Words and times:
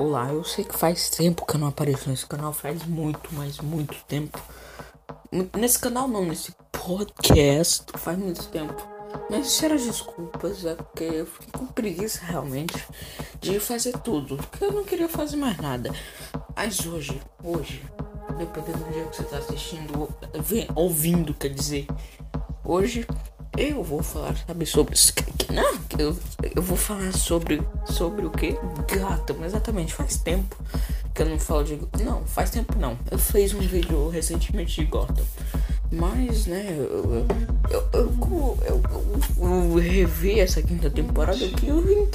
Olá. 0.00 0.32
Eu 0.32 0.42
sei 0.44 0.64
que 0.64 0.74
faz 0.78 1.10
tempo 1.10 1.44
que 1.44 1.56
eu 1.56 1.60
não 1.60 1.68
apareço 1.68 2.08
nesse 2.08 2.24
canal, 2.24 2.54
faz 2.54 2.86
muito, 2.86 3.28
mas 3.32 3.58
muito 3.58 3.94
tempo. 4.08 4.40
Nesse 5.54 5.78
canal 5.78 6.08
não, 6.08 6.24
nesse 6.24 6.52
podcast 6.72 7.84
faz 7.96 8.18
muito 8.18 8.48
tempo. 8.48 8.74
Mas 9.28 9.48
sinceras 9.48 9.82
desculpas, 9.82 10.64
é 10.64 10.74
porque 10.74 11.04
eu 11.04 11.26
fiquei 11.26 11.50
com 11.52 11.66
preguiça 11.66 12.24
realmente 12.24 12.82
de 13.42 13.60
fazer 13.60 13.92
tudo. 13.98 14.38
Porque 14.38 14.64
eu 14.64 14.72
não 14.72 14.84
queria 14.84 15.06
fazer 15.06 15.36
mais 15.36 15.58
nada. 15.58 15.94
Mas 16.56 16.80
hoje, 16.86 17.20
hoje, 17.44 17.84
dependendo 18.38 18.78
do 18.78 18.92
dia 18.94 19.04
que 19.04 19.16
você 19.18 19.24
tá 19.24 19.36
assistindo, 19.36 20.08
ouvindo, 20.74 21.34
quer 21.34 21.50
dizer, 21.50 21.86
hoje 22.64 23.06
eu 23.54 23.84
vou 23.84 24.02
falar, 24.02 24.34
sabe, 24.46 24.64
sobre. 24.64 24.94
Não, 25.52 25.78
eu, 25.98 26.16
eu 26.54 26.62
vou 26.62 26.76
falar 26.76 27.12
sobre. 27.12 27.62
Sobre 27.86 28.26
o 28.26 28.30
que? 28.30 28.52
Gotham, 28.52 29.44
exatamente. 29.44 29.94
Faz 29.94 30.16
tempo 30.16 30.56
que 31.14 31.22
eu 31.22 31.26
não 31.26 31.38
falo 31.38 31.64
de. 31.64 31.78
Não, 32.02 32.24
faz 32.24 32.50
tempo 32.50 32.76
não. 32.78 32.98
Eu 33.10 33.18
fiz 33.18 33.54
um 33.54 33.60
vídeo 33.60 34.08
recentemente 34.08 34.80
de 34.80 34.86
Gotham. 34.86 35.24
Mas, 35.92 36.46
né, 36.46 36.66
eu, 36.78 37.26
eu, 37.92 38.58
eu, 38.64 38.82
eu, 39.40 39.74
revi 39.74 40.38
essa 40.38 40.62
quinta 40.62 40.88
temporada 40.88 41.44
aqui. 41.44 41.66
Eu 41.66 42.08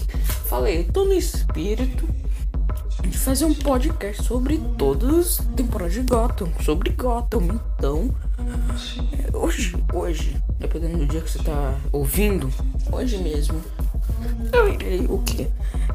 falei, 0.45 0.85
tô 0.85 1.04
no 1.04 1.13
espírito 1.13 2.07
de 3.01 3.17
fazer 3.17 3.45
um 3.45 3.54
podcast 3.54 4.23
sobre 4.23 4.57
todas 4.77 5.40
as 5.40 5.45
temporadas 5.55 5.93
de 5.93 6.01
Gotham. 6.01 6.48
Sobre 6.63 6.91
Gotham. 6.91 7.60
Então, 7.77 8.15
hoje, 9.34 9.76
hoje, 9.93 10.38
dependendo 10.57 10.99
do 10.99 11.05
dia 11.05 11.21
que 11.21 11.29
você 11.29 11.40
tá 11.40 11.77
ouvindo, 11.91 12.49
hoje 12.91 13.17
mesmo, 13.17 13.62
eu 14.55 14.73
irei 14.73 15.05
o 15.09 15.20
que? 15.20 15.48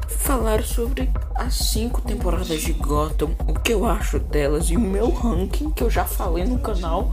Falar 0.07 0.63
sobre 0.63 1.11
as 1.35 1.53
cinco 1.55 2.01
temporadas 2.01 2.61
de 2.61 2.73
Gotham, 2.73 3.31
o 3.47 3.53
que 3.53 3.73
eu 3.73 3.85
acho 3.85 4.19
delas 4.19 4.69
e 4.69 4.77
o 4.77 4.79
meu 4.79 5.09
ranking 5.09 5.71
que 5.71 5.83
eu 5.83 5.89
já 5.89 6.05
falei 6.05 6.45
no 6.45 6.59
canal, 6.59 7.11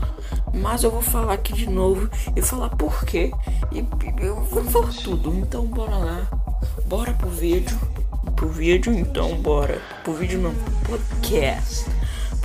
mas 0.53 0.85
eu 0.85 0.91
vou 0.91 1.01
falar 1.01 1.33
aqui 1.33 1.55
de 1.55 1.69
novo 1.69 2.09
e 2.37 2.43
falar 2.43 2.69
por 2.71 3.05
quê 3.05 3.33
e 3.73 3.85
eu 4.23 4.43
vou 4.45 4.63
falar 4.65 4.93
tudo. 4.93 5.33
Então 5.35 5.65
bora 5.65 5.97
lá, 5.97 6.29
bora 6.87 7.13
pro 7.15 7.31
vídeo, 7.31 7.79
pro 8.37 8.49
vídeo 8.49 8.93
então 8.93 9.37
bora, 9.37 9.81
pro 10.05 10.13
vídeo 10.13 10.39
não, 10.39 10.55
podcast. 10.85 11.87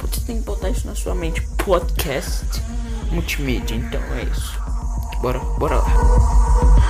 Você 0.02 0.22
tem 0.22 0.38
que 0.38 0.46
botar 0.46 0.70
isso 0.70 0.88
na 0.88 0.96
sua 0.96 1.16
mente, 1.16 1.42
podcast 1.58 2.62
multimídia, 3.12 3.76
então 3.76 4.02
é 4.16 4.24
isso. 4.24 4.60
Bora, 5.22 5.40
bora 5.40 5.78
lá. 5.78 6.83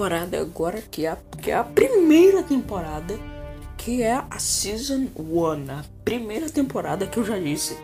Temporada 0.00 0.40
agora 0.40 0.82
que 0.90 1.04
é, 1.04 1.10
a, 1.10 1.18
que 1.42 1.50
é 1.50 1.54
a 1.54 1.62
primeira 1.62 2.42
temporada, 2.42 3.18
que 3.76 4.02
é 4.02 4.14
a 4.14 4.38
Season 4.38 5.08
1, 5.14 5.70
a 5.70 5.84
primeira 6.02 6.48
temporada 6.48 7.06
que 7.06 7.18
eu 7.18 7.24
já 7.24 7.38
disse. 7.38 7.76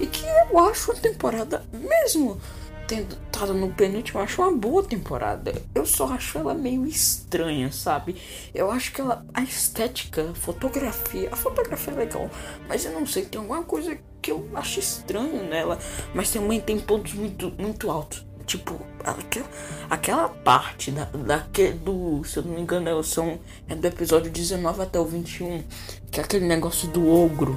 E 0.00 0.06
que 0.06 0.24
eu 0.26 0.58
acho 0.58 0.90
a 0.90 0.96
temporada, 0.96 1.64
mesmo 1.72 2.40
tendo 2.88 3.16
estado 3.26 3.54
no 3.54 3.72
penúltimo, 3.72 4.18
eu 4.18 4.24
acho 4.24 4.42
uma 4.42 4.50
boa 4.50 4.82
temporada. 4.82 5.52
Eu 5.72 5.86
só 5.86 6.08
acho 6.08 6.38
ela 6.38 6.54
meio 6.54 6.84
estranha, 6.84 7.70
sabe? 7.70 8.16
Eu 8.52 8.68
acho 8.68 8.92
que 8.92 9.00
ela, 9.00 9.24
a 9.32 9.40
estética, 9.40 10.28
a 10.28 10.34
fotografia, 10.34 11.28
a 11.30 11.36
fotografia 11.36 11.92
é 11.92 11.96
legal, 11.96 12.28
mas 12.66 12.84
eu 12.84 12.90
não 12.90 13.06
sei, 13.06 13.26
tem 13.26 13.40
alguma 13.40 13.62
coisa 13.62 13.96
que 14.20 14.32
eu 14.32 14.48
acho 14.54 14.80
estranho 14.80 15.48
nela, 15.48 15.78
mas 16.12 16.32
também 16.32 16.60
tem 16.60 16.80
pontos 16.80 17.14
muito, 17.14 17.52
muito 17.56 17.88
altos. 17.88 18.28
Tipo, 18.50 18.80
aquela, 19.04 19.48
aquela 19.88 20.28
parte 20.28 20.90
da, 20.90 21.04
daquele, 21.04 21.74
do, 21.74 22.24
se 22.24 22.36
eu 22.36 22.42
não 22.42 22.54
me 22.54 22.62
engano, 22.62 22.88
é, 22.88 23.02
são, 23.04 23.38
é 23.68 23.76
do 23.76 23.86
episódio 23.86 24.28
19 24.28 24.82
até 24.82 24.98
o 24.98 25.04
21, 25.04 25.62
que 26.10 26.18
é 26.18 26.24
aquele 26.24 26.48
negócio 26.48 26.88
do 26.88 27.08
ogro. 27.08 27.56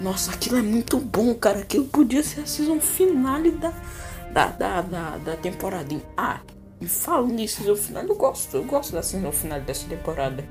Nossa, 0.00 0.30
aquilo 0.30 0.58
é 0.58 0.62
muito 0.62 0.96
bom, 0.98 1.34
cara. 1.34 1.58
Aquilo 1.58 1.86
podia 1.86 2.22
ser 2.22 2.42
a 2.42 2.46
season 2.46 2.78
finale 2.78 3.50
da, 3.50 3.72
da, 4.32 4.46
da, 4.46 4.82
da, 4.82 5.16
da 5.16 5.36
temporada. 5.36 5.92
Ah, 6.16 6.38
e 6.80 6.86
falando 6.86 7.32
nisso, 7.32 7.56
season 7.56 7.74
final, 7.74 8.04
eu 8.04 8.14
gosto. 8.14 8.58
Eu 8.58 8.62
gosto 8.62 8.92
da 8.92 9.02
season 9.02 9.32
final 9.32 9.60
dessa 9.60 9.88
temporada. 9.88 10.48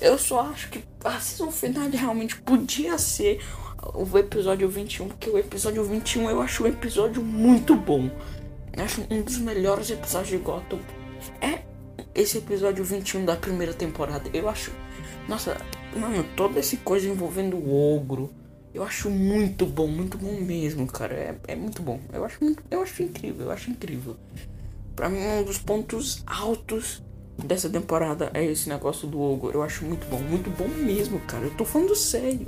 Eu 0.00 0.16
só 0.16 0.40
acho 0.40 0.70
que 0.70 0.82
a 1.04 1.20
season 1.20 1.50
final 1.50 1.86
realmente 1.90 2.40
podia 2.40 2.96
ser 2.96 3.44
o 3.92 4.16
episódio 4.16 4.70
21, 4.70 5.08
porque 5.08 5.28
o 5.28 5.36
episódio 5.36 5.84
21 5.84 6.30
eu 6.30 6.40
acho 6.40 6.64
um 6.64 6.66
episódio 6.66 7.22
muito 7.22 7.76
bom 7.76 8.08
acho 8.76 9.06
um 9.10 9.22
dos 9.22 9.38
melhores 9.38 9.90
episódios 9.90 10.30
de 10.30 10.38
Gotham 10.38 10.80
é 11.40 11.62
esse 12.14 12.38
episódio 12.38 12.84
21 12.84 13.24
da 13.24 13.36
primeira 13.36 13.72
temporada. 13.72 14.28
Eu 14.32 14.48
acho. 14.48 14.72
Nossa, 15.28 15.56
mano, 15.96 16.24
toda 16.36 16.58
essa 16.58 16.76
coisa 16.78 17.08
envolvendo 17.08 17.56
o 17.56 17.96
ogro. 17.96 18.30
Eu 18.74 18.82
acho 18.82 19.10
muito 19.10 19.66
bom, 19.66 19.86
muito 19.86 20.16
bom 20.16 20.40
mesmo, 20.40 20.86
cara. 20.86 21.14
É, 21.14 21.36
é 21.48 21.56
muito 21.56 21.82
bom. 21.82 22.00
Eu 22.12 22.24
acho, 22.24 22.42
muito, 22.42 22.62
eu 22.70 22.82
acho 22.82 23.02
incrível, 23.02 23.46
eu 23.46 23.52
acho 23.52 23.70
incrível. 23.70 24.16
Pra 24.96 25.08
mim, 25.08 25.18
um 25.18 25.44
dos 25.44 25.58
pontos 25.58 26.22
altos 26.26 27.02
dessa 27.36 27.68
temporada 27.68 28.30
é 28.32 28.44
esse 28.44 28.68
negócio 28.68 29.06
do 29.06 29.20
ogro. 29.20 29.58
Eu 29.58 29.62
acho 29.62 29.84
muito 29.84 30.06
bom, 30.08 30.18
muito 30.18 30.50
bom 30.50 30.68
mesmo, 30.68 31.20
cara. 31.20 31.44
Eu 31.44 31.50
tô 31.54 31.64
falando 31.64 31.94
sério. 31.94 32.46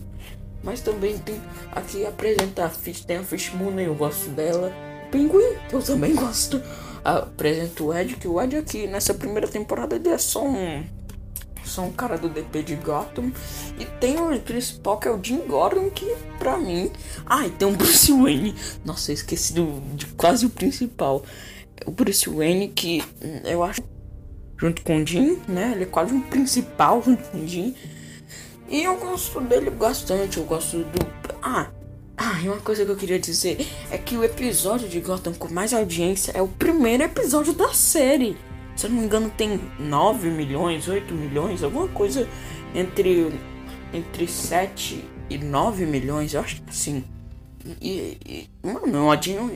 Mas 0.62 0.80
também 0.80 1.18
tem 1.18 1.38
aqui 1.72 2.06
apresentar 2.06 2.66
a 2.66 2.70
Fish, 2.70 3.04
tem 3.04 3.18
a 3.18 3.22
Fish 3.22 3.52
Moon, 3.52 3.78
eu 3.78 3.94
gosto 3.94 4.30
dela. 4.30 4.72
Pinguim, 5.14 5.54
que 5.69 5.76
eu 5.76 5.80
também 5.80 6.12
gosto. 6.12 6.60
Apresento 7.04 7.86
o 7.86 7.94
Ed, 7.94 8.16
que 8.16 8.26
o 8.26 8.42
Ed 8.42 8.56
aqui 8.56 8.88
nessa 8.88 9.14
primeira 9.14 9.47
temporada 9.47 9.94
ele 9.94 10.08
é 10.08 10.19
só 10.19 10.44
um. 10.44 10.84
Só 11.64 11.82
um 11.82 11.92
cara 11.92 12.19
do 12.19 12.28
DP 12.28 12.64
de 12.64 12.75
Gotham. 12.75 13.30
E 13.78 13.84
tem 13.84 14.20
o 14.20 14.36
principal 14.41 14.98
que 14.98 15.06
é 15.06 15.12
o 15.12 15.22
Jim 15.22 15.38
Gordon, 15.47 15.88
que 15.88 16.16
pra 16.41 16.58
mim. 16.58 16.91
Ah, 17.24 17.48
tem 17.48 17.69
o 17.69 17.76
Bruce 17.76 18.10
Wayne. 18.12 18.56
Nossa, 18.84 19.12
eu 19.12 19.14
esqueci 19.14 19.54
do, 19.54 19.80
de 19.94 20.06
quase 20.06 20.47
o 20.47 20.50
principal. 20.50 21.22
O 21.86 21.92
Bruce 21.92 22.28
Wayne, 22.28 22.69
que 22.69 23.00
eu 23.44 23.62
acho. 23.62 23.82
Junto 24.56 24.82
com 24.82 25.00
o 25.00 25.06
Jim, 25.06 25.38
né? 25.47 25.72
Ele 25.74 25.84
é 25.84 25.86
quase 25.86 26.12
um 26.12 26.22
principal 26.22 27.00
junto 27.03 27.22
com 27.30 27.38
o 27.38 27.47
Jim. 27.47 27.74
E 28.69 28.82
eu 28.82 28.97
gosto 28.97 29.41
dele 29.42 29.70
bastante. 29.70 30.38
Eu 30.38 30.44
gosto 30.44 30.78
do. 30.78 31.06
Ah, 31.41 31.70
ah, 32.24 32.40
e 32.42 32.48
uma 32.48 32.58
coisa 32.58 32.86
que 32.86 32.90
eu 32.90 32.96
queria 32.96 33.18
dizer 33.18 33.66
é 33.90 33.98
que 33.98 34.16
o 34.16 34.24
episódio 34.24 34.88
de 34.88 34.98
Gotham 34.98 35.34
com 35.34 35.52
mais 35.52 35.74
audiência 35.74 36.32
é 36.32 36.40
o 36.40 36.48
primeiro 36.48 37.02
episódio 37.02 37.53
da 37.53 37.74
série. 37.74 38.34
Se 38.74 38.86
eu 38.86 38.91
não 38.91 39.00
me 39.00 39.04
engano, 39.04 39.30
tem 39.30 39.60
9 39.78 40.30
milhões, 40.30 40.88
8 40.88 41.12
milhões, 41.12 41.62
alguma 41.62 41.86
coisa 41.88 42.26
entre, 42.74 43.30
entre 43.92 44.26
7 44.26 45.04
e 45.28 45.36
9 45.36 45.84
milhões, 45.84 46.32
eu 46.32 46.41
acho 46.41 46.62
que 46.62 46.74
sim. 46.74 47.04
E, 47.78 48.18
e 48.24 48.50
mano, 48.66 49.06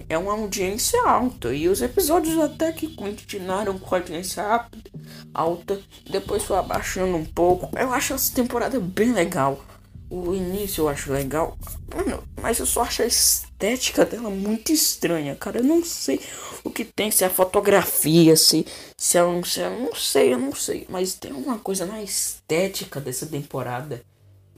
é 0.06 0.18
uma 0.18 0.32
audiência 0.32 1.00
alta. 1.06 1.54
E 1.54 1.68
os 1.68 1.80
episódios 1.80 2.38
até 2.38 2.70
que 2.70 2.94
continuaram 2.94 3.78
com 3.78 3.94
audiência 3.94 4.66
alta, 5.32 5.80
depois 6.10 6.44
foi 6.44 6.58
abaixando 6.58 7.16
um 7.16 7.24
pouco. 7.24 7.70
Eu 7.78 7.90
acho 7.94 8.12
essa 8.12 8.34
temporada 8.34 8.78
bem 8.78 9.12
legal. 9.12 9.64
O 10.10 10.34
início 10.34 10.82
eu 10.82 10.88
acho 10.88 11.12
legal, 11.12 11.58
mas 12.40 12.58
eu 12.58 12.64
só 12.64 12.82
acho 12.82 13.02
a 13.02 13.06
estética 13.06 14.06
dela 14.06 14.30
muito 14.30 14.72
estranha, 14.72 15.34
cara. 15.34 15.58
Eu 15.58 15.64
não 15.64 15.84
sei 15.84 16.18
o 16.64 16.70
que 16.70 16.82
tem, 16.82 17.10
se 17.10 17.24
é 17.24 17.26
a 17.26 17.30
fotografia, 17.30 18.34
se, 18.34 18.66
se 18.96 19.18
é 19.18 19.24
um. 19.24 19.44
Se 19.44 19.60
é, 19.60 19.68
não 19.68 19.94
sei, 19.94 20.32
eu 20.32 20.38
não 20.38 20.54
sei. 20.54 20.86
Mas 20.88 21.12
tem 21.12 21.32
alguma 21.32 21.58
coisa 21.58 21.84
na 21.84 22.02
estética 22.02 23.00
dessa 23.00 23.26
temporada 23.26 24.02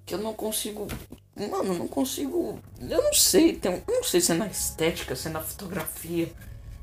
que 0.06 0.14
eu 0.14 0.18
não 0.18 0.34
consigo. 0.34 0.86
Mano, 1.36 1.74
não 1.74 1.88
consigo. 1.88 2.60
Eu 2.80 3.02
não 3.02 3.12
sei. 3.12 3.56
Tem, 3.56 3.82
não 3.88 4.04
sei 4.04 4.20
se 4.20 4.30
é 4.30 4.34
na 4.36 4.46
estética, 4.46 5.16
se 5.16 5.26
é 5.26 5.30
na 5.32 5.40
fotografia. 5.40 6.32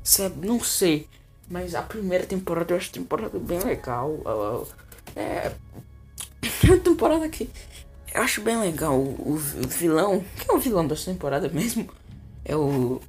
Se 0.04 0.22
é. 0.22 0.28
Não 0.28 0.60
sei. 0.60 1.08
Mas 1.48 1.74
a 1.74 1.80
primeira 1.80 2.26
temporada 2.26 2.74
eu 2.74 2.76
acho 2.76 2.90
a 2.90 2.94
temporada 2.94 3.38
bem 3.38 3.60
legal. 3.60 4.18
É. 5.16 5.52
É 6.64 6.70
uma 6.70 6.78
temporada 6.78 7.28
que 7.28 7.48
eu 8.14 8.22
acho 8.22 8.40
bem 8.40 8.58
legal 8.58 8.98
o, 8.98 9.34
o 9.34 9.68
vilão. 9.68 10.24
Quem 10.36 10.54
é 10.54 10.56
o 10.56 10.60
vilão 10.60 10.86
dessa 10.86 11.10
temporada 11.10 11.48
mesmo? 11.48 11.88
É 12.44 12.56
o. 12.56 13.00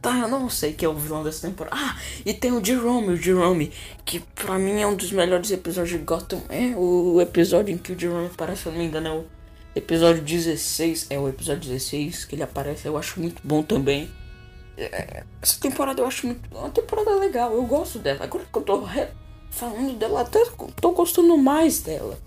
Tá, 0.00 0.18
eu 0.18 0.28
não 0.28 0.50
sei 0.50 0.72
quem 0.72 0.86
é 0.86 0.88
o 0.88 0.94
vilão 0.94 1.22
dessa 1.22 1.46
temporada. 1.46 1.76
Ah, 1.78 1.96
e 2.26 2.34
tem 2.34 2.52
o 2.52 2.64
Jerome, 2.64 3.10
o 3.10 3.16
Jerome, 3.16 3.70
que 4.04 4.18
pra 4.20 4.58
mim 4.58 4.80
é 4.80 4.86
um 4.86 4.96
dos 4.96 5.12
melhores 5.12 5.50
episódios 5.50 5.98
de 5.98 6.04
Gotham. 6.04 6.42
É 6.48 6.74
o 6.76 7.20
episódio 7.20 7.72
em 7.72 7.78
que 7.78 7.92
o 7.92 7.98
Jerome 7.98 8.26
aparece, 8.26 8.62
se 8.62 8.68
eu 8.68 8.72
não 8.72 8.80
me 8.80 8.86
engano, 8.86 9.08
é 9.08 9.12
o 9.12 9.24
episódio 9.76 10.22
16. 10.22 11.06
É 11.10 11.18
o 11.18 11.28
episódio 11.28 11.62
16 11.62 12.24
que 12.24 12.34
ele 12.34 12.42
aparece, 12.42 12.86
eu 12.86 12.96
acho 12.96 13.20
muito 13.20 13.40
bom 13.44 13.62
também. 13.62 14.10
É, 14.76 15.24
essa 15.40 15.60
temporada 15.60 16.00
eu 16.00 16.06
acho 16.06 16.26
muito. 16.26 16.48
É 16.52 16.58
uma 16.58 16.70
temporada 16.70 17.14
legal, 17.16 17.52
eu 17.52 17.64
gosto 17.64 17.98
dela. 17.98 18.24
Agora 18.24 18.44
que 18.44 18.58
eu 18.58 18.62
tô 18.62 18.88
falando 19.50 19.96
dela, 19.98 20.22
até 20.22 20.42
tô 20.80 20.92
gostando 20.92 21.36
mais 21.36 21.80
dela. 21.80 22.18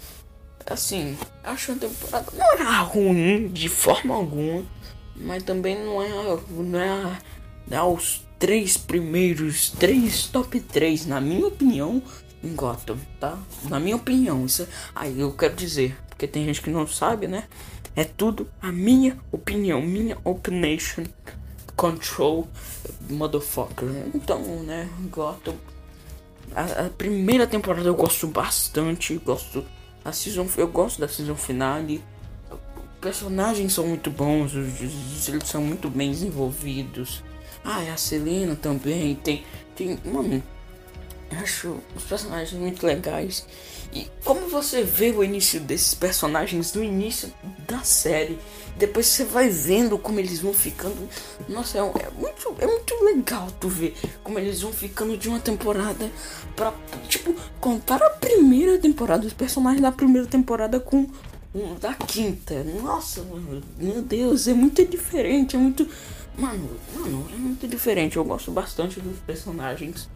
Assim, 0.68 1.18
acho 1.44 1.72
uma 1.72 1.80
temporada. 1.80 2.26
Não 2.34 2.54
é 2.54 2.84
ruim 2.84 3.48
de 3.50 3.70
forma 3.70 4.16
alguma. 4.16 4.64
Mas 5.16 5.44
também 5.44 5.78
não 5.78 6.02
é. 6.02 6.10
Não 6.50 6.80
é, 6.80 7.20
não 7.68 7.78
é 7.78 7.84
os 7.84 8.26
três 8.40 8.78
primeiros. 8.78 9.70
Três 9.72 10.28
top 10.28 10.60
3, 10.60 11.06
na 11.06 11.22
minha 11.22 11.48
opinião, 11.48 12.02
em 12.44 12.56
Gotham, 12.56 12.98
tá? 13.20 13.38
Na 13.70 13.80
minha 13.80 13.96
opinião. 13.96 14.46
Isso, 14.46 14.68
aí 14.96 15.20
eu 15.20 15.32
quero 15.32 15.56
dizer. 15.56 15.96
Porque 16.10 16.28
tem 16.28 16.46
gente 16.46 16.62
que 16.62 16.70
não 16.70 16.88
sabe, 16.88 17.28
né? 17.28 17.46
É 17.96 18.04
tudo 18.04 18.48
a 18.62 18.72
minha 18.72 19.18
opinião. 19.32 19.82
Minha 19.82 20.18
opination. 20.24 21.04
Control 21.76 22.48
Motherfucker. 23.10 23.88
Então, 24.14 24.42
né? 24.64 24.90
Gotham. 25.12 25.56
A, 26.54 26.86
a, 26.86 26.90
primeira 26.90 27.46
temporada 27.46 27.88
eu 27.88 27.96
gosto 27.96 28.28
bastante. 28.28 29.16
Gosto. 29.18 29.66
A 30.06 30.12
season, 30.12 30.48
eu 30.56 30.68
gosto 30.68 31.02
da 31.02 31.08
season 31.08 31.36
finale. 31.36 32.04
Os 32.52 33.00
personagens 33.02 33.74
são 33.74 33.88
muito 33.88 34.12
bons. 34.12 34.54
Os, 34.54 35.28
eles 35.28 35.50
são 35.50 35.64
muito 35.64 35.90
bem 35.90 36.12
desenvolvidos. 36.12 37.24
Ah, 37.64 37.84
e 37.84 37.90
a 37.90 37.98
Selena 37.98 38.56
também. 38.56 39.16
Tem. 39.16 39.44
Tem. 39.76 40.00
Mano. 40.06 40.44
Acho 41.32 41.80
os 41.96 42.04
personagens 42.04 42.54
muito 42.54 42.86
legais. 42.86 43.48
E 43.92 44.08
como 44.24 44.48
você 44.48 44.84
vê 44.84 45.10
o 45.10 45.24
início 45.24 45.60
desses 45.60 45.96
personagens 45.96 46.72
no 46.74 46.84
início 46.84 47.34
da 47.68 47.80
série, 47.80 48.38
depois 48.78 49.06
você 49.08 49.24
vai 49.24 49.50
vendo 49.50 49.98
como 49.98 50.20
eles 50.20 50.40
vão 50.40 50.54
ficando. 50.54 51.08
Nossa, 51.48 51.78
é, 51.78 51.82
é, 51.82 52.10
muito, 52.18 52.56
é 52.60 52.68
muito 52.68 53.04
legal 53.04 53.48
tu 53.60 53.70
ver 53.70 53.96
como 54.24 54.40
eles 54.40 54.62
vão 54.62 54.72
ficando 54.72 55.18
de 55.18 55.30
uma 55.30 55.40
temporada 55.40 56.10
pra. 56.56 56.74
Tipo, 57.08 57.36
compara 57.60 58.08
a 58.08 58.12
primeira 58.12 58.78
temporada, 58.78 59.26
os 59.26 59.34
personagens 59.34 59.82
da 59.82 59.92
primeira 59.92 60.28
temporada 60.28 60.80
com 60.80 61.08
um 61.54 61.76
da 61.76 61.94
quinta. 61.94 62.64
Nossa, 62.82 63.26
meu 63.78 64.02
Deus, 64.02 64.48
é 64.48 64.54
muito 64.54 64.86
diferente, 64.86 65.56
é 65.56 65.60
muito. 65.60 65.88
Mano, 66.38 66.70
mano, 66.94 67.28
é 67.34 67.36
muito 67.38 67.68
diferente. 67.68 68.18
Eu 68.18 68.26
gosto 68.26 68.52
bastante 68.52 69.00
dos 69.00 69.18
personagens 69.20 70.10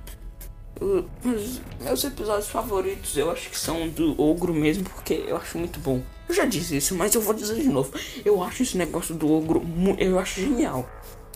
meus, 1.24 1.62
meus 1.82 2.04
episódios 2.04 2.48
favoritos 2.48 3.18
eu 3.18 3.30
acho 3.30 3.50
que 3.50 3.58
são 3.58 3.88
do 3.90 4.20
Ogro 4.22 4.54
mesmo, 4.54 4.86
porque 4.86 5.26
eu 5.28 5.38
acho 5.38 5.58
muito 5.58 5.80
bom. 5.80 6.02
Eu 6.30 6.36
já 6.36 6.46
disse 6.46 6.78
isso, 6.78 6.96
mas 6.96 7.14
eu 7.16 7.22
vou 7.22 7.34
dizer 7.34 7.56
de 7.56 7.68
novo. 7.68 7.92
Eu 8.24 8.42
acho 8.44 8.64
esse 8.64 8.78
negócio 8.78 9.16
do 9.16 9.32
Ogro, 9.32 9.62
eu 9.98 10.20
acho 10.20 10.40
genial. 10.40 10.88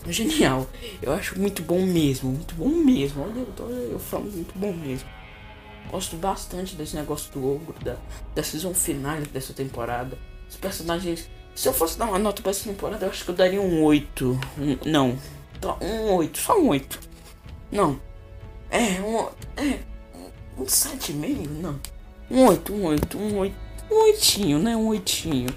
Genial. 0.06 0.66
Eu 1.02 1.12
acho 1.12 1.38
muito 1.38 1.62
bom 1.62 1.84
mesmo, 1.84 2.30
muito 2.30 2.54
bom 2.54 2.68
mesmo. 2.68 3.24
Olha, 3.24 3.40
eu, 3.40 3.52
tô, 3.56 3.64
eu 3.64 3.98
falo 3.98 4.30
muito 4.30 4.56
bom 4.56 4.72
mesmo. 4.72 5.08
Gosto 5.90 6.16
bastante 6.16 6.76
desse 6.76 6.94
negócio 6.94 7.32
do 7.32 7.54
Ogro, 7.54 7.74
da, 7.84 7.96
da 8.34 8.42
season 8.42 8.72
final 8.72 9.20
dessa 9.32 9.52
temporada. 9.52 10.16
Os 10.48 10.56
personagens. 10.56 11.28
Se 11.54 11.68
eu 11.68 11.72
fosse 11.72 11.98
dar 11.98 12.06
uma 12.06 12.18
nota 12.18 12.40
pra 12.40 12.50
essa 12.50 12.68
temporada, 12.68 13.04
eu 13.04 13.10
acho 13.10 13.24
que 13.24 13.30
eu 13.30 13.34
daria 13.34 13.60
um 13.60 13.82
8. 13.82 14.40
Um, 14.58 14.90
não. 14.90 15.18
Um 15.80 16.14
8, 16.14 16.38
só 16.38 16.58
um 16.58 16.68
8. 16.68 17.00
Não, 17.72 18.00
é, 18.70 19.00
um. 19.00 19.28
É. 19.56 19.78
Um 20.56 20.66
sete 20.66 21.12
e 21.12 21.14
meio? 21.14 21.48
Não. 21.48 21.78
Um 22.30 22.46
oito, 22.46 22.72
um 22.72 22.86
oito, 22.86 23.18
um 23.18 23.38
oito. 23.38 23.56
Um 23.90 24.04
oitinho, 24.04 24.58
né? 24.58 24.76
Um 24.76 24.88
oitinho. 24.88 25.50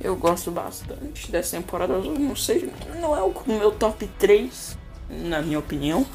Eu 0.00 0.16
gosto 0.16 0.50
bastante 0.50 1.30
dessa 1.30 1.56
temporada. 1.56 1.98
Não 1.98 2.34
sei. 2.34 2.72
Não 3.00 3.16
é 3.16 3.22
o 3.22 3.34
meu 3.46 3.70
top 3.70 4.06
3, 4.18 4.76
na 5.08 5.40
minha 5.40 5.58
opinião. 5.58 6.06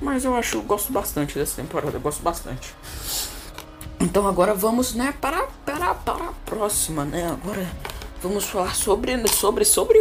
Mas 0.00 0.24
eu 0.24 0.34
acho. 0.34 0.58
Eu 0.58 0.62
gosto 0.62 0.92
bastante 0.92 1.38
dessa 1.38 1.60
temporada. 1.60 1.96
Eu 1.96 2.00
gosto 2.00 2.22
bastante. 2.22 2.74
Então 4.00 4.28
agora 4.28 4.54
vamos, 4.54 4.94
né, 4.94 5.14
para, 5.20 5.46
para, 5.64 5.94
para 5.94 6.24
a 6.24 6.32
próxima, 6.44 7.04
né? 7.04 7.26
Agora 7.26 7.66
vamos 8.22 8.44
falar 8.44 8.74
sobre. 8.74 9.26
Sobre. 9.28 9.64
Sobre. 9.64 9.98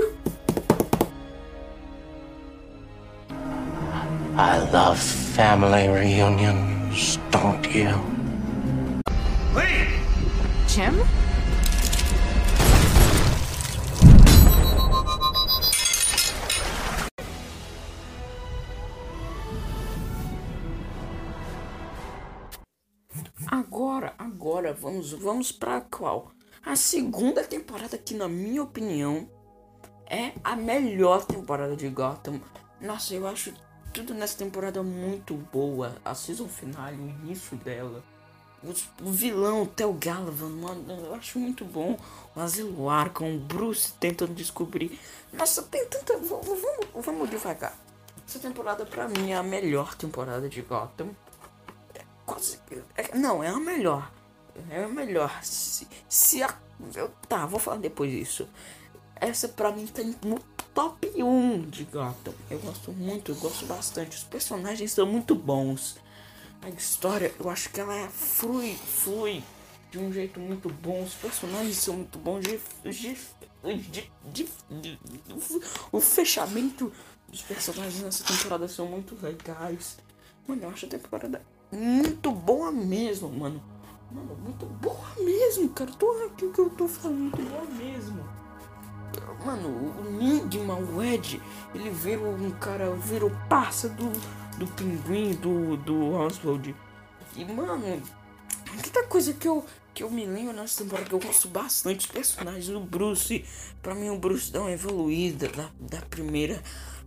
I 4.36 4.58
love 4.72 4.98
family 4.98 5.88
reunions, 5.88 7.20
don't 7.32 7.66
you? 7.68 7.94
Wait! 9.56 10.03
Agora, 23.46 24.16
agora 24.18 24.74
vamos, 24.74 25.12
vamos 25.12 25.52
para 25.52 25.80
qual? 25.82 26.32
A 26.66 26.76
segunda 26.76 27.44
temporada 27.44 27.96
que 27.96 28.16
na 28.16 28.28
minha 28.28 28.64
opinião 28.64 29.30
é 30.08 30.32
a 30.44 30.56
melhor 30.56 31.24
temporada 31.24 31.76
de 31.76 31.88
Gotham. 31.88 32.42
Nossa, 32.82 33.14
eu 33.14 33.28
acho 33.28 33.54
tudo 33.94 34.16
nessa 34.16 34.40
temporada 34.40 34.82
muito 34.82 35.36
boa. 35.36 35.96
A 36.04 36.16
season 36.16 36.48
final, 36.48 36.92
o 36.94 37.10
início 37.10 37.56
dela. 37.58 38.04
O 39.02 39.12
vilão, 39.12 39.64
o 39.64 39.68
Theo 39.68 39.92
Galavan, 39.94 40.50
mano, 40.50 40.86
eu 40.88 41.14
acho 41.16 41.38
muito 41.38 41.66
bom. 41.66 42.00
O 42.34 42.40
Asilo 42.40 42.90
Arkham, 42.90 43.36
o 43.36 43.40
Bruce 43.40 43.92
tentando 44.00 44.34
descobrir. 44.34 44.98
Nossa, 45.34 45.64
tem 45.64 45.86
tanta. 45.88 46.18
Vamos, 46.18 46.62
vamos 46.96 47.30
devagar. 47.30 47.78
Essa 48.26 48.40
temporada, 48.40 48.86
pra 48.86 49.08
mim, 49.08 49.32
é 49.32 49.36
a 49.36 49.44
melhor 49.44 49.96
temporada 49.96 50.48
de 50.48 50.62
Gotham. 50.62 51.10
É 51.94 52.02
quase. 52.26 52.58
É, 52.96 53.18
não, 53.18 53.44
é 53.44 53.50
a 53.50 53.60
melhor. 53.60 54.10
É 54.70 54.84
a 54.84 54.88
melhor. 54.88 55.44
Se, 55.44 55.86
se 56.08 56.42
a. 56.42 56.56
Eu, 56.96 57.10
tá, 57.28 57.46
vou 57.46 57.60
falar 57.60 57.78
depois 57.78 58.12
disso. 58.12 58.48
Essa 59.16 59.50
pra 59.50 59.72
mim 59.72 59.86
tá 59.88 60.02
top 60.74 61.22
1 61.22 61.70
de 61.70 61.84
Gotham. 61.84 62.34
Eu 62.50 62.60
gosto 62.60 62.92
muito, 62.94 63.32
eu 63.32 63.36
gosto 63.36 63.66
bastante. 63.66 64.18
Os 64.18 64.24
personagens 64.24 64.92
são 64.94 65.06
muito 65.06 65.36
bons. 65.36 65.98
A 66.64 66.70
história, 66.70 67.34
eu 67.38 67.50
acho 67.50 67.70
que 67.70 67.82
ela 67.82 67.94
é 67.94 68.08
flui, 68.08 68.74
flui 68.76 69.44
de 69.92 70.00
um 70.00 70.14
jeito 70.14 70.40
muito 70.40 70.70
bom. 70.70 71.04
Os 71.04 71.14
personagens 71.14 71.76
são 71.76 71.96
muito 71.96 72.18
bons. 72.18 72.46
De, 72.46 72.62
de, 74.32 74.50
de, 74.72 75.00
o 75.92 76.00
fechamento 76.00 76.90
dos 77.28 77.42
personagens 77.42 78.02
nessa 78.02 78.24
temporada 78.24 78.68
são 78.70 78.86
muito 78.86 79.18
legais. 79.22 79.98
Mano, 80.48 80.64
eu 80.64 80.70
acho 80.70 80.86
a 80.86 80.90
temporada 80.90 81.42
muito 81.70 82.32
boa 82.32 82.72
mesmo, 82.72 83.28
mano. 83.28 83.62
Mano, 84.10 84.34
muito 84.36 84.66
boa 84.66 85.16
mesmo, 85.18 85.68
cara. 85.70 85.92
Tô 85.92 86.12
aqui 86.28 86.48
que 86.50 86.60
eu 86.60 86.70
tô 86.70 86.88
falando, 86.88 87.20
muito 87.20 87.42
boa 87.42 87.66
mesmo. 87.66 88.24
Mano, 89.46 89.68
o 89.68 90.08
Enigma, 90.08 90.76
o 90.76 91.04
Ed, 91.04 91.42
ele 91.76 91.90
vira 91.90 92.22
um 92.22 92.52
cara, 92.52 92.92
vira 92.96 93.26
o 93.26 93.32
parça 93.50 93.90
do, 93.90 94.10
do 94.54 94.68
pinguim, 94.68 95.34
do, 95.34 95.78
do 95.78 96.14
Oswald. 96.14 96.76
E, 97.36 97.46
mano, 97.46 98.02
tanta 98.82 99.04
coisa 99.08 99.34
que 99.34 99.48
eu, 99.48 99.66
que 99.94 100.04
eu 100.04 100.10
me 100.10 100.26
lembro 100.26 100.54
nessa 100.54 100.84
temporada 100.84 101.08
que 101.08 101.16
eu 101.16 101.20
gosto 101.20 101.48
bastante. 101.48 102.06
Os 102.06 102.12
personagens 102.12 102.68
do 102.68 102.80
Bruce, 102.80 103.46
pra 103.82 103.96
mim 103.96 104.10
o 104.10 104.18
Bruce 104.18 104.52
dá 104.52 104.62
uma 104.62 104.72
evoluída 104.72 105.48
da, 105.50 105.70
da 105.80 106.02
primeira. 106.06 106.62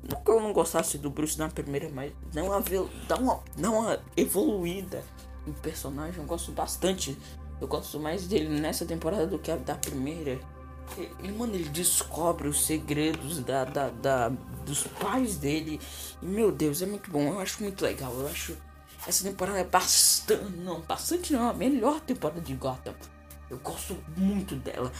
Não 0.09 0.21
que 0.21 0.31
eu 0.31 0.41
não 0.41 0.53
gostasse 0.53 0.99
do 0.99 1.11
Bruce 1.11 1.38
na 1.38 1.49
primeira, 1.49 1.88
mas 1.93 2.12
dá 2.33 2.43
uma, 2.43 2.62
dá 3.09 3.17
uma, 3.17 3.43
dá 3.57 3.71
uma 3.71 4.00
evoluída 4.17 5.03
no 5.47 5.55
personagem. 5.55 6.21
Eu 6.21 6.26
gosto 6.26 6.53
bastante. 6.53 7.17
Eu 7.61 7.67
gosto 7.67 7.99
mais 7.99 8.26
dele 8.26 8.61
nessa 8.61 8.85
temporada 8.85 9.26
do 9.26 9.38
que 9.38 9.50
a 9.50 9.57
da 9.57 9.75
primeira. 9.75 10.38
Ele, 10.99 11.33
mano, 11.33 11.55
ele 11.55 11.69
descobre 11.69 12.49
os 12.49 12.64
segredos 12.64 13.40
da, 13.40 13.64
da, 13.64 13.88
da, 13.90 14.28
dos 14.64 14.85
pais 14.87 15.37
dele. 15.37 15.81
E, 16.23 16.26
meu 16.26 16.50
Deus, 16.50 16.83
é 16.83 16.87
muito 16.87 17.11
bom. 17.11 17.33
Eu 17.33 17.40
acho 17.40 17.62
muito 17.62 17.83
legal. 17.83 18.12
Eu 18.12 18.26
acho. 18.28 18.57
Essa 19.07 19.25
temporada 19.25 19.59
é 19.59 19.64
bastante. 19.64 20.45
Não, 20.57 20.81
bastante 20.81 21.33
não. 21.33 21.49
A 21.49 21.52
melhor 21.52 22.00
temporada 22.00 22.40
de 22.40 22.55
Gotham. 22.55 22.95
Eu 23.49 23.59
gosto 23.59 23.97
muito 24.16 24.57
dela. 24.57 24.90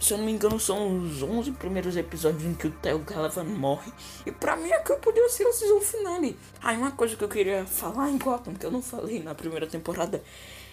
Se 0.00 0.12
eu 0.12 0.18
não 0.18 0.24
me 0.24 0.32
engano, 0.32 0.58
são 0.58 0.98
os 0.98 1.22
11 1.22 1.52
primeiros 1.52 1.96
episódios 1.96 2.42
em 2.42 2.52
que 2.52 2.66
o 2.66 2.70
Theo 2.70 2.98
Galavan 2.98 3.44
morre. 3.44 3.92
E 4.26 4.32
pra 4.32 4.56
mim, 4.56 4.72
aquilo 4.72 4.98
podia 4.98 5.28
ser 5.28 5.46
a 5.46 5.52
season 5.52 5.80
finale. 5.80 6.36
Ah, 6.60 6.72
uma 6.72 6.90
coisa 6.90 7.14
que 7.14 7.22
eu 7.22 7.28
queria 7.28 7.64
falar 7.64 8.10
em 8.10 8.18
Gotham, 8.18 8.54
que 8.54 8.66
eu 8.66 8.72
não 8.72 8.82
falei 8.82 9.22
na 9.22 9.36
primeira 9.36 9.68
temporada, 9.68 10.20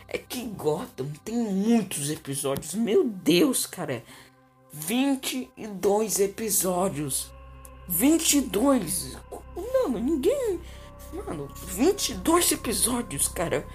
é 0.08 0.18
que 0.18 0.44
Gotham 0.48 1.12
tem 1.24 1.36
muitos 1.36 2.10
episódios. 2.10 2.74
Meu 2.74 3.04
Deus, 3.04 3.68
cara. 3.68 4.04
22 4.72 6.20
episódios. 6.20 7.32
22. 7.88 9.18
Mano, 9.56 10.00
ninguém. 10.00 10.60
Mano, 11.14 11.50
22 11.68 12.52
episódios, 12.52 13.28
cara. 13.28 13.66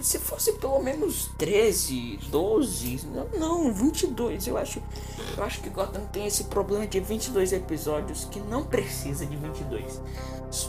Se 0.00 0.18
fosse 0.18 0.54
pelo 0.54 0.80
menos 0.82 1.30
13, 1.36 2.18
12, 2.30 3.06
não, 3.08 3.28
não 3.38 3.74
22, 3.74 4.46
eu 4.46 4.56
acho. 4.56 4.82
Eu 5.36 5.44
acho 5.44 5.60
que 5.60 5.68
Gotham 5.68 6.06
tem 6.06 6.26
esse 6.26 6.44
problema 6.44 6.86
de 6.86 6.98
22 7.00 7.52
episódios 7.52 8.24
que 8.24 8.40
não 8.40 8.64
precisa 8.64 9.26
de 9.26 9.36
22. 9.36 10.00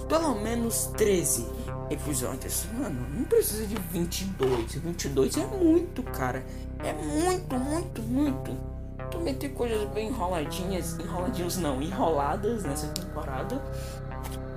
Pelo 0.10 0.36
menos 0.36 0.88
13 0.98 1.48
episódios. 1.90 2.66
Mano, 2.78 3.08
não 3.10 3.24
precisa 3.24 3.66
de 3.66 3.76
22. 3.76 4.76
22 4.76 5.38
é 5.38 5.48
muito, 5.48 6.04
cara. 6.04 6.46
É 6.80 6.92
muito, 6.92 7.56
muito, 7.58 8.02
muito. 8.02 8.81
Também 9.12 9.36
tem 9.36 9.50
coisas 9.50 9.88
bem 9.90 10.08
enroladinhas, 10.08 10.98
enroladinhos 11.00 11.58
não, 11.58 11.82
enroladas 11.82 12.64
nessa 12.64 12.88
temporada. 12.88 13.62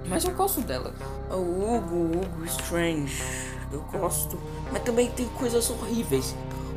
Mas 0.06 0.24
eu 0.24 0.34
gosto 0.34 0.60
dela. 0.60 0.94
O 1.30 1.34
Hugo, 1.34 2.18
Hugo 2.18 2.44
Strange, 2.44 3.22
eu 3.72 3.80
gosto. 3.92 4.38
Mas 4.72 4.82
também 4.82 5.10
tem 5.10 5.26
coisas 5.30 5.68
horríveis. 5.70 6.34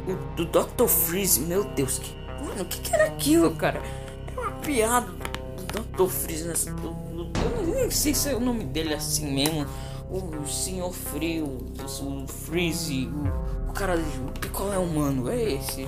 O 0.07 0.36
do 0.36 0.46
Dr. 0.46 0.88
Freeze, 0.88 1.41
meu 1.41 1.63
Deus, 1.63 2.00
que. 2.00 2.15
Mano, 2.43 2.62
o 2.62 2.65
que, 2.65 2.79
que 2.79 2.93
era 2.93 3.05
aquilo, 3.05 3.55
cara? 3.55 3.81
Era 4.27 4.41
uma 4.41 4.51
piada 4.60 5.07
do 5.07 5.81
Dr. 5.84 6.10
Freeze 6.10 6.48
nessa. 6.48 6.69
Eu 6.69 7.67
nem 7.67 7.91
sei 7.91 8.13
se 8.13 8.29
é 8.29 8.36
o 8.36 8.39
nome 8.39 8.63
dele 8.63 8.93
assim 8.93 9.31
mesmo. 9.34 9.67
O 10.10 10.48
Senhor 10.48 10.94
Frio, 10.94 11.46
o 11.46 12.28
Freeze, 12.28 13.08
o, 13.08 13.70
o 13.70 13.74
cara, 13.74 13.98
o 13.98 14.40
picolé 14.40 14.78
humano, 14.78 15.30
é 15.30 15.54
esse. 15.54 15.84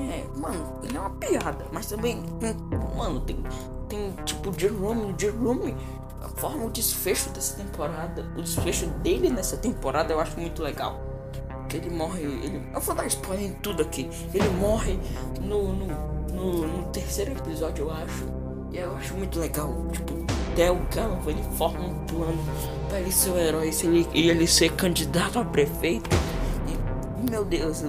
É, 0.00 0.24
mano, 0.36 0.80
ele 0.82 0.96
é 0.96 1.00
uma 1.00 1.10
piada, 1.10 1.66
mas 1.72 1.86
também, 1.86 2.22
mano, 2.96 3.20
tem, 3.20 3.36
tem 3.88 4.12
tipo 4.24 4.58
Jerome, 4.58 5.14
Jerome 5.18 5.74
a 6.22 6.28
forma, 6.28 6.64
o 6.64 6.70
desfecho 6.70 7.30
dessa 7.30 7.56
temporada, 7.56 8.26
o 8.36 8.42
desfecho 8.42 8.86
dele 8.86 9.30
nessa 9.30 9.56
temporada 9.56 10.12
eu 10.12 10.20
acho 10.20 10.38
muito 10.38 10.62
legal. 10.62 11.00
Que 11.68 11.76
ele 11.76 11.90
morre, 11.90 12.22
ele, 12.22 12.62
eu 12.72 12.80
vou 12.80 12.94
dar 12.94 13.06
spoiler 13.06 13.50
em 13.50 13.52
tudo 13.54 13.82
aqui. 13.82 14.08
Ele 14.32 14.48
morre 14.58 14.98
no, 15.40 15.72
no, 15.72 15.86
no, 16.32 16.66
no 16.66 16.84
terceiro 16.92 17.32
episódio, 17.32 17.84
eu 17.84 17.90
acho. 17.90 18.24
E 18.72 18.78
eu 18.78 18.96
acho 18.96 19.14
muito 19.14 19.38
legal. 19.38 19.70
Tipo, 19.92 20.14
Theo 20.58 20.76
Galva, 20.92 21.30
ele 21.30 21.44
forma 21.56 21.86
um 21.86 21.94
plano 22.04 22.36
para 22.88 22.98
ele 22.98 23.12
ser 23.12 23.30
o 23.30 23.38
herói 23.38 23.70
se 23.70 23.86
ele, 23.86 24.08
e 24.12 24.28
ele 24.28 24.44
ser 24.44 24.72
candidato 24.72 25.38
a 25.38 25.44
prefeito. 25.44 26.10
E, 26.66 27.30
meu 27.30 27.44
Deus, 27.44 27.84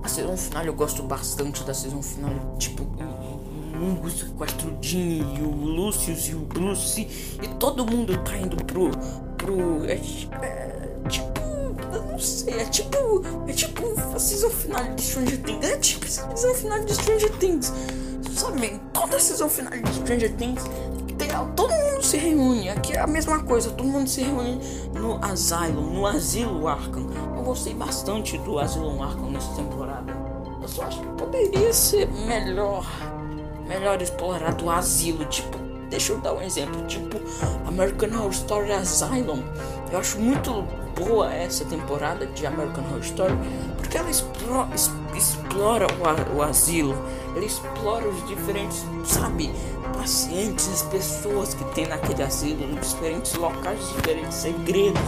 a 0.00 0.08
season 0.08 0.36
final 0.36 0.64
eu 0.64 0.72
gosto 0.74 1.02
bastante 1.02 1.64
da 1.64 1.74
season 1.74 2.00
final. 2.00 2.30
Tipo, 2.56 2.84
Hugo 2.84 4.08
sequestra 4.08 4.68
o 4.68 4.78
e 4.80 5.42
o 5.42 5.50
Lucius 5.50 6.28
e 6.28 6.36
o 6.36 6.38
Bruce 6.38 7.00
e 7.42 7.48
todo 7.58 7.84
mundo 7.84 8.16
tá 8.18 8.36
indo 8.36 8.56
pro. 8.64 8.92
pro. 9.36 9.84
É, 9.86 9.94
é, 9.94 10.88
tipo. 11.08 11.40
Eu 11.92 12.02
não 12.12 12.18
sei, 12.20 12.60
é 12.60 12.64
tipo. 12.64 13.24
É 13.48 13.52
tipo 13.52 13.82
a 14.14 14.18
season 14.20 14.50
final 14.50 14.84
de 14.94 15.02
Stranger 15.02 15.42
Things. 15.42 15.66
É 15.66 15.76
tipo 15.78 16.06
a 16.06 16.08
season 16.08 16.54
final 16.54 16.84
de 16.84 16.94
Stranger 16.94 17.32
Things. 17.38 17.72
Sabe, 18.36 18.80
toda 18.92 19.18
season 19.18 19.48
final 19.48 19.72
de 19.72 19.94
Stranger 19.94 20.36
Things 20.36 20.62
todo 21.56 21.70
mundo 21.70 22.02
se 22.02 22.16
reúne. 22.16 22.68
Aqui 22.68 22.92
é 22.92 23.00
a 23.00 23.06
mesma 23.06 23.42
coisa, 23.42 23.70
todo 23.70 23.86
mundo 23.86 24.08
se 24.08 24.22
reúne 24.22 24.60
no 24.94 25.22
Asylum, 25.24 25.92
no 25.92 26.06
Asilo 26.06 26.68
Arkham. 26.68 27.06
Eu 27.36 27.42
gostei 27.42 27.74
bastante 27.74 28.38
do 28.38 28.58
Asylum 28.58 29.02
Arkham 29.02 29.30
nessa 29.30 29.52
temporada. 29.54 30.12
Eu 30.60 30.68
só 30.68 30.84
acho 30.84 31.00
que 31.00 31.06
poderia 31.08 31.72
ser 31.72 32.10
melhor 32.26 32.84
melhor 33.66 34.00
explorado 34.00 34.64
o 34.64 34.70
asilo. 34.70 35.24
Tipo, 35.26 35.58
deixa 35.90 36.12
eu 36.12 36.20
dar 36.20 36.34
um 36.34 36.42
exemplo. 36.42 36.86
Tipo, 36.86 37.20
American 37.66 38.08
Horror 38.10 38.30
Story 38.30 38.72
Asylum. 38.72 39.42
Eu 39.90 39.98
acho 39.98 40.18
muito 40.18 40.64
boa 40.96 41.32
essa 41.32 41.64
temporada 41.64 42.26
de 42.26 42.46
American 42.46 42.84
Horror 42.84 43.00
Story 43.00 43.34
porque 43.76 43.96
ela 43.98 44.10
explora, 44.10 44.68
explora 45.14 45.86
o, 45.86 46.36
o 46.36 46.42
asilo. 46.42 46.96
Ela 47.34 47.44
explora 47.44 48.08
os 48.08 48.26
diferentes, 48.26 48.84
sabe, 49.04 49.50
pacientes, 49.94 50.68
as 50.68 50.82
pessoas 50.82 51.54
que 51.54 51.64
tem 51.74 51.86
naquele 51.86 52.22
asilo, 52.22 52.66
nos 52.66 52.90
diferentes 52.90 53.34
locais, 53.34 53.78
diferentes 53.96 54.34
segredos 54.34 55.02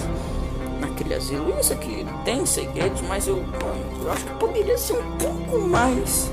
naquele 0.80 1.14
asilo. 1.14 1.58
Isso 1.58 1.72
aqui 1.72 2.06
tem 2.24 2.44
segredos, 2.46 3.00
mas 3.02 3.26
eu, 3.26 3.44
eu 4.02 4.12
acho 4.12 4.24
que 4.24 4.34
poderia 4.34 4.78
ser 4.78 4.94
um 4.94 5.18
pouco 5.18 5.58
mais, 5.58 6.30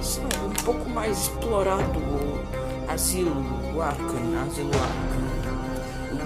sabe, 0.00 0.42
pouco 0.64 0.88
mais 0.88 1.18
explorado 1.22 1.98
o 1.98 2.42
Asilo, 2.88 3.44
o 3.74 3.80
Arkham, 3.80 4.42
Asilo 4.46 4.70
Arkham. 4.74 5.21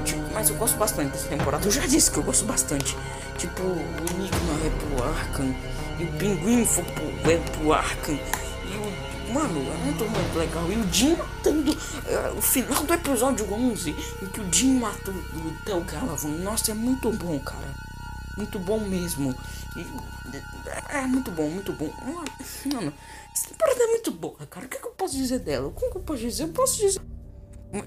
Tipo, 0.06 0.22
mas 0.32 0.48
eu 0.48 0.56
gosto 0.56 0.78
bastante 0.78 1.10
dessa 1.10 1.28
temporada. 1.28 1.66
Eu 1.66 1.70
já 1.70 1.84
disse 1.84 2.10
que 2.10 2.18
eu 2.18 2.22
gosto 2.22 2.44
bastante. 2.44 2.96
Tipo, 3.36 3.62
o 3.62 4.04
Enigma 4.10 4.54
é 4.64 4.70
pro 4.70 5.04
Arkham. 5.04 5.54
E 5.98 6.04
o 6.04 6.12
Pinguim 6.12 6.64
foi 6.64 6.84
pro, 6.84 7.30
é 7.30 7.36
pro 7.38 7.72
Arkham. 7.72 8.14
E 8.14 8.76
o. 8.76 9.32
Mano, 9.34 9.60
é 9.60 9.76
muito, 9.78 10.04
muito 10.04 10.38
legal. 10.38 10.70
E 10.70 10.76
o 10.76 10.92
Jim 10.92 11.16
matando. 11.16 11.76
É, 12.06 12.30
o 12.30 12.40
final 12.40 12.84
do 12.84 12.94
episódio 12.94 13.52
11, 13.52 13.90
em 14.22 14.26
que 14.26 14.40
o 14.40 14.52
Jim 14.52 14.78
mata 14.78 15.10
o 15.10 15.64
Theo 15.64 15.80
Galavan. 15.80 16.28
Nossa, 16.28 16.70
é 16.70 16.74
muito 16.74 17.10
bom, 17.10 17.38
cara. 17.40 17.74
Muito 18.36 18.60
bom 18.60 18.78
mesmo. 18.78 19.34
E, 19.76 19.80
é, 20.68 20.98
é 20.98 21.06
muito 21.06 21.32
bom, 21.32 21.48
muito 21.48 21.72
bom. 21.72 21.92
Mano, 22.72 22.92
essa 23.34 23.48
temporada 23.48 23.82
é 23.82 23.86
muito 23.88 24.10
boa, 24.12 24.46
cara. 24.48 24.66
O 24.66 24.68
que, 24.68 24.76
é 24.76 24.80
que 24.80 24.86
eu 24.86 24.92
posso 24.92 25.16
dizer 25.16 25.40
dela? 25.40 25.66
O 25.66 25.72
que, 25.72 25.84
é 25.84 25.90
que 25.90 25.96
eu 25.96 26.02
posso 26.02 26.20
dizer? 26.20 26.44
Eu 26.44 26.48
posso 26.50 26.78
dizer. 26.78 27.00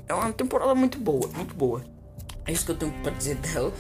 É 0.08 0.14
uma 0.14 0.34
temporada 0.34 0.76
muito 0.76 0.98
boa, 1.00 1.28
muito 1.30 1.56
boa. 1.56 1.99
É 2.50 2.52
isso 2.52 2.66
que 2.66 2.72
eu 2.72 2.78
tenho 2.78 2.92
pra 3.04 3.12
dizer 3.12 3.36
dela. 3.36 3.72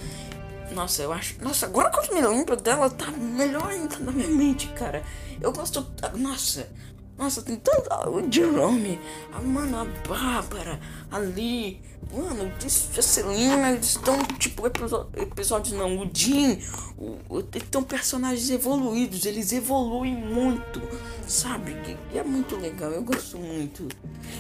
Nossa, 0.74 1.02
eu 1.02 1.12
acho. 1.12 1.44
Nossa, 1.44 1.66
agora 1.66 1.90
que 1.90 2.12
eu 2.12 2.14
me 2.14 2.22
lembro 2.22 2.56
dela, 2.56 2.88
tá 2.88 3.10
melhor 3.10 3.66
ainda 3.66 3.98
na 3.98 4.12
minha 4.12 4.30
mente, 4.30 4.68
cara. 4.68 5.04
Eu 5.42 5.52
gosto. 5.52 5.84
Nossa, 6.16 6.70
nossa, 7.18 7.42
tem 7.42 7.56
tanta. 7.56 8.08
O 8.08 8.32
Jerome, 8.32 9.00
a 9.34 9.42
mano, 9.42 9.80
a 9.80 9.86
Bárbara, 10.08 10.80
ali. 11.10 11.82
Mano, 12.14 12.52
a 12.64 13.02
Celina, 13.02 13.72
eles 13.72 13.88
estão, 13.88 14.24
tipo, 14.38 14.68
episódios 14.68 15.74
não. 15.74 16.04
O 16.04 16.10
Jim, 16.14 16.62
o, 16.96 17.40
estão 17.56 17.82
personagens 17.82 18.52
evoluídos, 18.52 19.26
eles 19.26 19.52
evoluem 19.52 20.16
muito, 20.16 20.80
sabe? 21.28 21.76
E 22.14 22.20
é 22.20 22.24
muito 22.24 22.56
legal, 22.56 22.92
eu 22.92 23.02
gosto 23.02 23.38
muito 23.40 23.88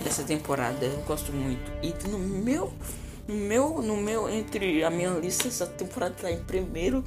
dessa 0.04 0.22
temporada, 0.24 0.86
eu 0.86 1.02
gosto 1.02 1.34
muito. 1.34 1.72
E 1.82 2.08
no 2.08 2.20
meu. 2.20 2.72
No 3.30 3.36
meu, 3.36 3.80
no 3.84 3.96
meu, 3.96 4.28
entre 4.28 4.84
a 4.84 4.90
minha 4.90 5.12
lista, 5.12 5.48
essa 5.48 5.68
temporada 5.68 6.16
tá 6.20 6.32
em 6.32 6.44
primeiro. 6.46 7.04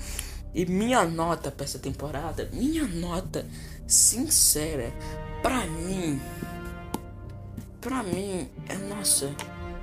E 0.54 0.64
minha 0.64 1.04
nota 1.04 1.50
para 1.50 1.64
essa 1.64 1.80
temporada, 1.80 2.48
minha 2.52 2.86
nota 2.86 3.44
sincera 3.88 4.92
Pra 5.42 5.66
mim. 5.66 6.20
Pra 7.80 8.04
mim, 8.04 8.48
é. 8.68 8.76
Nossa. 8.76 9.34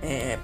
É. 0.01 0.39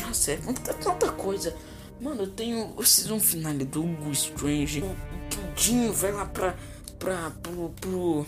Nossa, 0.00 0.32
é 0.32 0.38
muita, 0.38 0.72
tanta 0.72 1.12
coisa. 1.12 1.54
Mano, 2.00 2.22
eu 2.22 2.30
tenho 2.30 2.72
o 2.74 2.82
season 2.82 3.20
final 3.20 3.52
do 3.52 4.10
Strange. 4.12 4.80
O, 4.80 4.86
o 4.86 5.54
Dinho 5.54 5.92
vai 5.92 6.12
lá 6.12 6.24
pra. 6.24 6.54
pra. 6.98 7.30
pro. 7.42 7.74
pro 7.78 8.26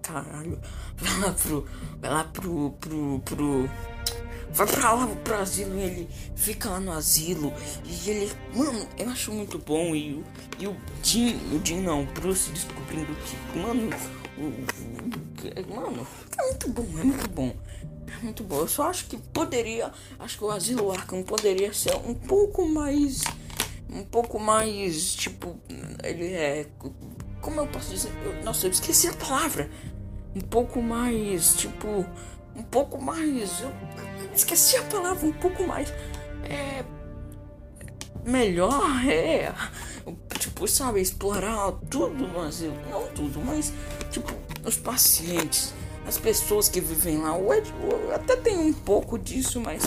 caralho. 0.00 0.60
Vai 0.96 1.18
lá 1.18 1.32
pro. 1.32 1.68
Vai 2.00 2.10
lá 2.10 2.22
pro. 2.22 2.70
pro. 2.78 3.20
pro 3.24 3.93
vai 4.54 4.66
pra 4.66 4.92
lá 4.92 5.06
pro 5.06 5.34
asilo 5.36 5.78
ele 5.78 6.08
fica 6.34 6.70
lá 6.70 6.80
no 6.80 6.92
asilo. 6.92 7.52
E 7.84 8.10
ele. 8.10 8.32
Mano, 8.54 8.86
eu 8.96 9.10
acho 9.10 9.32
muito 9.32 9.58
bom. 9.58 9.94
E, 9.94 10.14
o 10.14 10.24
e 10.58 10.66
o 10.66 10.76
Jim. 11.02 11.36
O 11.52 11.64
Jim 11.64 11.80
não, 11.80 12.02
o 12.02 12.06
Bruce 12.06 12.50
descobrindo 12.50 13.14
que. 13.16 13.58
Mano, 13.58 13.90
Mano, 15.68 16.06
é 16.36 16.42
muito 16.42 16.68
bom, 16.68 16.86
é 16.98 17.04
muito 17.04 17.28
bom. 17.30 17.56
É 18.06 18.22
muito 18.22 18.44
bom. 18.44 18.58
Eu 18.58 18.68
só 18.68 18.90
acho 18.90 19.06
que 19.06 19.16
poderia. 19.16 19.92
Acho 20.18 20.38
que 20.38 20.44
o 20.44 20.50
Asilo 20.50 20.90
Arkham 20.90 21.22
poderia 21.22 21.72
ser 21.72 21.94
um 21.96 22.14
pouco 22.14 22.66
mais. 22.66 23.22
Um 23.88 24.04
pouco 24.04 24.38
mais. 24.38 25.14
Tipo. 25.14 25.56
Ele 26.02 26.32
é. 26.32 26.66
Como 27.40 27.60
eu 27.60 27.66
posso 27.66 27.90
dizer? 27.90 28.10
Eu, 28.24 28.42
nossa, 28.42 28.66
eu 28.66 28.70
esqueci 28.70 29.08
a 29.08 29.12
palavra. 29.12 29.70
Um 30.34 30.40
pouco 30.40 30.82
mais. 30.82 31.54
Tipo. 31.56 32.04
Um 32.56 32.62
pouco 32.62 33.00
mais. 33.00 33.60
Eu, 33.60 33.68
eu 33.68 34.34
esqueci 34.34 34.76
a 34.76 34.82
palavra. 34.82 35.26
Um 35.26 35.32
pouco 35.32 35.66
mais. 35.66 35.92
É. 36.44 36.84
Melhor 38.24 39.04
é 39.06 39.52
tipo, 40.44 40.68
sabe, 40.68 41.00
explorar 41.00 41.72
tudo 41.90 42.26
no 42.28 42.40
asilo. 42.40 42.76
Não 42.90 43.06
tudo, 43.08 43.40
mas, 43.44 43.72
tipo, 44.10 44.32
os 44.64 44.76
pacientes, 44.76 45.74
as 46.06 46.18
pessoas 46.18 46.68
que 46.68 46.80
vivem 46.80 47.18
lá. 47.18 47.36
O 47.36 47.52
Ed, 47.52 47.72
até 48.14 48.36
tem 48.36 48.56
um 48.58 48.72
pouco 48.72 49.18
disso, 49.18 49.60
mas 49.60 49.82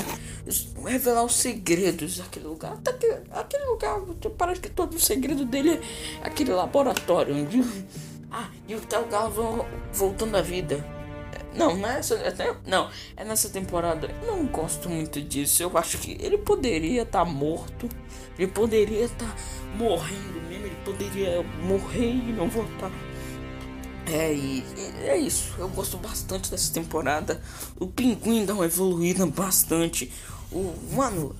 revelar 0.84 1.24
os 1.24 1.36
segredos 1.36 2.18
daquele 2.18 2.48
lugar. 2.48 2.74
Até 2.74 2.94
que 2.94 3.06
aquele 3.32 3.66
lugar, 3.66 4.00
parece 4.38 4.62
que 4.62 4.70
todo 4.70 4.96
o 4.96 5.00
segredo 5.00 5.46
dele 5.46 5.80
é 6.22 6.28
aquele 6.28 6.52
laboratório 6.52 7.36
onde. 7.36 7.64
Ah, 8.30 8.50
e 8.68 8.76
o 8.76 8.82
Theo 8.82 9.06
Galvão 9.08 9.66
voltando 9.94 10.36
à 10.36 10.42
vida. 10.42 10.97
Não, 11.58 11.76
nessa. 11.76 12.16
Até, 12.16 12.56
não, 12.66 12.90
é 13.16 13.24
nessa 13.24 13.50
temporada. 13.50 14.10
Eu 14.22 14.28
não 14.28 14.46
gosto 14.46 14.90
muito 14.90 15.22
disso. 15.22 15.64
Eu 15.64 15.78
acho 15.78 15.98
que 15.98 16.18
ele 16.20 16.38
poderia 16.38 17.02
estar 17.02 17.26
tá 17.26 17.32
morto. 17.32 17.90
Ele 18.38 18.52
poderia 18.52 19.06
estar 19.06 19.26
tá 19.26 19.36
morrendo 19.76 20.42
mesmo. 20.48 20.66
Ele 20.66 20.78
poderia 20.86 21.44
morrer 21.64 22.12
e 22.12 22.34
não 22.34 22.48
voltar. 22.48 22.92
É, 24.06 24.34
e, 24.34 24.60
e, 24.78 25.08
é 25.08 25.18
isso. 25.18 25.54
Eu 25.58 25.68
gosto 25.70 25.98
bastante 25.98 26.50
dessa 26.50 26.74
temporada. 26.74 27.42
O 27.80 27.88
Pinguim 27.88 28.46
dá 28.46 28.54
uma 28.54 28.66
evoluída 28.66 29.26
bastante. 29.26 30.12
O, 30.52 30.74
mano, 30.94 31.36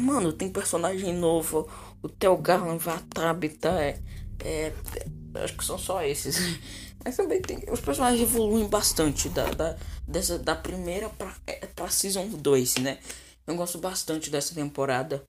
mano, 0.00 0.32
tem 0.32 0.48
personagem 0.48 1.12
novo. 1.12 1.68
O 2.02 2.08
Theo 2.08 2.36
Garland, 2.38 2.82
Vatabita, 2.82 3.68
é, 3.70 3.98
é, 4.42 4.72
é, 4.96 5.42
acho 5.42 5.56
que 5.56 5.64
são 5.64 5.78
só 5.78 6.02
esses. 6.02 6.58
Mas 7.04 7.16
também 7.16 7.40
tem. 7.42 7.62
Os 7.70 7.80
personagens 7.80 8.22
evoluem 8.22 8.66
bastante 8.66 9.28
da, 9.28 9.50
da, 9.50 9.76
dessa, 10.08 10.38
da 10.38 10.56
primeira 10.56 11.08
pra, 11.10 11.34
é, 11.46 11.66
pra 11.66 11.88
Season 11.88 12.26
2, 12.28 12.76
né? 12.76 12.98
Eu 13.46 13.54
gosto 13.56 13.78
bastante 13.78 14.30
dessa 14.30 14.54
temporada. 14.54 15.22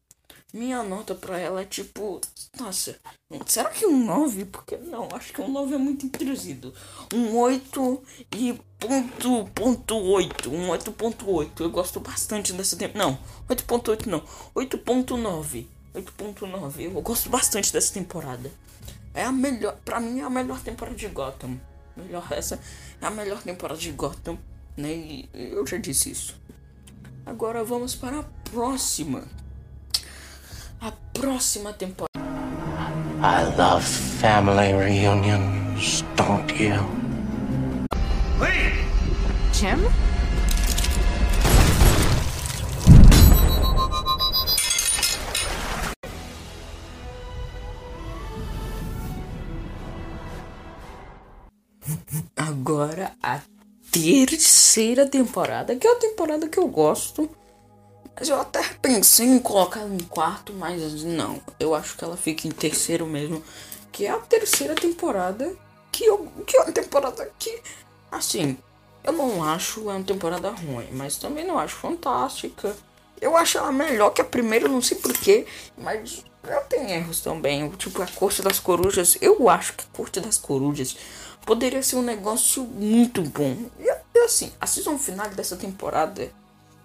Minha 0.54 0.82
nota 0.84 1.14
pra 1.14 1.38
ela 1.38 1.62
é 1.62 1.66
tipo. 1.66 2.22
Nossa, 2.58 2.98
será 3.46 3.70
que 3.70 3.86
um 3.86 4.06
9? 4.06 4.46
Porque 4.46 4.78
não, 4.78 5.10
acho 5.12 5.34
que 5.34 5.42
um 5.42 5.52
9 5.52 5.76
é 5.76 5.78
muito 5.78 6.06
introduzido. 6.06 6.74
Um 7.14 7.36
8 7.38 8.04
e 8.34 8.54
ponto, 8.80 9.52
ponto 9.54 9.98
8. 9.98 10.50
Um 10.50 10.70
8.8. 10.70 11.60
Eu 11.60 11.70
gosto 11.70 12.00
bastante 12.00 12.54
dessa 12.54 12.78
temporada. 12.78 13.06
Não, 13.06 13.20
8.8 13.50 14.06
não. 14.06 14.22
8.9. 14.56 15.66
8.9. 15.94 16.82
Eu 16.84 17.02
gosto 17.02 17.30
bastante 17.30 17.74
dessa 17.74 17.94
temporada. 17.94 18.50
É 19.16 19.24
a 19.24 19.32
melhor. 19.32 19.78
Pra 19.86 20.00
mim 20.00 20.20
é 20.20 20.24
a 20.24 20.30
melhor 20.30 20.60
temporada 20.60 20.98
de 20.98 21.08
Gotham. 21.08 21.60
Melhor 21.96 22.28
essa 22.32 22.60
é 23.02 23.06
a 23.06 23.10
melhor 23.10 23.42
temporada 23.42 23.80
de 23.80 23.92
Gotham. 23.92 24.38
Né? 24.76 24.90
E 24.94 25.30
eu 25.34 25.66
já 25.66 25.78
disse 25.78 26.12
isso. 26.12 26.36
Agora 27.26 27.64
vamos 27.64 27.96
para 27.96 28.20
a 28.20 28.24
próxima 28.52 29.24
a 30.82 30.92
próxima 31.14 31.74
temporada. 31.74 32.12
I 33.24 33.44
love 33.58 33.84
family 33.84 34.74
reunions, 34.74 36.04
don't 36.16 36.52
you? 36.62 36.76
Wait! 38.40 38.76
Jim? 39.54 39.80
Agora 52.56 53.12
a 53.22 53.42
terceira 53.92 55.06
temporada, 55.06 55.76
que 55.76 55.88
é 55.88 55.92
a 55.92 56.00
temporada 56.00 56.48
que 56.48 56.58
eu 56.58 56.68
gosto 56.68 57.30
mas 58.18 58.30
eu 58.30 58.40
até 58.40 58.64
pensei 58.82 59.28
em 59.28 59.40
colocar 59.40 59.82
em 59.82 60.00
quarto, 60.00 60.54
mas 60.54 61.04
não. 61.04 61.42
Eu 61.60 61.76
acho 61.76 61.98
que 61.98 62.04
ela 62.04 62.16
fica 62.16 62.48
em 62.48 62.52
terceiro 62.52 63.06
mesmo. 63.06 63.44
Que 63.92 64.06
é 64.06 64.12
a 64.12 64.18
terceira 64.18 64.74
temporada. 64.74 65.54
Que, 65.92 66.06
eu, 66.06 66.32
que 66.48 66.56
é 66.56 66.62
uma 66.62 66.72
temporada 66.72 67.30
que. 67.38 67.62
Assim, 68.10 68.58
eu 69.04 69.12
não 69.12 69.44
acho 69.44 69.90
é 69.90 69.96
uma 69.96 70.04
temporada 70.04 70.50
ruim, 70.50 70.88
mas 70.94 71.18
também 71.18 71.46
não 71.46 71.60
acho 71.60 71.76
fantástica. 71.76 72.76
Eu 73.20 73.36
acho 73.36 73.58
ela 73.58 73.72
melhor 73.72 74.12
que 74.12 74.22
a 74.22 74.26
primeira, 74.26 74.68
não 74.68 74.82
sei 74.82 74.98
porquê, 74.98 75.46
mas 75.78 76.24
ela 76.44 76.62
tem 76.62 76.92
erros 76.92 77.20
também. 77.20 77.70
Tipo, 77.72 78.02
a 78.02 78.08
Corte 78.08 78.42
das 78.42 78.60
Corujas. 78.60 79.18
Eu 79.20 79.50
acho 79.50 79.74
que 79.74 79.84
a 79.84 79.98
Corte 79.98 80.22
das 80.22 80.38
Corujas 80.38 80.96
poderia 81.46 81.84
ser 81.84 81.98
um 81.98 82.02
negócio 82.02 82.64
muito 82.64 83.22
bom. 83.22 83.56
E 83.80 84.20
assim, 84.20 84.52
a 84.60 84.66
season 84.66 84.98
final 84.98 85.30
dessa 85.30 85.56
temporada 85.56 86.32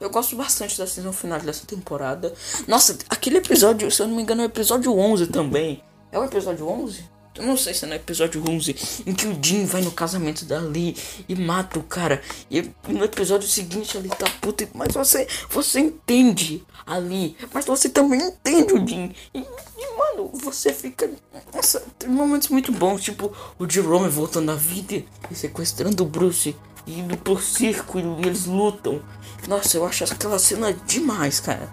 eu 0.00 0.08
gosto 0.08 0.34
bastante 0.34 0.78
da 0.78 0.86
season 0.86 1.12
final 1.12 1.38
dessa 1.40 1.66
temporada. 1.66 2.32
Nossa, 2.66 2.96
aquele 3.08 3.36
episódio, 3.36 3.90
se 3.90 4.00
eu 4.00 4.08
não 4.08 4.16
me 4.16 4.22
engano, 4.22 4.40
é 4.40 4.44
o 4.44 4.46
episódio 4.46 4.96
11 4.96 5.26
também. 5.26 5.84
É 6.10 6.18
o 6.18 6.24
episódio 6.24 6.66
11? 6.66 7.04
Eu 7.34 7.44
não 7.44 7.56
sei 7.56 7.72
se 7.72 7.84
é 7.84 7.88
no 7.88 7.94
episódio 7.94 8.42
11 8.46 9.04
em 9.06 9.14
que 9.14 9.26
o 9.26 9.38
Jim 9.40 9.64
vai 9.64 9.82
no 9.82 9.92
casamento 9.92 10.44
da 10.44 10.58
Lee 10.58 10.96
e 11.28 11.34
mata 11.34 11.78
o 11.78 11.82
cara. 11.82 12.20
E 12.50 12.70
no 12.88 13.04
episódio 13.04 13.48
seguinte 13.48 13.96
ele 13.96 14.08
tá 14.08 14.28
puto. 14.40 14.66
Mas 14.74 14.92
você, 14.92 15.26
você 15.48 15.80
entende 15.80 16.64
ali. 16.86 17.36
Mas 17.52 17.64
você 17.64 17.88
também 17.88 18.20
entende 18.20 18.74
o 18.74 18.86
Jim. 18.86 19.14
E, 19.32 19.38
e 19.38 19.96
mano, 19.96 20.30
você 20.34 20.72
fica. 20.72 21.08
Nossa, 21.54 21.82
tem 21.98 22.08
momentos 22.08 22.48
muito 22.48 22.72
bons. 22.72 23.02
Tipo 23.02 23.32
o 23.58 23.68
Jerome 23.68 24.08
voltando 24.08 24.50
à 24.50 24.56
vida 24.56 25.02
e 25.30 25.34
sequestrando 25.34 26.02
o 26.02 26.06
Bruce 26.06 26.56
indo 26.86 27.16
pro 27.16 27.40
circo 27.40 27.98
e 27.98 28.26
eles 28.26 28.46
lutam. 28.46 29.00
Nossa, 29.46 29.76
eu 29.76 29.86
acho 29.86 30.04
aquela 30.04 30.38
cena 30.38 30.72
demais, 30.72 31.40
cara. 31.40 31.70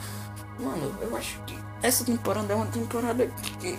Mano, 0.59 0.95
eu 1.01 1.15
acho 1.17 1.39
que 1.45 1.57
essa 1.81 2.03
temporada 2.03 2.53
é 2.53 2.55
uma 2.55 2.67
temporada 2.67 3.27
que. 3.59 3.77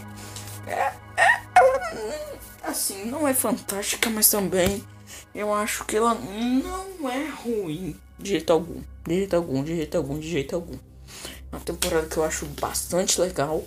É, 0.68 0.92
é, 1.16 1.40
ela, 1.54 2.18
assim, 2.64 3.06
não 3.06 3.26
é 3.26 3.34
fantástica, 3.34 4.10
mas 4.10 4.28
também 4.28 4.84
eu 5.34 5.52
acho 5.52 5.84
que 5.84 5.96
ela 5.96 6.14
não 6.14 7.08
é 7.08 7.28
ruim 7.28 7.96
de 8.18 8.30
jeito 8.30 8.52
algum. 8.52 8.82
De 9.06 9.14
jeito 9.14 9.36
algum, 9.36 9.62
de 9.64 9.76
jeito 9.76 9.96
algum, 9.96 10.18
de 10.18 10.28
jeito 10.28 10.54
algum. 10.54 10.76
Uma 11.50 11.60
temporada 11.60 12.06
que 12.06 12.16
eu 12.16 12.24
acho 12.24 12.46
bastante 12.60 13.20
legal. 13.20 13.64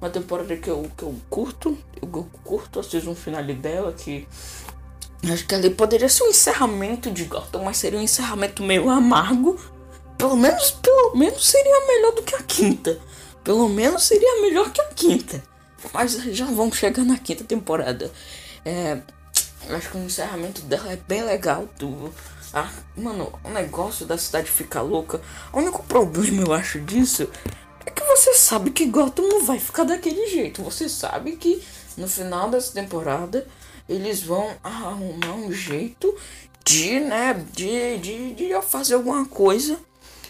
Uma 0.00 0.08
temporada 0.08 0.56
que 0.56 0.68
eu, 0.68 0.90
que 0.96 1.02
eu 1.02 1.14
curto. 1.28 1.76
Eu, 2.00 2.08
eu 2.12 2.30
curto 2.44 2.80
a 2.80 2.82
season 2.82 3.14
finale 3.14 3.54
dela, 3.54 3.92
que 3.92 4.26
Acho 5.24 5.46
que 5.46 5.54
ali 5.54 5.70
poderia 5.70 6.08
ser 6.08 6.22
um 6.22 6.28
encerramento 6.28 7.10
de 7.10 7.24
Gotham, 7.24 7.64
mas 7.64 7.76
seria 7.76 7.98
um 7.98 8.02
encerramento 8.02 8.62
meio 8.62 8.88
amargo. 8.88 9.58
Pelo 10.16 10.36
menos, 10.36 10.70
pelo 10.70 11.16
menos 11.16 11.46
seria 11.46 11.86
melhor 11.86 12.12
do 12.12 12.22
que 12.22 12.34
a 12.34 12.42
quinta. 12.42 12.98
Pelo 13.42 13.68
menos 13.68 14.04
seria 14.04 14.40
melhor 14.40 14.70
que 14.70 14.80
a 14.80 14.86
quinta. 14.86 15.42
Mas 15.92 16.12
já 16.34 16.46
vamos 16.46 16.76
chegar 16.76 17.04
na 17.04 17.18
quinta 17.18 17.44
temporada. 17.44 18.10
É, 18.64 18.98
acho 19.70 19.90
que 19.90 19.96
o 19.96 20.04
encerramento 20.04 20.62
dela 20.62 20.92
é 20.92 20.96
bem 20.96 21.22
legal. 21.22 21.68
Do, 21.78 22.12
ah, 22.52 22.70
mano, 22.96 23.32
o 23.44 23.50
negócio 23.50 24.06
da 24.06 24.18
cidade 24.18 24.50
ficar 24.50 24.82
louca. 24.82 25.20
O 25.52 25.58
único 25.58 25.82
problema 25.84 26.42
eu 26.42 26.52
acho 26.52 26.80
disso 26.80 27.28
é 27.84 27.90
que 27.90 28.02
você 28.04 28.34
sabe 28.34 28.70
que 28.70 28.86
Gotham 28.86 29.28
não 29.28 29.44
vai 29.44 29.58
ficar 29.58 29.84
daquele 29.84 30.26
jeito. 30.28 30.62
Você 30.62 30.88
sabe 30.88 31.36
que 31.36 31.62
no 31.96 32.08
final 32.08 32.50
dessa 32.50 32.72
temporada 32.72 33.46
eles 33.88 34.22
vão 34.22 34.50
arrumar 34.62 35.34
um 35.34 35.52
jeito 35.52 36.14
de, 36.64 37.00
né, 37.00 37.44
de, 37.52 37.98
de, 37.98 38.34
de 38.34 38.62
fazer 38.62 38.94
alguma 38.94 39.24
coisa 39.24 39.78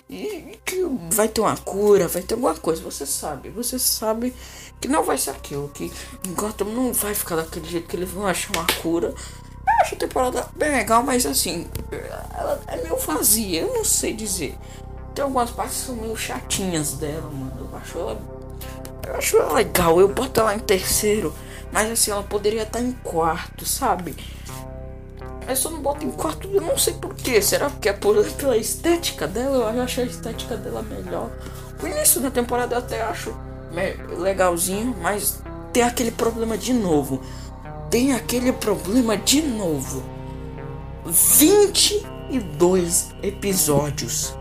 e 0.09 0.59
que 0.65 0.83
vai 1.11 1.29
ter 1.29 1.41
uma 1.41 1.57
cura, 1.57 2.09
vai 2.09 2.23
ter 2.23 2.35
alguma 2.35 2.55
coisa, 2.55 2.81
você 2.81 3.05
sabe, 3.05 3.51
você 3.51 3.79
sabe 3.79 4.33
que 4.81 4.89
não 4.89 5.03
vai 5.03 5.19
ser 5.19 5.31
aquilo, 5.31 5.69
que 5.69 5.93
Gotham 6.29 6.69
não 6.69 6.93
vai 6.93 7.15
ficar 7.15 7.37
daquele 7.37 7.69
jeito 7.69 7.89
que 7.89 7.97
eles 7.97 8.11
vão 8.11 8.27
achar 8.27 8.51
uma 8.55 8.67
cura. 8.81 9.09
Eu 9.09 9.83
acho 9.83 9.95
a 9.95 9.99
temporada 9.99 10.47
bem 10.57 10.71
legal, 10.71 11.03
mas 11.03 11.27
assim, 11.27 11.67
ela 12.37 12.61
é 12.67 12.77
meio 12.77 12.97
vazia, 12.97 13.63
eu 13.63 13.75
não 13.75 13.85
sei 13.85 14.13
dizer. 14.13 14.57
Tem 15.15 15.23
algumas 15.23 15.51
partes 15.51 15.79
que 15.79 15.87
são 15.87 15.97
meio 15.97 16.17
chatinhas 16.17 16.93
dela, 16.95 17.29
mano. 17.31 17.69
Eu 17.71 17.79
acho 17.79 17.99
ela. 17.99 18.21
Eu 19.07 19.17
acho 19.17 19.37
ela 19.37 19.53
legal, 19.55 20.01
eu 20.01 20.09
boto 20.09 20.41
ela 20.41 20.55
em 20.55 20.61
terceiro. 20.61 21.35
Mas 21.73 21.91
assim, 21.91 22.11
ela 22.11 22.23
poderia 22.23 22.63
estar 22.63 22.81
em 22.81 22.93
quarto, 22.93 23.67
sabe? 23.67 24.17
Mas 25.47 25.59
só 25.59 25.71
não 25.71 25.81
bota 25.81 26.05
em 26.05 26.11
quarto, 26.11 26.49
eu 26.49 26.61
não 26.61 26.79
sei 26.79 26.95
porquê. 26.95 27.43
Será 27.43 27.69
porque 27.69 27.89
é 27.89 27.93
por, 27.93 28.23
pela 28.33 28.57
estética 28.57 29.27
dela? 29.27 29.73
Eu 29.73 29.83
acho 29.83 30.01
a 30.01 30.05
estética 30.05 30.57
dela 30.57 30.83
melhor. 30.83 31.31
O 31.83 31.87
início 31.87 32.21
da 32.21 32.31
temporada 32.31 32.75
eu 32.75 32.79
até 32.79 33.03
acho 33.03 33.35
legalzinho, 34.19 34.95
mas 35.01 35.41
tem 35.73 35.83
aquele 35.83 36.11
problema 36.11 36.59
de 36.59 36.73
novo. 36.73 37.21
Tem 37.91 38.13
aquele 38.13 38.53
problema 38.53 39.17
de 39.17 39.43
novo. 39.43 40.03
22 41.05 43.15
episódios. 43.23 44.37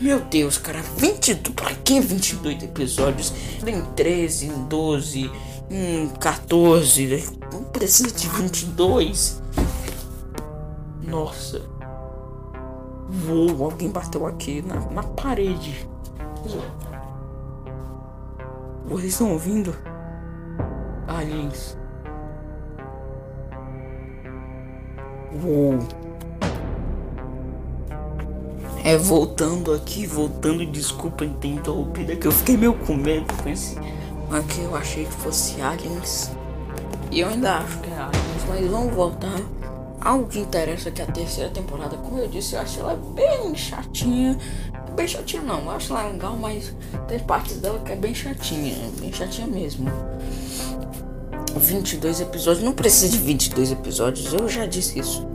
Meu 0.00 0.20
Deus, 0.20 0.58
cara, 0.58 0.82
22. 0.96 1.54
Pra 1.54 1.74
que 1.74 2.00
22 2.00 2.62
episódios? 2.62 3.32
Tem 3.64 3.80
13, 3.94 4.48
12 4.68 5.30
Hum, 5.72 6.10
14. 6.20 7.06
Né? 7.06 7.22
Não 7.50 7.64
precisa 7.64 8.14
de 8.14 8.28
22. 8.28 9.42
Nossa. 11.02 11.62
Uou, 13.28 13.64
alguém 13.64 13.90
bateu 13.90 14.26
aqui 14.26 14.62
na, 14.62 14.76
na 14.90 15.02
parede. 15.02 15.88
Vocês 18.86 19.12
estão 19.12 19.32
ouvindo? 19.32 19.74
Aliens. 21.06 21.78
Uou. 25.42 25.78
É, 28.84 28.96
voltando 28.96 29.72
aqui, 29.72 30.06
voltando, 30.06 30.66
desculpa 30.66 31.24
ter 31.40 31.48
interrompida, 31.48 32.16
que 32.16 32.26
eu 32.26 32.32
fiquei 32.32 32.56
meio 32.56 32.74
com 32.74 32.94
medo 32.94 33.32
com 33.40 33.48
esse 33.48 33.76
Aqui 34.30 34.62
eu 34.62 34.74
achei 34.74 35.04
que 35.04 35.12
fosse 35.12 35.60
aliens. 35.60 36.30
E 37.10 37.20
eu 37.20 37.28
ainda 37.28 37.58
acho 37.58 37.78
que 37.78 37.90
é 37.90 37.94
aliens, 37.94 38.44
mas 38.48 38.66
vamos 38.66 38.94
voltar. 38.94 39.40
algo 40.00 40.26
que 40.26 40.40
interessa 40.40 40.88
é 40.88 40.92
que 40.92 41.00
a 41.00 41.06
terceira 41.06 41.50
temporada, 41.50 41.96
como 41.96 42.18
eu 42.18 42.26
disse, 42.26 42.54
eu 42.54 42.60
acho 42.60 42.80
ela 42.80 42.98
bem 43.14 43.54
chatinha. 43.54 44.36
Bem 44.94 45.08
chatinha 45.08 45.42
não, 45.42 45.64
eu 45.64 45.70
acho 45.70 45.94
legal, 45.94 46.36
mas 46.36 46.74
tem 47.08 47.18
partes 47.20 47.56
dela 47.56 47.78
que 47.80 47.92
é 47.92 47.96
bem 47.96 48.14
chatinha, 48.14 48.76
bem 49.00 49.12
chatinha 49.12 49.46
mesmo. 49.46 49.90
22 51.56 52.20
episódios, 52.20 52.64
não 52.64 52.72
precisa 52.72 53.08
de 53.08 53.18
22 53.18 53.72
episódios, 53.72 54.32
eu 54.32 54.48
já 54.48 54.66
disse 54.66 54.98
isso. 54.98 55.26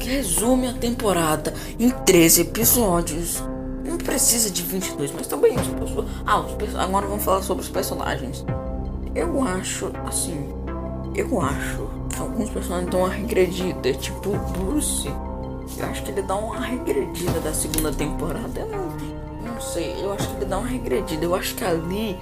Resume 0.00 0.68
a 0.68 0.72
temporada 0.72 1.54
em 1.78 1.90
13 1.90 2.42
episódios. 2.42 3.42
Não 3.84 3.98
precisa 3.98 4.50
de 4.50 4.62
22, 4.62 5.12
mas 5.12 5.26
também 5.26 5.56
as 5.56 5.66
pessoas. 5.66 6.06
Ah, 6.26 6.40
os, 6.40 6.74
agora 6.76 7.06
vamos 7.06 7.22
falar 7.22 7.42
sobre 7.42 7.62
os 7.62 7.68
personagens. 7.68 8.44
Eu 9.14 9.42
acho, 9.42 9.90
assim, 10.06 10.48
eu 11.14 11.40
acho 11.40 11.88
que 12.08 12.20
alguns 12.20 12.50
personagens 12.50 12.90
dão 12.90 13.00
uma 13.00 13.08
regredida, 13.10 13.92
tipo 13.94 14.30
o 14.30 14.38
Bruce. 14.52 15.08
Eu 15.78 15.86
acho 15.86 16.02
que 16.02 16.10
ele 16.10 16.22
dá 16.22 16.36
uma 16.36 16.60
regredida 16.60 17.40
da 17.40 17.52
segunda 17.52 17.92
temporada. 17.92 18.60
Eu 18.60 18.68
não, 18.68 19.52
não 19.52 19.60
sei, 19.60 19.96
eu 20.02 20.12
acho 20.12 20.28
que 20.28 20.36
ele 20.36 20.44
dá 20.46 20.58
uma 20.58 20.68
regredida. 20.68 21.24
Eu 21.24 21.34
acho 21.34 21.54
que 21.54 21.64
ali 21.64 22.18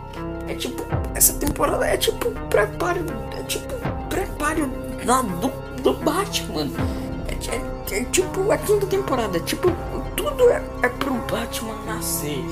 é 0.48 0.54
tipo, 0.54 0.82
essa 1.14 1.32
temporada 1.34 1.86
é 1.86 1.96
tipo 1.96 2.30
preparo, 2.48 3.04
é 3.38 3.42
tipo 3.44 3.74
preparo 4.08 4.66
da, 5.04 5.22
do, 5.22 5.48
do 5.82 5.94
Batman. 5.94 6.70
É, 7.26 7.54
é, 7.54 8.00
é, 8.00 8.04
tipo 8.04 8.50
a 8.50 8.58
quinta 8.58 8.86
temporada, 8.86 9.36
é 9.36 9.40
tipo 9.40 9.68
tudo 10.16 10.48
é, 10.50 10.62
é 10.82 10.88
pro 10.88 11.14
Batman 11.30 11.74
nascer. 11.86 12.44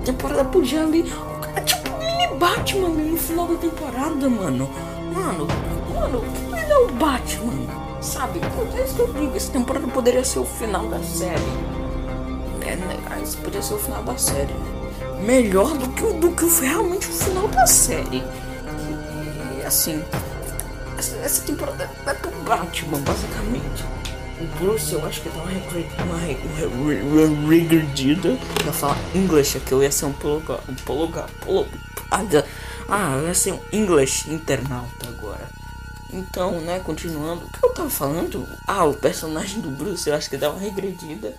A 0.00 0.04
temporada 0.04 0.44
podia 0.44 0.82
ali, 0.82 1.12
é 1.56 1.60
tipo 1.60 1.90
mini 1.98 2.26
Batman 2.38 2.88
no 2.88 3.16
final 3.16 3.46
da 3.48 3.54
temporada, 3.56 4.28
mano. 4.28 4.68
Mano, 5.14 5.46
mano, 5.94 6.22
ele 6.56 6.72
é 6.72 6.78
o 6.78 6.88
Batman, 6.92 7.61
sabe? 8.02 8.40
É 8.40 8.84
isso 8.84 8.94
que 8.94 9.00
eu 9.00 9.12
digo, 9.12 9.36
essa 9.36 9.52
temporada 9.52 9.86
poderia 9.88 10.24
ser 10.24 10.40
o 10.40 10.44
final 10.44 10.86
da 10.88 10.98
série. 10.98 11.42
É, 12.60 12.76
né? 12.76 12.98
Isso 13.22 13.38
poderia 13.38 13.62
ser 13.62 13.74
o 13.74 13.78
final 13.78 14.02
da 14.02 14.16
série 14.18 14.54
melhor 15.22 15.76
do 15.76 15.88
que, 15.88 16.12
do 16.14 16.32
que 16.32 16.44
realmente 16.60 17.08
o 17.08 17.12
final 17.12 17.48
da 17.48 17.66
série. 17.66 18.22
E, 19.58 19.64
assim, 19.64 20.02
essa, 20.98 21.16
essa 21.16 21.42
temporada 21.42 21.88
é 22.06 22.14
pro 22.14 22.30
Batman, 22.42 22.98
basicamente. 22.98 23.84
O 24.40 24.46
Bruce, 24.58 24.92
eu 24.92 25.04
acho 25.06 25.20
que 25.20 25.28
dá 25.28 25.40
uma 25.40 25.52
uma 26.02 27.50
regredida. 27.50 28.36
Eu 28.66 28.72
falar 28.72 28.98
inglês 29.14 29.54
aqui, 29.54 29.72
eu 29.72 29.82
ia 29.82 29.92
ser 29.92 30.06
um 30.06 30.12
pologa, 30.12 30.58
um 30.68 30.74
pologa, 30.74 31.26
polo, 31.44 31.68
ah, 32.88 33.16
eu 33.16 33.28
ia 33.28 33.34
ser 33.34 33.52
um 33.52 33.60
English 33.72 34.28
internauta 34.30 35.08
agora. 35.08 35.61
Então, 36.12 36.60
né, 36.60 36.80
continuando, 36.80 37.46
o 37.46 37.50
que 37.50 37.64
eu 37.64 37.72
tava 37.72 37.90
falando? 37.90 38.46
Ah, 38.66 38.84
o 38.84 38.94
personagem 38.94 39.60
do 39.60 39.70
Bruce, 39.70 40.08
eu 40.08 40.14
acho 40.14 40.28
que 40.28 40.36
dá 40.36 40.50
uma 40.50 40.60
regredida. 40.60 41.34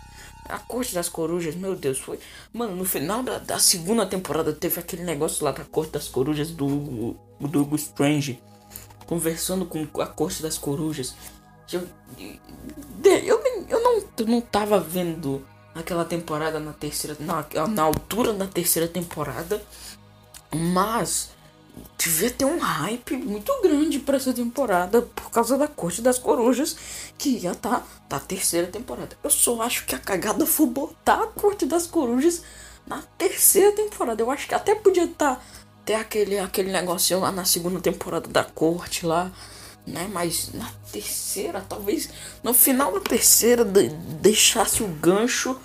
A 0.50 0.58
Corte 0.60 0.94
das 0.94 1.08
Corujas, 1.08 1.56
meu 1.56 1.76
Deus, 1.76 2.00
foi. 2.00 2.20
Mano, 2.52 2.76
no 2.76 2.84
final 2.84 3.24
da, 3.24 3.38
da 3.38 3.60
segunda 3.60 4.06
temporada 4.06 4.52
teve 4.52 4.80
aquele 4.80 5.04
negócio 5.04 5.46
lá 5.46 5.52
da 5.52 5.64
Corte 5.64 5.92
das 5.92 6.08
Corujas 6.08 6.50
do, 6.50 7.16
do 7.40 7.62
Hugo 7.62 7.76
Strange 7.76 8.42
conversando 9.06 9.66
com 9.66 10.02
a 10.02 10.08
Corte 10.08 10.42
das 10.42 10.58
Corujas. 10.58 11.16
Eu, 11.72 11.88
eu, 12.18 13.42
eu, 13.70 13.84
não, 13.84 14.04
eu 14.18 14.28
não 14.28 14.42
tava 14.42 14.80
vendo 14.80 15.46
aquela 15.74 16.06
temporada 16.06 16.60
na 16.60 16.74
terceira. 16.74 17.16
Na, 17.20 17.46
na 17.68 17.84
altura 17.84 18.34
da 18.34 18.48
terceira 18.48 18.88
temporada. 18.88 19.62
Mas 20.54 21.32
devia 22.04 22.30
ter 22.30 22.46
um 22.46 22.60
hype 22.60 23.16
muito 23.18 23.52
grande 23.62 24.00
para 24.00 24.18
essa 24.18 24.34
temporada 24.34 25.02
por 25.02 25.30
causa 25.32 25.58
da 25.58 25.68
Corte 25.68 26.02
das 26.02 26.18
Corujas 26.18 26.76
que 27.18 27.38
estar 27.38 27.56
tá, 27.56 27.84
na 28.10 28.20
terceira 28.20 28.68
temporada. 28.68 29.18
Eu 29.24 29.30
só 29.30 29.62
acho 29.62 29.86
que 29.86 29.96
a 29.96 30.00
cagada 30.00 30.46
foi 30.46 30.68
botar 30.68 31.24
a 31.24 31.28
Corte 31.28 31.66
das 31.66 31.88
Corujas 31.88 32.44
na 32.86 33.02
terceira 33.18 33.72
temporada. 33.72 34.22
Eu 34.22 34.30
acho 34.30 34.48
que 34.48 34.56
até 34.56 34.76
podia 34.76 35.06
estar 35.06 35.36
tá, 35.36 35.42
ter 35.86 35.96
aquele 35.96 36.38
aquele 36.40 36.72
negocinho 36.72 37.22
lá 37.22 37.32
na 37.32 37.46
segunda 37.46 37.80
temporada 37.80 38.28
da 38.28 38.44
Corte 38.44 39.06
lá, 39.06 39.32
né? 39.88 40.10
Mas 40.12 40.52
na 40.54 40.70
terceira, 40.92 41.66
talvez 41.68 42.10
no 42.44 42.54
final 42.54 42.92
da 42.92 43.00
terceira 43.00 43.64
de, 43.64 43.90
deixasse 43.90 44.84
o 44.84 44.88
gancho 44.88 45.60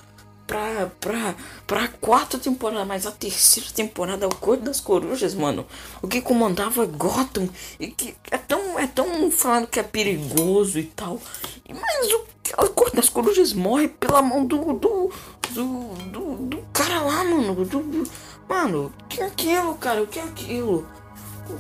pra, 0.49 0.91
pra, 0.99 1.35
pra 1.67 1.89
quarta 1.89 2.39
temporada, 2.39 2.85
mas 2.85 3.07
a 3.07 3.13
terceira 3.13 3.69
temporada 3.71 4.25
é 4.25 4.27
o 4.27 4.35
Corpo 4.35 4.65
das 4.65 4.81
Corujas, 4.81 5.35
mano. 5.35 5.67
O 6.03 6.09
que 6.09 6.23
comandava 6.23 6.87
Gotham 6.87 7.49
e 7.79 7.89
que 7.89 8.17
é 8.31 8.39
tão, 8.39 8.79
é 8.79 8.87
tão 8.87 9.31
falando 9.31 9.69
que 9.69 9.79
é 9.79 9.83
perigoso 9.83 10.79
e 10.79 10.85
tal. 10.85 11.21
Mas 11.69 12.13
o 12.13 12.27
a 12.57 12.67
Corte 12.67 12.97
das 12.97 13.11
Corujas 13.11 13.53
morre 13.53 13.89
pela 13.89 14.23
mão 14.23 14.47
do 14.47 14.73
do, 14.73 15.13
do, 15.51 15.69
do, 16.11 16.37
do 16.47 16.65
cara 16.73 17.03
lá, 17.03 17.23
mano. 17.23 17.55
Do, 17.67 18.05
mano, 18.49 18.93
que 19.07 19.21
é 19.21 19.27
aquilo, 19.27 19.75
cara? 19.75 20.03
O 20.03 20.07
que 20.07 20.19
é 20.19 20.23
aquilo? 20.23 20.87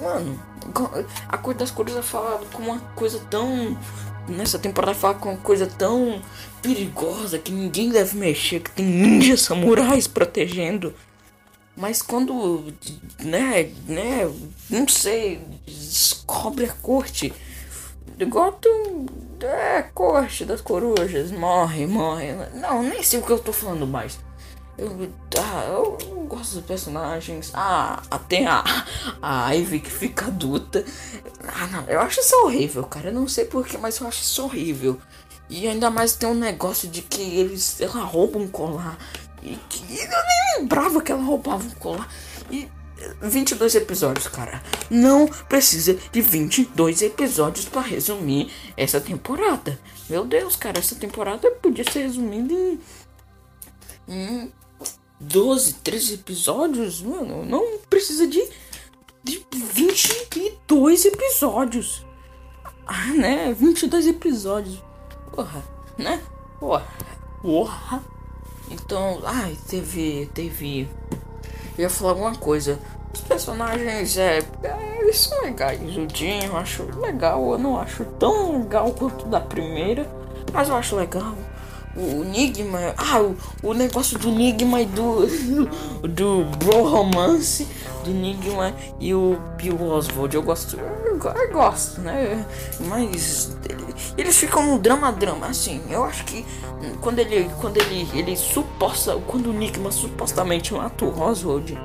Mano, 0.00 0.42
a 1.28 1.36
Corte 1.36 1.58
das 1.58 1.70
Corujas 1.70 1.98
é 1.98 2.02
falado 2.02 2.46
como 2.52 2.70
uma 2.70 2.80
coisa 2.96 3.20
tão 3.30 3.76
nessa 4.28 4.58
temporada 4.58 4.94
fala 4.94 5.14
com 5.14 5.30
uma 5.30 5.38
coisa 5.38 5.66
tão 5.66 6.22
perigosa 6.62 7.38
que 7.38 7.52
ninguém 7.52 7.90
deve 7.90 8.16
mexer, 8.16 8.60
que 8.60 8.70
tem 8.70 8.84
ninjas 8.84 9.42
samurais 9.42 10.06
protegendo. 10.06 10.94
Mas 11.76 12.02
quando, 12.02 12.72
né, 13.20 13.70
né, 13.86 14.30
não 14.68 14.88
sei, 14.88 15.40
descobre 15.64 16.64
a 16.64 16.72
corte, 16.72 17.32
Gotham 18.26 19.06
é 19.40 19.82
corte 19.94 20.44
das 20.44 20.60
corujas, 20.60 21.30
morre, 21.30 21.86
morre. 21.86 22.32
Não, 22.54 22.82
nem 22.82 23.02
sei 23.02 23.20
o 23.20 23.22
que 23.22 23.30
eu 23.30 23.38
tô 23.38 23.52
falando 23.52 23.86
mais. 23.86 24.18
Eu, 24.78 25.10
ah, 25.42 25.64
eu 25.66 26.26
gosto 26.28 26.54
dos 26.54 26.64
personagens. 26.64 27.50
Ah, 27.52 28.00
tem 28.28 28.46
a, 28.46 28.62
a 29.20 29.50
Ivy 29.50 29.80
que 29.80 29.90
fica 29.90 30.26
adulta. 30.26 30.84
Ah, 31.42 31.66
não, 31.66 31.84
eu 31.88 32.00
acho 32.00 32.20
isso 32.20 32.36
horrível, 32.44 32.84
cara. 32.84 33.08
Eu 33.08 33.14
não 33.14 33.26
sei 33.26 33.44
porquê, 33.44 33.76
mas 33.76 33.98
eu 33.98 34.06
acho 34.06 34.22
isso 34.22 34.44
horrível. 34.44 34.98
E 35.50 35.66
ainda 35.66 35.90
mais 35.90 36.14
tem 36.14 36.28
um 36.28 36.34
negócio 36.34 36.88
de 36.88 37.02
que 37.02 37.20
eles. 37.22 37.80
Ela 37.80 38.04
rouba 38.04 38.38
um 38.38 38.46
colar. 38.46 38.96
E 39.42 39.56
que 39.68 39.80
eu 39.80 40.08
nem 40.08 40.58
lembrava 40.58 41.00
que 41.00 41.10
ela 41.10 41.22
roubava 41.22 41.64
um 41.64 41.70
colar. 41.70 42.08
E 42.50 42.68
22 43.20 43.74
episódios, 43.74 44.28
cara. 44.28 44.62
Não 44.90 45.26
precisa 45.26 45.94
de 46.12 46.20
22 46.20 47.02
episódios 47.02 47.64
para 47.66 47.82
resumir 47.82 48.52
essa 48.76 49.00
temporada. 49.00 49.78
Meu 50.08 50.24
Deus, 50.24 50.56
cara, 50.56 50.78
essa 50.78 50.94
temporada 50.94 51.50
podia 51.62 51.90
ser 51.90 52.02
resumida 52.02 52.52
em. 52.52 52.80
em 54.08 54.52
12, 55.20 55.74
13 55.74 56.14
episódios, 56.14 57.02
mano, 57.02 57.44
não 57.44 57.78
precisa 57.90 58.26
de, 58.26 58.42
de 59.24 59.44
22 59.50 61.06
episódios. 61.06 62.06
Ah, 62.86 63.12
né? 63.14 63.52
22 63.52 64.06
episódios. 64.06 64.82
Porra, 65.32 65.64
né? 65.98 66.22
Porra. 66.60 66.86
Porra. 67.42 68.02
Então, 68.70 69.20
ai, 69.24 69.56
teve. 69.68 70.30
Teve. 70.32 70.88
Eu 71.76 71.82
ia 71.82 71.90
falar 71.90 72.12
alguma 72.12 72.34
coisa. 72.36 72.78
Os 73.12 73.20
personagens, 73.22 74.16
é. 74.16 74.38
é 74.62 74.98
eles 75.00 75.18
são 75.18 75.42
legais. 75.42 75.80
O 75.96 76.06
Jim 76.14 76.44
eu 76.44 76.56
acho 76.56 76.84
legal. 77.00 77.52
Eu 77.52 77.58
não 77.58 77.78
acho 77.78 78.04
tão 78.18 78.60
legal 78.62 78.92
quanto 78.92 79.26
da 79.26 79.40
primeira. 79.40 80.08
Mas 80.52 80.68
eu 80.68 80.76
acho 80.76 80.96
legal 80.96 81.34
o 81.98 82.24
Enigma. 82.24 82.94
Ah, 82.96 83.20
o, 83.20 83.36
o 83.62 83.74
negócio 83.74 84.18
do 84.18 84.28
Enigma 84.28 84.80
e 84.80 84.86
do. 84.86 85.26
do 86.06 86.44
Bro 86.56 86.88
Romance 86.88 87.66
do 88.04 88.10
Enigma 88.10 88.74
e 89.00 89.12
o 89.12 89.38
Bill 89.56 89.82
Oswald. 89.82 90.34
Eu 90.34 90.42
gosto. 90.42 90.78
Eu, 90.78 91.18
eu 91.18 91.52
gosto, 91.52 92.00
né? 92.00 92.46
Mas. 92.80 93.56
Eles 94.16 94.36
ficam 94.36 94.66
no 94.66 94.78
drama-drama, 94.78 95.46
assim. 95.46 95.82
Eu 95.90 96.04
acho 96.04 96.24
que 96.24 96.44
quando 97.00 97.18
ele. 97.18 97.50
Quando 97.60 97.76
ele. 97.76 98.08
Ele 98.14 98.36
suposta. 98.36 99.16
Quando 99.26 99.50
o 99.50 99.54
Enigma 99.54 99.90
supostamente 99.90 100.72
mata 100.72 101.04
o 101.04 101.20
Oswald. 101.20 101.78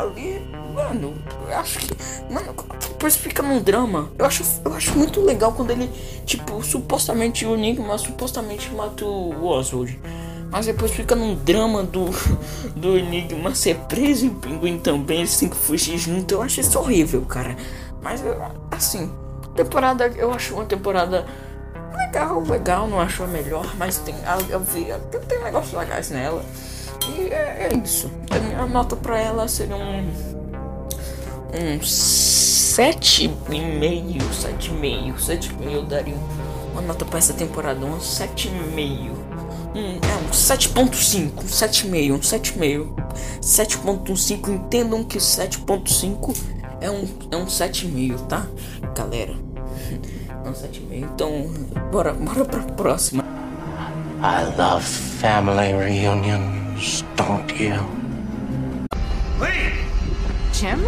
Ali 0.00 0.40
Mano, 0.74 1.14
eu 1.48 1.58
acho 1.58 1.78
que. 1.78 1.96
Mano, 2.32 2.54
depois 2.80 3.16
fica 3.16 3.42
num 3.42 3.60
drama. 3.60 4.10
Eu 4.18 4.24
acho, 4.24 4.44
eu 4.64 4.72
acho 4.72 4.96
muito 4.96 5.20
legal 5.20 5.52
quando 5.52 5.70
ele, 5.70 5.90
tipo, 6.24 6.62
supostamente 6.62 7.44
o 7.44 7.54
Enigma 7.54 7.98
supostamente 7.98 8.70
mata 8.70 9.04
o 9.04 9.46
Oswald. 9.46 10.00
Mas 10.50 10.66
depois 10.66 10.90
fica 10.92 11.14
num 11.14 11.34
drama 11.34 11.82
do, 11.82 12.06
do 12.74 12.96
Enigma 12.96 13.54
ser 13.54 13.76
preso 13.88 14.26
e 14.26 14.28
o 14.28 14.34
Pinguim 14.34 14.78
também, 14.78 15.18
eles 15.18 15.36
têm 15.36 15.48
que 15.48 15.56
fugir 15.56 15.98
junto. 15.98 16.34
Eu 16.34 16.42
acho 16.42 16.60
isso 16.60 16.78
horrível, 16.78 17.22
cara. 17.22 17.56
Mas, 18.02 18.22
assim, 18.70 19.12
temporada, 19.54 20.06
eu 20.08 20.32
acho 20.32 20.54
uma 20.54 20.64
temporada 20.64 21.26
legal, 21.96 22.40
legal, 22.40 22.88
não 22.88 23.00
acho 23.00 23.22
a 23.22 23.26
melhor, 23.26 23.76
mas 23.76 23.98
tem, 23.98 24.14
eu 24.48 24.60
vi, 24.60 24.86
tem 25.28 25.42
negócios 25.42 25.74
legais 25.74 26.10
nela. 26.10 26.44
É, 27.28 27.68
é 27.70 27.76
isso. 27.82 28.10
A 28.30 28.38
minha 28.38 28.66
nota 28.66 28.96
pra 28.96 29.18
ela 29.18 29.48
seria 29.48 29.76
um 29.76 30.40
um 31.52 31.82
sete 31.82 33.24
e 33.24 33.60
meio, 33.60 34.22
sete 34.32 34.70
e 34.70 34.72
meio, 34.72 35.18
sete 35.18 35.50
e 35.50 35.64
meio 35.64 35.82
daria 35.82 36.14
uma 36.72 36.82
nota 36.82 37.04
pra 37.04 37.18
essa 37.18 37.32
temporada, 37.32 37.84
um 37.84 37.98
7,5. 37.98 39.10
Um, 39.74 39.98
é 40.02 40.16
um 40.16 40.30
7.5, 40.30 41.32
um 41.38 41.46
7,5, 41.46 42.12
um 42.12 42.18
7,5. 42.18 42.94
7.5, 43.40 44.48
entendam 44.48 45.04
que 45.04 45.18
7.5 45.18 46.36
é 46.80 46.90
um, 46.90 47.06
é 47.30 47.36
um 47.36 47.46
7,5, 47.46 48.26
tá? 48.26 48.46
Galera. 48.96 49.34
É 50.44 50.48
um 50.48 50.52
7,5. 50.52 50.80
Então, 50.92 51.46
bora, 51.90 52.12
bora 52.14 52.44
pra 52.44 52.62
próxima. 52.62 53.24
I 54.22 54.44
love 54.56 54.84
family 54.84 55.72
reunions, 55.72 56.59
don't 57.14 57.52
you? 57.60 57.76
Lee! 59.38 59.84
Jim? 60.52 60.80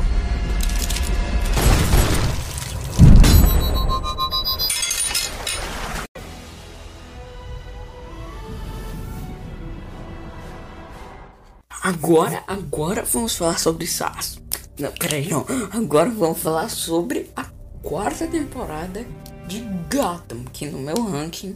Agora, 11.82 12.42
agora 12.46 13.02
vamos 13.02 13.36
falar 13.36 13.58
sobre 13.58 13.86
SAS. 13.86 14.40
Não, 14.78 14.90
peraí, 14.92 15.28
não. 15.28 15.44
Agora 15.72 16.08
vamos 16.08 16.38
falar 16.38 16.70
sobre 16.70 17.30
a 17.36 17.44
quarta 17.82 18.26
temporada 18.26 19.04
de 19.46 19.60
Gotham, 19.94 20.44
que 20.52 20.66
no 20.66 20.78
meu 20.78 20.94
ranking 21.10 21.54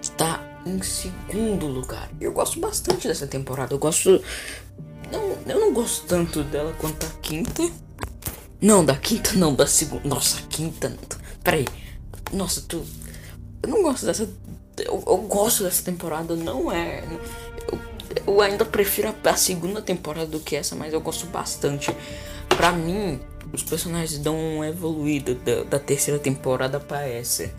está 0.00 0.51
em 0.64 0.82
segundo 0.82 1.66
lugar. 1.66 2.10
Eu 2.20 2.32
gosto 2.32 2.60
bastante 2.60 3.08
dessa 3.08 3.26
temporada. 3.26 3.74
Eu 3.74 3.78
gosto. 3.78 4.22
Não, 5.10 5.54
eu 5.54 5.60
não 5.60 5.72
gosto 5.72 6.06
tanto 6.06 6.42
dela 6.44 6.74
quanto 6.78 7.06
a 7.06 7.10
quinta. 7.20 7.62
Não, 8.60 8.84
da 8.84 8.96
quinta 8.96 9.32
não, 9.34 9.54
da 9.54 9.66
segunda. 9.66 10.08
Nossa, 10.08 10.40
quinta. 10.48 10.96
Peraí. 11.42 11.66
Nossa, 12.32 12.62
tu. 12.62 12.84
Eu 13.62 13.68
não 13.68 13.82
gosto 13.82 14.06
dessa. 14.06 14.28
Eu, 14.78 15.02
eu 15.06 15.18
gosto 15.18 15.64
dessa 15.64 15.82
temporada, 15.82 16.34
não 16.34 16.70
é. 16.70 17.04
Eu, 17.70 17.78
eu 18.26 18.40
ainda 18.40 18.64
prefiro 18.64 19.08
a, 19.08 19.30
a 19.30 19.36
segunda 19.36 19.82
temporada 19.82 20.26
do 20.26 20.40
que 20.40 20.56
essa, 20.56 20.74
mas 20.74 20.92
eu 20.92 21.00
gosto 21.00 21.26
bastante. 21.26 21.94
Pra 22.48 22.72
mim, 22.72 23.20
os 23.52 23.62
personagens 23.62 24.18
dão 24.18 24.38
uma 24.38 24.68
evoluída 24.68 25.34
da, 25.34 25.64
da 25.64 25.78
terceira 25.78 26.18
temporada 26.18 26.80
pra 26.80 27.06
essa. 27.06 27.50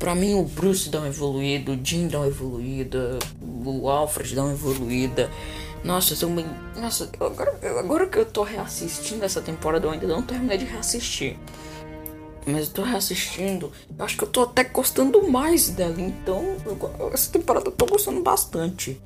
Pra 0.00 0.14
mim, 0.14 0.34
o 0.34 0.42
Bruce 0.44 0.88
dá 0.88 0.98
uma 0.98 1.08
evoluída, 1.08 1.72
o 1.72 1.78
Jim 1.84 2.08
dá 2.08 2.18
uma 2.20 2.26
evoluída, 2.26 3.18
o 3.42 3.88
Alfred 3.88 4.34
dá 4.34 4.42
uma 4.44 4.52
evoluída. 4.54 5.30
Nossa, 5.84 6.16
também. 6.16 6.46
Nossa, 6.74 7.08
agora, 7.20 7.54
agora 7.78 8.06
que 8.06 8.18
eu 8.18 8.24
tô 8.24 8.42
reassistindo 8.42 9.24
essa 9.24 9.40
temporada, 9.42 9.86
eu 9.86 9.90
ainda 9.90 10.06
não 10.06 10.22
terminei 10.22 10.56
de 10.56 10.64
reassistir. 10.64 11.36
Mas 12.46 12.68
eu 12.68 12.72
tô 12.72 12.82
reassistindo, 12.82 13.70
eu 13.98 14.02
acho 14.04 14.16
que 14.16 14.24
eu 14.24 14.28
tô 14.28 14.40
até 14.40 14.64
gostando 14.64 15.28
mais 15.30 15.68
dela. 15.68 15.94
Então, 16.00 16.56
eu 16.98 17.10
essa 17.12 17.30
temporada 17.30 17.68
eu 17.68 17.72
tô 17.72 17.84
gostando 17.84 18.22
bastante. 18.22 18.98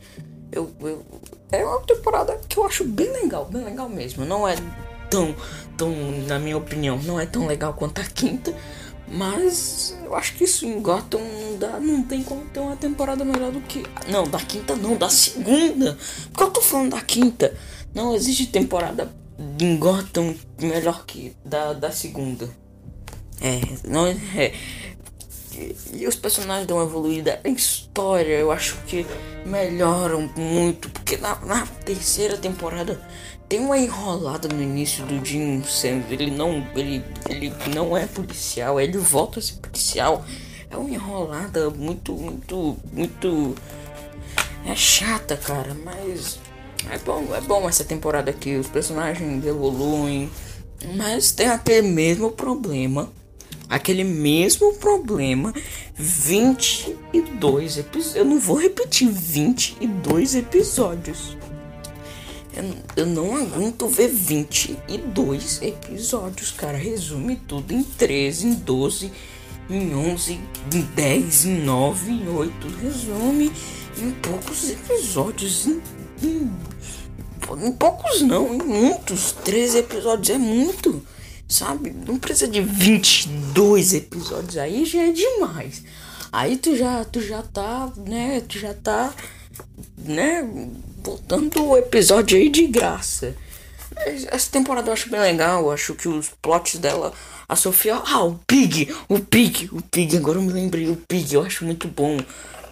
Eu, 0.53 0.71
eu- 0.81 1.05
é 1.51 1.65
uma 1.65 1.81
temporada 1.81 2.39
que 2.49 2.57
eu 2.57 2.65
acho 2.65 2.85
bem 2.85 3.11
legal, 3.11 3.47
bem 3.47 3.65
legal 3.65 3.89
mesmo. 3.89 4.25
Não 4.25 4.47
é 4.47 4.55
tão, 5.11 5.35
tão, 5.77 5.91
na 6.29 6.39
minha 6.39 6.57
opinião, 6.57 6.97
não 7.03 7.19
é 7.19 7.27
tão 7.27 7.47
legal 7.49 7.75
quanto 7.75 8.01
a 8.01 8.05
quinta. 8.05 8.55
Mas 9.07 9.97
eu 10.05 10.15
acho 10.15 10.35
que 10.35 10.45
isso 10.45 10.65
em 10.65 10.81
Gotham 10.81 11.21
não, 11.21 11.59
dá, 11.59 11.79
não 11.79 12.03
tem 12.03 12.23
como 12.23 12.45
ter 12.47 12.61
uma 12.61 12.77
temporada 12.77 13.25
melhor 13.25 13.53
do 13.53 13.61
que. 13.61 13.83
Não, 14.09 14.25
da 14.25 14.39
quinta 14.39 14.75
não, 14.75 14.97
da 14.97 15.09
segunda. 15.09 15.97
Porque 16.31 16.43
eu 16.43 16.51
tô 16.51 16.61
falando 16.61 16.93
da 16.93 17.01
quinta. 17.01 17.55
Não 17.95 18.15
existe 18.15 18.47
temporada 18.47 19.15
em 19.61 19.77
Gotham 19.77 20.35
melhor 20.61 21.05
que 21.05 21.37
da, 21.45 21.73
da 21.73 21.91
segunda. 21.91 22.49
É, 23.41 23.61
não 23.87 24.07
é. 24.07 24.15
E, 25.53 25.77
e 25.95 26.09
os 26.09 26.17
personagens 26.17 26.67
dão 26.67 26.79
uma 26.79 26.87
evoluída. 26.87 27.41
A 27.45 27.49
história 27.49 28.35
eu 28.39 28.51
acho 28.51 28.77
que 28.87 29.07
melhoram 29.45 30.31
muito. 30.37 30.89
Porque 30.91 31.17
na, 31.17 31.39
na 31.45 31.67
terceira 31.85 32.37
temporada 32.37 33.01
tem 33.55 33.61
uma 33.61 33.79
enrolada 33.79 34.49
no 34.49 34.61
início 34.61 35.07
do 35.07 35.25
Jim 35.25 35.63
Sanders. 35.63 36.11
Ele 36.11 36.33
não, 36.33 36.67
ele, 36.75 37.05
ele 37.29 37.53
não 37.73 37.97
é 37.97 38.05
policial, 38.05 38.81
ele 38.81 38.99
volta 38.99 39.39
a 39.39 39.43
ser 39.43 39.55
policial. 39.59 40.25
É 40.69 40.77
uma 40.77 40.91
enrolada 40.91 41.71
muito, 41.71 42.15
muito, 42.15 42.77
muito. 42.93 43.55
É 44.67 44.75
chata, 44.75 45.37
cara, 45.37 45.73
mas. 45.85 46.41
É 46.91 46.99
bom, 46.99 47.33
é 47.33 47.41
bom 47.43 47.69
essa 47.69 47.85
temporada 47.85 48.29
aqui. 48.29 48.57
Os 48.57 48.67
personagens 48.67 49.47
evoluem. 49.47 50.29
Mas 50.97 51.31
tem 51.31 51.47
aquele 51.47 51.87
mesmo 51.87 52.33
problema. 52.33 53.09
Aquele 53.69 54.03
mesmo 54.03 54.75
problema. 54.75 55.55
22 55.95 57.79
episódios. 57.79 58.17
Eu 58.17 58.25
não 58.25 58.41
vou 58.41 58.57
repetir 58.57 59.09
22 59.09 60.35
episódios. 60.35 61.37
Eu, 62.97 63.07
não 63.07 63.37
aguento 63.37 63.89
ver 63.89 64.09
22 64.09 65.61
episódios, 65.63 66.53
cara. 66.53 66.79
Resume 66.79 67.37
tudo 67.37 67.73
em 67.73 67.83
13, 67.83 68.47
em 68.47 68.55
12, 68.55 69.13
em 69.69 69.95
11, 69.95 70.41
em 70.73 70.81
10, 70.95 71.45
em 71.47 71.61
9, 71.63 72.13
em 72.13 72.29
8. 72.29 72.69
Resume 72.81 73.53
em 73.99 74.11
poucos 74.13 74.71
episódios. 74.71 75.67
Em, 75.67 75.83
em, 76.23 76.51
em 77.67 77.73
poucos 77.73 78.23
não, 78.23 78.55
em 78.55 78.63
muitos. 78.63 79.33
13 79.45 79.79
episódios 79.79 80.31
é 80.31 80.39
muito. 80.39 81.05
Sabe? 81.49 81.91
Não 81.91 82.19
precisa 82.19 82.51
de 82.51 82.61
22 82.61 83.95
episódios 83.95 84.57
aí, 84.57 84.85
já 84.85 85.03
é 85.03 85.13
demais. 85.13 85.83
Aí 86.33 86.57
tu 86.57 86.77
já, 86.77 87.05
tu 87.05 87.21
já 87.21 87.43
tá, 87.43 87.93
né? 87.97 88.41
Tu 88.49 88.59
já 88.59 88.75
tá, 88.75 89.13
né? 89.99 90.43
Botando 91.05 91.63
o 91.63 91.77
episódio 91.77 92.39
aí 92.39 92.49
de 92.49 92.67
graça. 92.67 93.37
Essa 94.33 94.51
temporada 94.51 94.89
eu 94.89 94.95
acho 94.95 95.11
bem 95.11 95.21
legal. 95.21 95.71
Acho 95.71 95.95
que 95.95 96.09
os 96.09 96.31
plots 96.41 96.77
dela. 96.79 97.13
A 97.47 97.55
Sofia. 97.55 97.97
Ah, 98.07 98.25
o 98.25 98.41
Pig! 98.47 98.89
O 99.07 99.21
Pig! 99.21 99.69
O 99.71 99.83
Pig, 99.83 100.17
agora 100.17 100.39
eu 100.39 100.43
me 100.43 100.51
lembrei. 100.51 100.89
O 100.89 100.97
Pig, 100.97 101.35
eu 101.35 101.43
acho 101.43 101.63
muito 101.63 101.89
bom. 101.89 102.17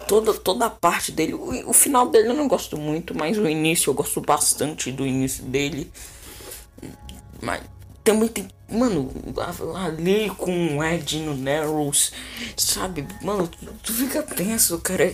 Toda, 0.07 0.33
toda 0.33 0.65
a 0.65 0.69
parte 0.71 1.11
dele. 1.11 1.35
O, 1.35 1.69
o 1.69 1.73
final 1.73 2.09
dele 2.09 2.29
eu 2.29 2.33
não 2.33 2.47
gosto 2.47 2.75
muito, 2.75 3.15
mas 3.15 3.37
o 3.37 3.47
início 3.47 3.91
eu 3.91 3.93
gosto 3.93 4.19
bastante 4.19 4.91
do 4.91 5.05
início 5.05 5.43
dele. 5.43 5.91
Mas 7.39 7.61
também 8.03 8.27
tem. 8.27 8.47
Mano, 8.69 9.11
ali 9.75 10.29
com 10.31 10.77
o 10.77 10.83
Ed 10.83 11.19
no 11.19 11.37
Narrows, 11.37 12.11
sabe? 12.57 13.07
Mano, 13.21 13.47
tu, 13.47 13.57
tu 13.83 13.93
fica 13.93 14.23
tenso, 14.23 14.79
cara. 14.79 15.13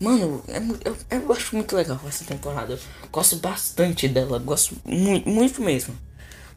Mano, 0.00 0.42
é 0.48 0.58
eu, 0.84 0.96
eu 1.10 1.32
acho 1.32 1.54
muito 1.54 1.76
legal 1.76 2.00
essa 2.06 2.24
temporada. 2.24 2.78
Gosto 3.12 3.36
bastante 3.36 4.08
dela, 4.08 4.38
gosto 4.38 4.76
muito, 4.84 5.28
muito 5.28 5.62
mesmo. 5.62 5.96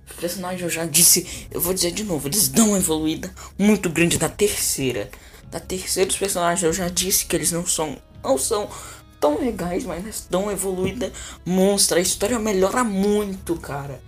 Os 0.09 0.15
personagens 0.15 0.61
eu 0.61 0.69
já 0.69 0.85
disse, 0.85 1.47
eu 1.51 1.61
vou 1.61 1.73
dizer 1.73 1.91
de 1.91 2.03
novo, 2.03 2.27
eles 2.27 2.47
dão 2.47 2.69
uma 2.69 2.77
evoluída 2.77 3.31
muito 3.57 3.89
grande 3.89 4.17
da 4.17 4.27
terceira. 4.27 5.09
Da 5.51 5.59
terceira, 5.59 6.09
os 6.09 6.17
personagens 6.17 6.63
eu 6.63 6.73
já 6.73 6.89
disse 6.89 7.25
que 7.25 7.35
eles 7.35 7.51
não 7.51 7.65
são. 7.65 7.97
Não 8.23 8.37
são 8.37 8.69
tão 9.19 9.39
legais, 9.39 9.83
mas 9.85 10.03
eles 10.03 10.27
dão 10.29 10.43
uma 10.43 10.53
evoluída 10.53 11.11
monstra. 11.45 11.99
A 11.99 12.01
história 12.01 12.39
melhora 12.39 12.83
muito, 12.83 13.55
cara. 13.55 14.01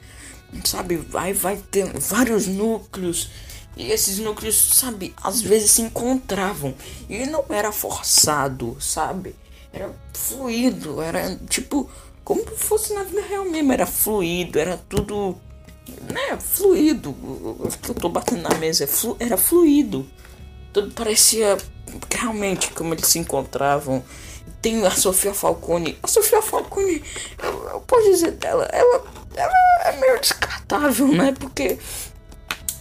Sabe, 0.65 0.97
vai, 0.97 1.33
vai 1.33 1.57
ter 1.57 1.85
vários 1.97 2.47
núcleos. 2.47 3.29
E 3.75 3.91
esses 3.91 4.19
núcleos, 4.19 4.55
sabe, 4.75 5.13
às 5.21 5.41
vezes 5.41 5.71
se 5.71 5.81
encontravam. 5.81 6.73
E 7.09 7.25
não 7.25 7.45
era 7.49 7.71
forçado, 7.71 8.75
sabe? 8.79 9.35
Era 9.71 9.93
fluido, 10.13 11.01
era 11.01 11.37
tipo, 11.49 11.89
como 12.23 12.41
se 12.41 12.55
fosse 12.57 12.93
na 12.93 13.03
vida 13.03 13.21
real 13.21 13.45
mesmo. 13.45 13.71
Era 13.71 13.85
fluido, 13.85 14.59
era 14.59 14.77
tudo, 14.89 15.37
né, 16.09 16.37
fluido. 16.37 17.15
Eu 17.87 17.93
tô 17.95 18.09
batendo 18.09 18.41
na 18.41 18.57
mesa, 18.57 18.83
é 18.83 18.87
flu, 18.87 19.15
era 19.19 19.37
fluido. 19.37 20.05
Tudo 20.73 20.93
parecia 20.93 21.57
realmente 22.09 22.71
como 22.71 22.93
eles 22.93 23.07
se 23.07 23.19
encontravam. 23.19 24.03
Tem 24.61 24.85
a 24.85 24.91
Sofia 24.91 25.33
Falcone. 25.33 25.97
A 26.03 26.07
Sofia 26.07 26.41
Falcone, 26.41 27.03
eu, 27.41 27.69
eu 27.69 27.81
posso 27.81 28.11
dizer 28.11 28.31
dela, 28.31 28.67
ela, 28.71 29.03
ela 29.35 29.53
é 29.85 29.99
meio 29.99 30.19
descartável, 30.19 31.07
né? 31.07 31.33
Porque 31.39 31.79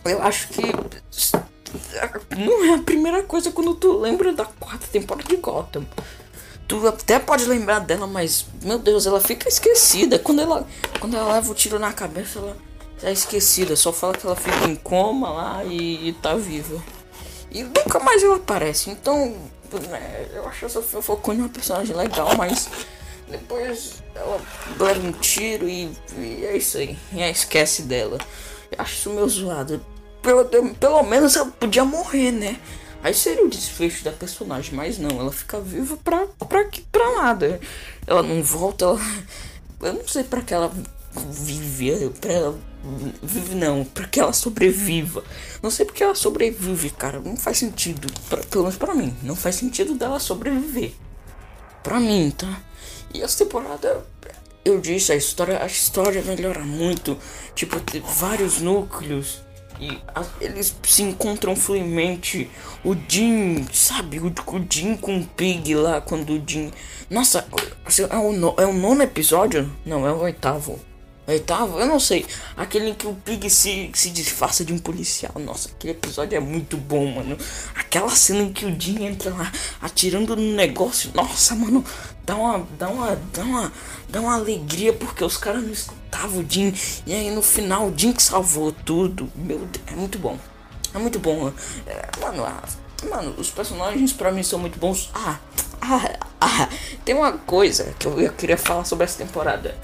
eu 0.04 0.22
acho 0.22 0.48
que 0.48 0.62
não 2.36 2.64
é 2.64 2.74
a 2.74 2.78
primeira 2.78 3.22
coisa 3.22 3.52
quando 3.52 3.74
tu 3.74 3.98
lembra 3.98 4.32
da 4.32 4.44
quarta 4.44 4.86
temporada 4.86 5.28
de 5.28 5.36
Gotham. 5.36 5.86
Tu 6.66 6.86
até 6.86 7.18
pode 7.18 7.44
lembrar 7.46 7.80
dela, 7.80 8.06
mas 8.06 8.46
meu 8.62 8.78
Deus, 8.78 9.06
ela 9.06 9.20
fica 9.20 9.48
esquecida. 9.48 10.18
Quando 10.18 10.40
ela, 10.40 10.66
quando 11.00 11.16
ela 11.16 11.34
leva 11.34 11.50
o 11.50 11.54
tiro 11.54 11.78
na 11.78 11.92
cabeça, 11.92 12.38
ela 12.38 12.56
é 13.02 13.12
esquecida. 13.12 13.74
Só 13.74 13.92
fala 13.92 14.14
que 14.14 14.26
ela 14.26 14.36
fica 14.36 14.68
em 14.68 14.76
coma 14.76 15.30
lá 15.30 15.64
e, 15.64 16.08
e 16.08 16.12
tá 16.12 16.34
viva. 16.34 16.80
E 17.50 17.64
nunca 17.64 17.98
mais 17.98 18.22
ela 18.22 18.36
aparece. 18.36 18.90
Então, 18.90 19.34
né, 19.78 20.28
eu 20.32 20.46
acho 20.48 20.66
a 20.66 20.68
Sofia 20.68 21.02
Falcone 21.02 21.40
uma 21.40 21.48
personagem 21.48 21.94
legal, 21.94 22.36
mas 22.36 22.68
depois 23.28 24.02
ela 24.14 24.40
leva 24.78 25.06
um 25.06 25.12
tiro 25.12 25.68
e, 25.68 25.90
e 26.18 26.44
é 26.44 26.56
isso 26.56 26.78
aí. 26.78 26.98
E 27.12 27.22
aí 27.22 27.30
esquece 27.30 27.82
dela. 27.82 28.18
Eu 28.70 28.82
acho 28.82 28.94
isso 28.94 29.10
meio 29.10 29.28
zoado. 29.28 29.84
Pelo, 30.22 30.44
pelo 30.74 31.02
menos 31.04 31.36
ela 31.36 31.50
podia 31.50 31.84
morrer, 31.84 32.32
né? 32.32 32.58
Aí 33.02 33.14
seria 33.14 33.44
o 33.44 33.48
desfecho 33.48 34.04
da 34.04 34.12
personagem, 34.12 34.74
mas 34.74 34.98
não, 34.98 35.18
ela 35.18 35.32
fica 35.32 35.58
viva 35.58 35.96
pra, 35.96 36.26
pra, 36.48 36.68
pra 36.92 37.16
nada. 37.16 37.60
Ela 38.06 38.22
não 38.22 38.42
volta, 38.42 38.84
ela, 38.84 39.00
eu 39.82 39.92
não 39.94 40.06
sei 40.06 40.22
pra 40.22 40.42
que 40.42 40.52
ela 40.52 40.70
vive, 41.30 42.10
pra 42.20 42.32
ela 42.32 42.58
vive 43.22 43.54
não, 43.54 43.84
pra 43.84 44.06
que 44.06 44.20
ela 44.20 44.32
sobreviva. 44.32 45.22
Não 45.62 45.70
sei 45.70 45.84
porque 45.84 46.02
ela 46.02 46.14
sobrevive, 46.14 46.90
cara, 46.90 47.20
não 47.20 47.36
faz 47.36 47.58
sentido, 47.58 48.08
pra, 48.28 48.38
pelo 48.42 48.64
menos 48.64 48.78
pra 48.78 48.94
mim, 48.94 49.14
não 49.22 49.36
faz 49.36 49.56
sentido 49.56 49.94
dela 49.94 50.18
sobreviver. 50.18 50.92
Pra 51.82 51.98
mim, 51.98 52.30
tá? 52.30 52.60
E 53.12 53.22
essa 53.22 53.44
temporada, 53.44 54.04
eu 54.64 54.80
disse, 54.80 55.12
a 55.12 55.16
história, 55.16 55.62
a 55.62 55.66
história 55.66 56.22
melhora 56.22 56.60
muito, 56.60 57.18
tipo, 57.54 57.80
tem 57.80 58.00
vários 58.00 58.60
núcleos 58.60 59.40
e 59.80 59.98
a, 60.14 60.24
eles 60.40 60.76
se 60.82 61.02
encontram 61.02 61.56
fluidamente. 61.56 62.50
O 62.84 62.94
Jim, 63.08 63.66
sabe? 63.72 64.18
O, 64.18 64.26
o 64.26 64.66
Jim 64.70 64.94
com 64.96 65.18
o 65.18 65.26
Pig 65.26 65.74
lá, 65.74 66.00
quando 66.00 66.34
o 66.34 66.42
Jim. 66.46 66.70
Nossa, 67.08 67.46
é 68.10 68.16
o, 68.16 68.60
é 68.60 68.66
o 68.66 68.72
nono 68.74 69.02
episódio? 69.02 69.70
Não, 69.84 70.06
é 70.06 70.12
o 70.12 70.18
oitavo. 70.18 70.78
Oitavo? 71.32 71.78
Eu 71.78 71.86
não 71.86 72.00
sei. 72.00 72.26
Aquele 72.56 72.90
em 72.90 72.94
que 72.94 73.06
o 73.06 73.14
Pig 73.14 73.48
se, 73.48 73.90
se 73.94 74.10
disfarça 74.10 74.64
de 74.64 74.72
um 74.72 74.78
policial. 74.78 75.32
Nossa, 75.38 75.68
aquele 75.68 75.92
episódio 75.92 76.36
é 76.36 76.40
muito 76.40 76.76
bom, 76.76 77.06
mano. 77.06 77.36
Aquela 77.74 78.10
cena 78.10 78.42
em 78.42 78.52
que 78.52 78.64
o 78.66 78.80
Jim 78.80 79.04
entra 79.04 79.30
lá 79.30 79.50
atirando 79.80 80.34
no 80.34 80.54
negócio. 80.54 81.10
Nossa, 81.14 81.54
mano. 81.54 81.84
Dá 82.24 82.36
uma. 82.36 82.66
Dá 82.78 82.88
uma. 82.88 83.16
Dá 83.32 83.42
uma. 83.42 83.72
Dá 84.08 84.20
uma 84.20 84.34
alegria 84.34 84.92
porque 84.92 85.24
os 85.24 85.36
caras 85.36 85.62
não 85.62 85.72
escutavam 85.72 86.40
o 86.40 86.46
Jim. 86.48 86.74
E 87.06 87.14
aí 87.14 87.30
no 87.30 87.42
final 87.42 87.88
o 87.88 87.94
Jim 87.96 88.12
que 88.12 88.22
salvou 88.22 88.72
tudo. 88.72 89.30
Meu 89.36 89.58
Deus, 89.58 89.84
é 89.86 89.94
muito 89.94 90.18
bom. 90.18 90.36
É 90.92 90.98
muito 90.98 91.18
bom. 91.18 91.52
É, 91.86 92.08
mano, 92.20 92.44
mano, 93.08 93.34
os 93.38 93.50
personagens 93.50 94.12
pra 94.12 94.32
mim 94.32 94.42
são 94.42 94.58
muito 94.58 94.78
bons. 94.78 95.10
Ah, 95.14 95.38
ah, 95.80 96.18
ah, 96.40 96.68
tem 97.04 97.14
uma 97.14 97.32
coisa 97.32 97.94
que 97.98 98.06
eu, 98.06 98.20
eu 98.20 98.32
queria 98.32 98.56
falar 98.56 98.84
sobre 98.84 99.04
essa 99.04 99.18
temporada. 99.18 99.76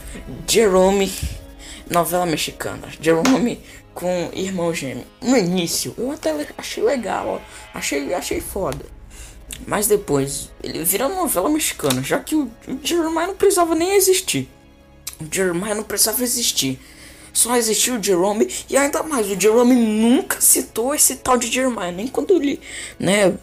Jerome, 0.47 1.13
novela 1.91 2.27
mexicana. 2.27 2.89
Jerome 3.01 3.61
com 3.97 4.31
irmão 4.35 4.75
gêmeo. 4.75 5.07
No 5.23 5.37
início, 5.37 5.95
eu 5.97 6.11
até 6.13 6.35
achei 6.59 6.83
legal, 6.83 7.41
achei, 7.73 8.13
achei 8.13 8.41
foda. 8.41 8.85
Mas 9.67 9.87
depois, 9.87 10.51
ele 10.63 10.85
vira 10.85 11.09
novela 11.09 11.49
mexicana, 11.49 12.03
já 12.03 12.21
que 12.21 12.37
o, 12.37 12.51
o 12.69 13.11
não 13.11 13.35
precisava 13.35 13.75
nem 13.75 13.97
existir. 13.97 14.49
O 15.19 15.55
não 15.75 15.83
precisava 15.83 16.23
existir. 16.23 16.79
Só 17.33 17.57
existiu 17.57 17.99
o 17.99 18.03
Jerome 18.03 18.49
e 18.69 18.77
ainda 18.77 19.03
mais, 19.03 19.31
o 19.31 19.41
Jerome 19.41 19.75
nunca 19.75 20.41
citou 20.41 20.95
esse 20.95 21.17
tal 21.17 21.37
de 21.37 21.51
Jeremiah, 21.51 21.93
nem 21.93 22.07
quando 22.07 22.35
ele, 22.35 22.61
né, 22.99 23.35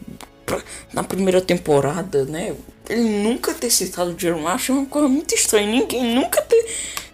na 0.91 1.03
primeira 1.03 1.41
temporada, 1.41 2.25
né? 2.25 2.55
Ele 2.89 3.23
nunca 3.23 3.53
ter 3.53 3.69
citado 3.69 4.11
o 4.11 4.19
Jeremiah 4.19 4.53
achei 4.53 4.75
uma 4.75 4.85
coisa 4.85 5.07
muito 5.07 5.33
estranha. 5.33 5.67
Ninguém 5.67 6.15
nunca 6.15 6.41
ter, 6.41 6.65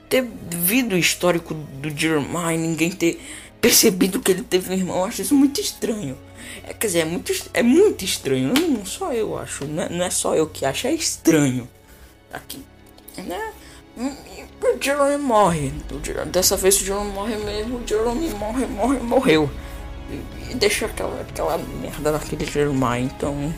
ter 0.09 0.27
visto 0.49 0.93
o 0.93 0.97
histórico 0.97 1.53
do 1.53 1.89
Jeremiah, 1.89 2.57
ninguém 2.57 2.91
ter 2.91 3.21
percebido 3.61 4.19
que 4.19 4.31
ele 4.31 4.43
teve 4.43 4.71
um 4.71 4.77
irmão. 4.77 4.97
Eu 4.97 5.05
acho 5.05 5.21
isso 5.21 5.35
muito 5.35 5.61
estranho. 5.61 6.17
É, 6.63 6.73
quer 6.73 6.87
dizer, 6.87 6.99
é 6.99 7.05
muito, 7.05 7.33
é 7.53 7.63
muito 7.63 8.03
estranho. 8.03 8.53
Não 8.53 8.85
só 8.85 9.13
eu 9.13 9.37
acho, 9.37 9.65
não 9.65 9.83
é, 9.83 9.89
não 9.89 10.05
é 10.05 10.09
só 10.09 10.35
eu 10.35 10.47
que 10.47 10.65
acho, 10.65 10.87
é 10.87 10.93
estranho. 10.93 11.69
Aqui, 12.33 12.63
né? 13.17 13.53
O 13.97 14.81
Jerome 14.81 15.17
morre. 15.17 15.71
Dessa 16.31 16.55
vez 16.55 16.79
o 16.79 16.85
Jerome 16.85 17.11
morre 17.11 17.35
mesmo. 17.37 17.79
O 17.79 17.87
Jerome 17.87 18.29
morre, 18.29 18.65
morre, 18.65 18.99
morreu 18.99 19.49
e, 20.09 20.55
deixa 20.55 20.85
aquela, 20.85 21.21
aquela 21.21 21.57
merda 21.57 22.11
daquele 22.11 22.45
Jeremiah. 22.45 22.99
Então, 22.99 23.53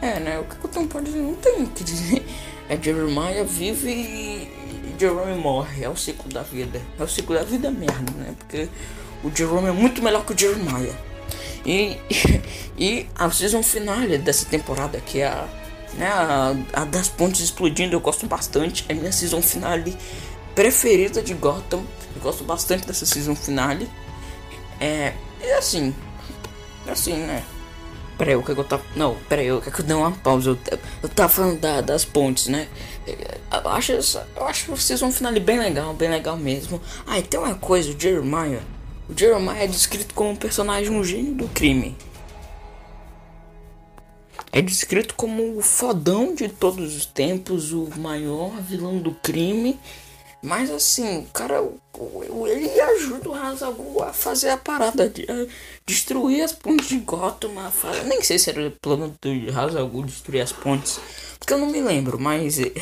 é, 0.00 0.20
né? 0.20 0.38
O 0.38 0.44
que 0.44 0.64
eu 0.64 0.70
tenho 0.70 0.86
pra 0.86 1.00
dizer? 1.00 1.20
Não 1.20 1.34
tem 1.34 1.62
o 1.62 1.66
que 1.68 1.84
dizer. 1.84 2.26
É 2.68 2.76
Jeremiah 2.80 3.44
vive 3.44 3.90
e 3.90 4.94
Jerome 4.98 5.40
morre. 5.40 5.84
É 5.84 5.88
o 5.88 5.96
ciclo 5.96 6.28
da 6.32 6.42
vida. 6.42 6.80
É 6.98 7.02
o 7.02 7.08
ciclo 7.08 7.34
da 7.34 7.44
vida 7.44 7.70
merda, 7.70 8.12
né? 8.12 8.34
Porque 8.38 8.68
o 9.22 9.30
Jerome 9.34 9.68
é 9.68 9.72
muito 9.72 10.02
melhor 10.02 10.24
que 10.24 10.32
o 10.32 10.38
Jeremiah. 10.38 10.94
E, 11.64 11.96
e 12.78 13.06
a 13.14 13.30
season 13.30 13.62
finale 13.62 14.18
dessa 14.18 14.46
temporada, 14.46 15.00
que 15.00 15.20
é 15.20 15.26
a, 15.26 15.48
né, 15.94 16.08
a, 16.08 16.54
a 16.72 16.84
das 16.84 17.08
pontes 17.08 17.40
explodindo, 17.40 17.94
eu 17.94 18.00
gosto 18.00 18.26
bastante. 18.26 18.84
É 18.88 18.94
minha 18.94 19.12
season 19.12 19.42
finale 19.42 19.96
preferida 20.54 21.22
de 21.22 21.34
Gotham. 21.34 21.84
Eu 22.14 22.22
gosto 22.22 22.44
bastante 22.44 22.86
dessa 22.86 23.06
season 23.06 23.34
finale. 23.34 23.88
É, 24.80 25.14
e 25.46 25.52
assim, 25.52 25.94
assim, 26.88 27.14
né? 27.14 27.44
Peraí, 28.18 28.34
o 28.34 28.42
que 28.42 28.50
eu 28.50 28.64
tava. 28.64 28.82
Não, 28.94 29.14
peraí, 29.28 29.46
eu 29.46 29.60
que 29.60 29.68
eu 29.68 29.84
dei 29.84 29.94
uma 29.94 30.10
pausa. 30.10 30.50
Eu, 30.50 30.78
eu 31.02 31.08
tava 31.08 31.28
falando 31.28 31.60
da, 31.60 31.82
das 31.82 32.04
pontes, 32.04 32.48
né? 32.48 32.66
Eu 33.06 33.70
acho, 33.70 33.92
eu 33.92 34.46
acho 34.46 34.64
que 34.64 34.70
vocês 34.70 35.00
vão 35.00 35.12
final 35.12 35.32
bem 35.38 35.58
legal, 35.58 35.92
bem 35.92 36.08
legal 36.08 36.36
mesmo. 36.36 36.80
Ah, 37.06 37.18
e 37.18 37.22
tem 37.22 37.38
uma 37.38 37.54
coisa, 37.54 37.90
o 37.90 38.00
Jeremiah. 38.00 38.62
O 39.08 39.16
Jeremiah 39.16 39.62
é 39.62 39.66
descrito 39.66 40.14
como 40.14 40.30
um 40.30 40.36
personagem, 40.36 40.90
um 40.90 41.04
gênio 41.04 41.34
do 41.34 41.46
crime. 41.48 41.96
É 44.50 44.62
descrito 44.62 45.14
como 45.14 45.58
o 45.58 45.60
fodão 45.60 46.34
de 46.34 46.48
todos 46.48 46.96
os 46.96 47.04
tempos, 47.04 47.72
o 47.72 47.90
maior 47.98 48.50
vilão 48.62 48.98
do 48.98 49.12
crime 49.12 49.78
mas 50.42 50.70
assim, 50.70 51.26
cara, 51.32 51.62
ele 52.48 52.80
ajuda 52.80 53.30
o 53.30 53.34
Hazagul 53.34 54.02
a 54.02 54.12
fazer 54.12 54.50
a 54.50 54.56
parada 54.56 55.08
de 55.08 55.26
destruir 55.84 56.42
as 56.42 56.52
pontes 56.52 56.88
de 56.88 56.98
Gotham. 56.98 57.50
Nem 58.04 58.22
sei 58.22 58.38
se 58.38 58.50
era 58.50 58.68
o 58.68 58.70
plano 58.70 59.14
do 59.20 59.58
Hazagul 59.58 60.04
destruir 60.04 60.42
as 60.42 60.52
pontes, 60.52 61.00
porque 61.38 61.52
eu 61.52 61.58
não 61.58 61.68
me 61.68 61.80
lembro, 61.80 62.18
mas. 62.18 62.60
Eh, 62.60 62.72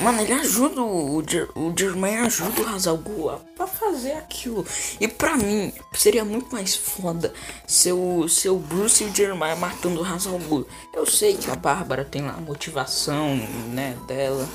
mano, 0.00 0.22
ele 0.22 0.32
ajuda 0.32 0.80
o, 0.80 1.18
o 1.18 1.74
Jermaine 1.76 2.26
ajuda 2.26 2.62
o 2.62 2.68
Hazagul 2.68 3.30
a, 3.30 3.66
fazer 3.66 4.12
aquilo. 4.12 4.64
E 5.00 5.08
pra 5.08 5.36
mim, 5.36 5.72
seria 5.92 6.24
muito 6.24 6.52
mais 6.52 6.76
foda 6.76 7.34
ser 7.66 7.92
o, 7.92 8.28
ser 8.28 8.50
o 8.50 8.58
Bruce 8.58 9.02
e 9.02 9.08
o 9.08 9.14
Jermaine 9.14 9.58
matando 9.58 10.00
o 10.00 10.04
Hazagul. 10.04 10.66
Eu 10.94 11.04
sei 11.04 11.36
que 11.36 11.50
a 11.50 11.56
Bárbara 11.56 12.04
tem 12.04 12.22
lá 12.22 12.34
a 12.34 12.40
motivação, 12.40 13.36
né, 13.72 13.98
dela 14.06 14.48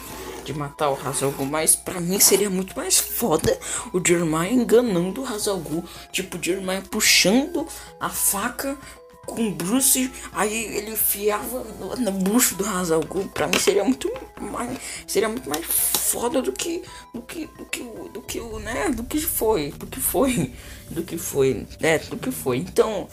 de 0.43 0.53
matar 0.53 0.89
o 0.89 0.97
Hazalgu, 1.07 1.45
mas 1.45 1.75
para 1.75 1.99
mim 1.99 2.19
seria 2.19 2.49
muito 2.49 2.75
mais 2.75 2.97
foda 2.97 3.57
o 3.93 4.01
Jeremiah 4.05 4.51
enganando 4.51 5.21
o 5.21 5.25
Hazalgu, 5.25 5.83
tipo 6.11 6.37
o 6.37 6.43
Jeremiah 6.43 6.83
puxando 6.89 7.67
a 7.99 8.09
faca 8.09 8.77
com 9.25 9.51
Bruce, 9.51 10.11
aí 10.33 10.75
ele 10.75 10.91
enfiava 10.91 11.63
no, 11.79 11.95
no 11.95 12.11
bucho 12.11 12.55
do 12.55 12.65
Hazalgu. 12.65 13.27
Pra 13.29 13.47
mim 13.47 13.57
seria 13.59 13.83
muito 13.83 14.11
mais, 14.39 14.77
seria 15.07 15.29
muito 15.29 15.49
mais 15.49 15.65
foda 15.65 16.41
do 16.41 16.51
que, 16.51 16.83
do 17.13 17.21
que, 17.21 17.47
do 17.57 17.65
que, 17.65 17.83
do 17.83 18.21
que 18.21 18.39
o, 18.39 18.59
né, 18.59 18.89
do 18.89 19.03
que 19.03 19.19
foi, 19.19 19.71
do 19.71 19.85
que 19.85 19.99
foi, 19.99 20.53
do 20.89 21.03
que 21.03 21.17
foi, 21.17 21.67
né, 21.79 21.99
do 21.99 22.17
que 22.17 22.31
foi. 22.31 22.57
Então, 22.57 23.07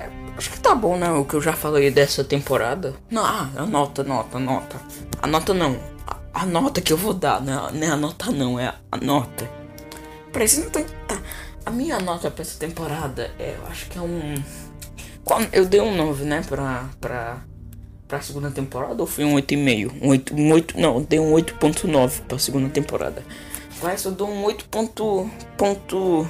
é, 0.00 0.08
acho 0.36 0.50
que 0.50 0.60
tá 0.60 0.74
bom, 0.74 0.96
né, 0.96 1.10
o 1.12 1.24
que 1.24 1.34
eu 1.34 1.40
já 1.40 1.52
falei 1.52 1.90
dessa 1.90 2.24
temporada. 2.24 2.94
Não, 3.10 3.24
ah, 3.24 3.50
anota, 3.56 4.02
anota, 4.02 4.38
anota. 4.38 4.80
Anota 5.22 5.54
não, 5.54 5.78
a 6.36 6.44
nota 6.44 6.82
que 6.82 6.92
eu 6.92 6.98
vou 6.98 7.14
dar, 7.14 7.40
né? 7.40 7.54
Não 7.72 7.82
é 7.82 7.90
a 7.90 7.96
nota 7.96 8.30
não, 8.30 8.60
é 8.60 8.74
a 8.92 8.96
nota. 8.98 9.50
Precisa 10.30 10.64
não 10.64 10.70
tá. 10.70 11.18
A 11.64 11.70
minha 11.70 11.98
nota 11.98 12.30
pra 12.30 12.42
essa 12.42 12.58
temporada 12.58 13.30
é, 13.38 13.56
eu 13.58 13.66
acho 13.66 13.88
que 13.88 13.96
é 13.96 14.02
um. 14.02 14.34
Eu 15.50 15.64
dei 15.64 15.80
um 15.80 15.96
9, 15.96 16.24
né, 16.24 16.44
pra, 16.46 16.90
pra, 17.00 17.42
pra 18.06 18.20
segunda 18.20 18.50
temporada 18.50 19.02
ou 19.02 19.06
foi 19.06 19.24
um 19.24 19.34
8,5? 19.34 19.92
Um 20.02 20.08
8, 20.10 20.34
um 20.36 20.52
8, 20.52 20.78
não, 20.78 21.02
dei 21.02 21.18
um 21.18 21.32
8.9 21.32 22.20
pra 22.28 22.38
segunda 22.38 22.68
temporada. 22.68 23.24
Com 23.80 23.88
essa 23.88 24.08
eu 24.08 24.12
dou 24.12 24.28
um 24.28 24.44
8. 24.44 24.66
Ponto, 24.68 25.30
ponto, 25.56 26.28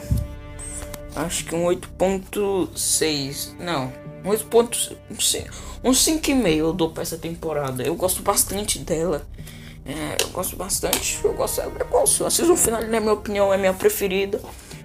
acho 1.16 1.44
que 1.44 1.54
um 1.54 1.64
8.6. 1.64 3.56
Não, 3.58 3.92
um 4.24 4.30
8.5. 4.30 5.50
Um 5.82 5.90
5,5 5.90 6.46
eu 6.46 6.72
dou 6.72 6.90
pra 6.90 7.02
essa 7.02 7.18
temporada. 7.18 7.82
Eu 7.82 7.96
gosto 7.96 8.22
bastante 8.22 8.78
dela. 8.78 9.26
É, 9.86 10.16
eu 10.20 10.28
gosto 10.30 10.56
bastante. 10.56 11.20
Eu 11.22 11.32
gosto, 11.34 11.60
eu 11.60 11.86
gosto. 11.86 12.26
A 12.26 12.30
season 12.30 12.56
final, 12.56 12.82
na 12.82 13.00
minha 13.00 13.12
opinião, 13.12 13.52
é 13.52 13.56
minha 13.56 13.72
preferida. 13.72 14.40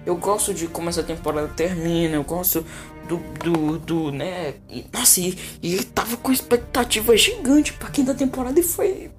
Eu 0.06 0.16
gosto 0.16 0.54
de 0.54 0.66
como 0.68 0.88
essa 0.88 1.02
temporada 1.02 1.48
termina. 1.48 2.14
Eu 2.14 2.24
gosto 2.24 2.64
do, 3.08 3.16
do, 3.16 3.78
do 3.78 4.12
né? 4.12 4.54
E, 4.68 4.84
nossa, 4.92 5.20
e, 5.20 5.36
e 5.60 5.74
ele 5.74 5.84
tava 5.84 6.16
com 6.16 6.30
expectativa 6.30 7.16
gigante 7.16 7.72
pra 7.72 7.90
quinta 7.90 8.14
temporada 8.14 8.58
e 8.58 8.62
foi. 8.62 9.10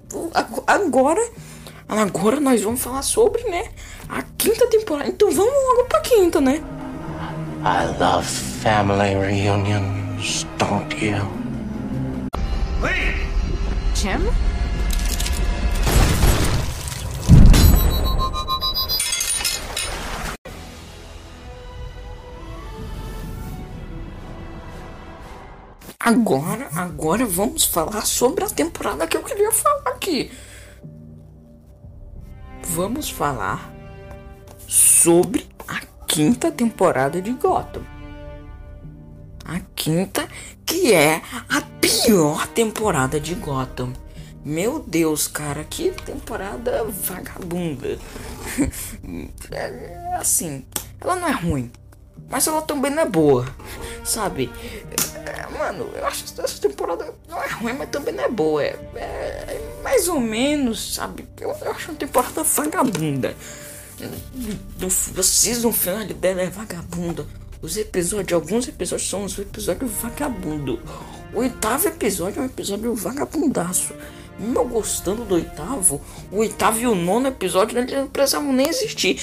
Agora. 0.66 1.20
Agora 1.86 2.40
nós 2.40 2.62
vamos 2.62 2.80
falar 2.80 3.02
sobre, 3.02 3.42
né? 3.44 3.68
A 4.08 4.22
quinta 4.38 4.66
temporada. 4.68 5.08
Então 5.10 5.30
vamos 5.30 5.52
logo 5.52 5.86
pra 5.86 6.00
quinta, 6.00 6.40
né? 6.40 6.62
I 7.62 7.98
love 7.98 8.26
family 8.26 9.14
reunions, 9.14 10.46
don't 10.58 10.94
you? 11.04 11.16
Wait! 12.82 13.16
Jim? 13.94 14.53
Agora, 26.04 26.68
agora 26.76 27.24
vamos 27.24 27.64
falar 27.64 28.04
sobre 28.04 28.44
a 28.44 28.48
temporada 28.48 29.06
que 29.06 29.16
eu 29.16 29.22
queria 29.22 29.50
falar 29.50 29.88
aqui. 29.88 30.30
Vamos 32.68 33.08
falar 33.08 33.72
sobre 34.68 35.48
a 35.66 35.80
quinta 36.06 36.52
temporada 36.52 37.22
de 37.22 37.32
Gotham. 37.32 37.82
A 39.46 39.60
quinta, 39.74 40.28
que 40.66 40.92
é 40.92 41.22
a 41.48 41.62
pior 41.80 42.46
temporada 42.48 43.18
de 43.18 43.34
Gotham. 43.34 43.92
Meu 44.44 44.80
Deus, 44.80 45.26
cara, 45.26 45.64
que 45.64 45.90
temporada 45.90 46.84
vagabunda. 46.84 47.98
é, 49.50 50.16
assim, 50.18 50.66
ela 51.00 51.16
não 51.16 51.28
é 51.28 51.32
ruim, 51.32 51.70
mas 52.34 52.48
ela 52.48 52.60
também 52.62 52.90
não 52.90 53.04
é 53.04 53.06
boa, 53.06 53.46
sabe? 54.02 54.50
É, 55.24 55.56
mano, 55.56 55.88
eu 55.94 56.04
acho 56.04 56.24
que 56.24 56.40
essa 56.40 56.60
temporada 56.60 57.14
não 57.28 57.40
é 57.40 57.46
ruim, 57.46 57.74
mas 57.74 57.88
também 57.90 58.12
não 58.12 58.24
é 58.24 58.28
boa. 58.28 58.60
É, 58.64 58.76
é 58.96 59.80
mais 59.84 60.08
ou 60.08 60.18
menos, 60.18 60.96
sabe? 60.96 61.28
Eu, 61.40 61.56
eu, 61.62 61.70
acho 61.70 61.92
uma 61.92 61.96
temporada 61.96 62.42
vagabunda. 62.42 63.36
Do, 64.76 64.88
do 65.12 65.22
season 65.22 65.72
final 65.72 66.04
dela 66.06 66.42
é 66.42 66.50
vagabunda. 66.50 67.24
Os 67.62 67.76
episódios, 67.76 68.32
alguns 68.32 68.66
episódios 68.66 69.08
são 69.08 69.22
os 69.22 69.38
episódios 69.38 69.92
vagabundo. 69.92 70.80
O 71.32 71.38
oitavo 71.38 71.86
episódio 71.86 72.40
é 72.40 72.42
um 72.42 72.46
episódio 72.46 72.92
vagabundaço. 72.96 73.94
Meu 74.40 74.64
gostando 74.64 75.24
do 75.24 75.36
oitavo, 75.36 76.00
o 76.32 76.38
oitavo 76.38 76.80
e 76.80 76.86
o 76.88 76.96
nono 76.96 77.28
episódio 77.28 77.80
não 77.80 78.08
precisavam 78.08 78.52
nem 78.52 78.68
existir. 78.68 79.22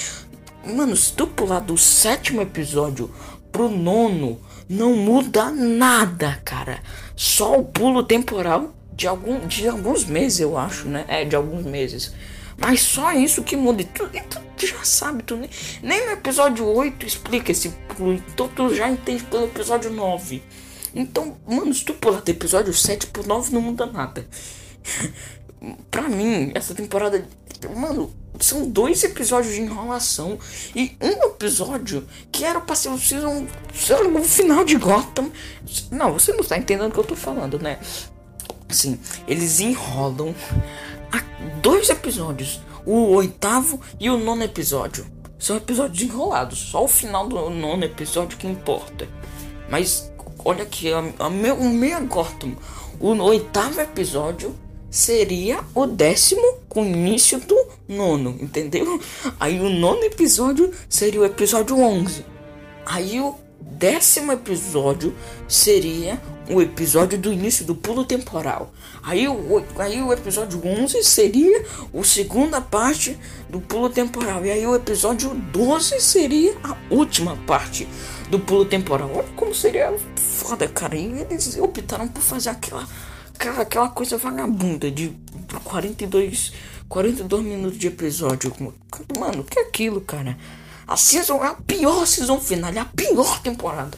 Mano, 0.66 0.95
se 0.95 1.14
tu 1.14 1.26
pular 1.28 1.59
do 1.59 1.78
sétimo 1.78 2.41
episódio 2.41 3.09
pro 3.51 3.70
nono, 3.70 4.39
não 4.70 4.95
muda 4.95 5.51
nada, 5.51 6.39
cara. 6.45 6.82
Só 7.16 7.59
o 7.59 7.66
pulo 7.66 8.03
temporal 8.03 8.74
de, 8.93 9.07
algum, 9.07 9.47
de 9.47 9.68
alguns 9.68 10.05
meses, 10.05 10.39
eu 10.39 10.57
acho, 10.57 10.88
né? 10.88 11.05
É, 11.07 11.26
de 11.26 11.36
alguns 11.36 11.66
meses. 11.66 12.14
Mas 12.57 12.82
só 12.82 13.12
isso 13.12 13.43
que 13.43 13.55
muda. 13.55 13.82
E 13.82 13.86
tu, 13.86 14.07
e 14.14 14.22
tu, 14.22 14.39
tu 14.55 14.68
já 14.68 14.84
sabe, 14.84 15.24
tu 15.24 15.36
nem, 15.36 15.49
nem 15.82 16.05
no 16.05 16.12
episódio 16.12 16.66
8 16.66 17.05
explica 17.05 17.51
esse 17.51 17.70
pulo. 17.97 18.14
Então 18.14 18.47
tu 18.47 18.74
já 18.74 18.88
entende 18.88 19.24
pelo 19.24 19.45
episódio 19.45 19.91
9. 19.91 20.43
Então, 20.93 21.38
mano, 21.47 21.74
se 21.74 21.84
tu 21.84 21.93
pular 21.95 22.22
do 22.22 22.30
episódio 22.30 22.74
7 22.74 23.07
pro 23.07 23.26
9 23.26 23.51
não 23.51 23.62
muda 23.62 23.88
nada. 23.88 24.28
pra 25.89 26.07
mim, 26.07 26.51
essa 26.53 26.76
temporada. 26.76 27.28
Mano, 27.76 28.14
são 28.40 28.70
dois 28.70 29.04
episódios 29.04 29.54
de 29.54 29.62
enrolação 29.62 30.40
e 30.76 30.96
um 31.02 31.26
episódio 31.26 32.08
que 32.32 32.44
era 32.44 32.60
pra 32.60 32.76
ser 32.76 32.90
um 32.90 32.96
o 32.96 34.24
final 34.24 34.64
de 34.64 34.76
Gotham. 34.76 35.32
Não, 35.92 36.14
você 36.14 36.34
não 36.34 36.44
tá 36.44 36.58
entendendo 36.58 36.90
o 36.90 36.94
que 36.94 37.00
eu 37.00 37.04
tô 37.04 37.16
falando, 37.16 37.60
né? 37.60 37.80
Sim, 38.70 39.00
eles 39.28 39.60
enrolam 39.60 40.34
dois 41.62 41.90
episódios, 41.90 42.60
o 42.86 43.14
oitavo 43.14 43.80
e 44.00 44.10
o 44.10 44.18
nono 44.18 44.44
episódio. 44.44 45.06
São 45.38 45.58
episódios 45.58 46.02
enrolados, 46.04 46.60
só 46.60 46.84
o 46.84 46.88
final 46.88 47.28
do 47.28 47.50
nono 47.50 47.84
episódio 47.84 48.38
que 48.38 48.48
importa. 48.48 49.08
Mas 49.70 50.12
olha 50.44 50.64
aqui, 50.64 50.92
a, 50.92 51.04
a 51.20 51.30
meu, 51.30 51.56
o 51.56 51.70
meu 51.70 52.06
Gotham, 52.06 52.56
o 53.00 53.14
oitavo 53.24 53.82
episódio 53.82 54.56
seria 54.92 55.62
o 55.74 55.88
décimo 55.88 56.60
com 56.68 56.86
início 56.86 57.39
do 57.39 57.58
nono, 57.88 58.38
entendeu? 58.42 59.02
Aí 59.39 59.60
o 59.60 59.70
nono 59.70 60.04
episódio 60.04 60.72
seria 60.89 61.22
o 61.22 61.26
episódio 61.26 61.80
11. 61.80 62.26
Aí 62.86 63.20
o 63.22 63.36
décimo 63.62 64.34
episódio 64.34 65.16
seria 65.48 66.22
o 66.50 66.62
episódio 66.62 67.18
do 67.18 67.32
início 67.32 67.64
do 67.64 67.74
pulo 67.74 68.04
temporal. 68.04 68.74
Aí 69.02 69.28
o, 69.28 69.64
aí 69.78 70.02
o 70.02 70.12
episódio 70.12 70.62
11 70.64 71.02
seria 71.04 71.66
a 71.94 72.04
segunda 72.04 72.60
parte 72.60 73.18
do 73.50 73.62
pulo 73.62 73.89
temporal. 73.89 74.46
E 74.46 74.52
aí 74.52 74.68
o 74.68 74.76
episódio 74.76 75.34
12 75.34 76.02
seria 76.02 76.54
a 76.64 76.76
última 76.94 77.38
parte 77.48 77.88
do 78.30 78.39
pulo 78.39 78.66
temporal. 78.66 79.10
Olha 79.16 79.28
como 79.36 79.56
seria 79.56 79.94
foda, 80.16 80.68
cara. 80.68 80.98
E 80.98 81.26
eles 81.30 81.58
optaram 81.58 82.08
por 82.08 82.22
fazer 82.22 82.50
aquela 82.50 82.88
aquela, 83.42 83.62
aquela 83.62 83.89
coisa 83.89 84.18
vagabunda 84.18 84.92
de 84.92 85.18
42, 85.64 86.54
42 86.88 87.44
minutos 87.44 87.80
de 87.80 87.88
episódio. 87.88 88.54
Mano, 89.18 89.44
que 89.44 89.58
é 89.58 89.64
aquilo, 89.64 90.00
cara? 90.02 90.38
A 90.88 90.96
season 90.96 91.44
é 91.44 91.48
a 91.48 91.54
pior 91.56 92.06
season 92.06 92.39
final, 92.39 92.72
é 92.72 92.80
a 92.80 92.86
pior 92.86 93.42
temporada. 93.42 93.98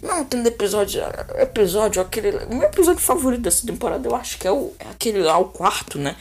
Não 0.00 0.24
tem 0.24 0.44
episódio, 0.46 1.02
episódio, 1.36 2.00
aquele. 2.00 2.30
O 2.44 2.54
meu 2.54 2.68
episódio 2.68 3.02
favorito 3.02 3.42
dessa 3.42 3.66
temporada 3.66 4.08
eu 4.08 4.14
acho 4.14 4.38
que 4.38 4.46
é, 4.46 4.52
o, 4.52 4.72
é 4.78 4.88
aquele 4.88 5.20
lá, 5.20 5.36
o 5.36 5.46
quarto, 5.46 5.98
né? 5.98 6.16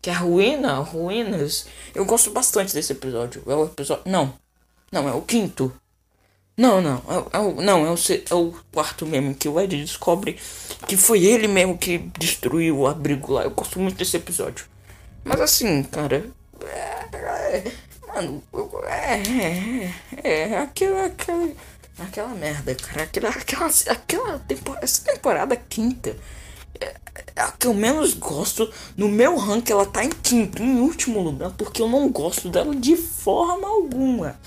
Que 0.00 0.10
é 0.10 0.12
a 0.12 0.18
Ruína, 0.18 0.74
Ruínas. 0.76 1.66
Eu 1.94 2.04
gosto 2.04 2.30
bastante 2.30 2.74
desse 2.74 2.92
episódio. 2.92 3.42
É 3.46 3.54
o 3.54 3.64
episódio. 3.64 4.02
Não. 4.06 4.34
Não, 4.90 5.08
é 5.08 5.12
o 5.12 5.22
quinto. 5.22 5.72
Não, 6.56 6.82
não, 6.82 7.02
é, 7.08 7.36
é, 7.36 7.38
o, 7.38 7.62
não, 7.62 7.86
é 7.86 7.90
o, 7.90 7.94
é 8.30 8.34
o 8.34 8.54
quarto 8.70 9.06
mesmo 9.06 9.34
que 9.34 9.48
o 9.48 9.58
Ed 9.58 9.74
descobre 9.80 10.38
que 10.86 10.96
foi 10.96 11.24
ele 11.24 11.48
mesmo 11.48 11.78
que 11.78 11.98
destruiu 12.18 12.80
o 12.80 12.86
abrigo 12.86 13.32
lá. 13.32 13.44
Eu 13.44 13.50
gosto 13.50 13.80
muito 13.80 13.96
desse 13.96 14.16
episódio. 14.16 14.66
Mas 15.24 15.40
assim, 15.40 15.82
cara. 15.84 16.26
É, 16.64 17.72
mano, 18.06 18.42
é, 18.84 19.14
é, 19.14 19.94
é, 20.22 20.50
é 20.50 20.58
aquela, 20.58 21.06
aquela, 21.06 21.48
aquela 21.98 22.28
merda, 22.28 22.74
cara. 22.74 23.04
Aquela, 23.04 23.30
aquela, 23.30 23.66
aquela 23.66 24.38
temporada, 24.40 24.84
essa 24.84 25.04
temporada 25.04 25.56
quinta 25.56 26.16
é, 26.80 26.94
é 27.34 27.40
a 27.40 27.52
que 27.52 27.66
eu 27.66 27.74
menos 27.74 28.14
gosto. 28.14 28.70
No 28.96 29.08
meu 29.08 29.36
rank, 29.36 29.70
ela 29.70 29.86
tá 29.86 30.04
em 30.04 30.10
quinto, 30.10 30.62
em 30.62 30.80
último 30.80 31.20
lugar, 31.20 31.50
porque 31.52 31.80
eu 31.80 31.88
não 31.88 32.10
gosto 32.10 32.48
dela 32.50 32.74
de 32.74 32.96
forma 32.96 33.66
alguma. 33.66 34.38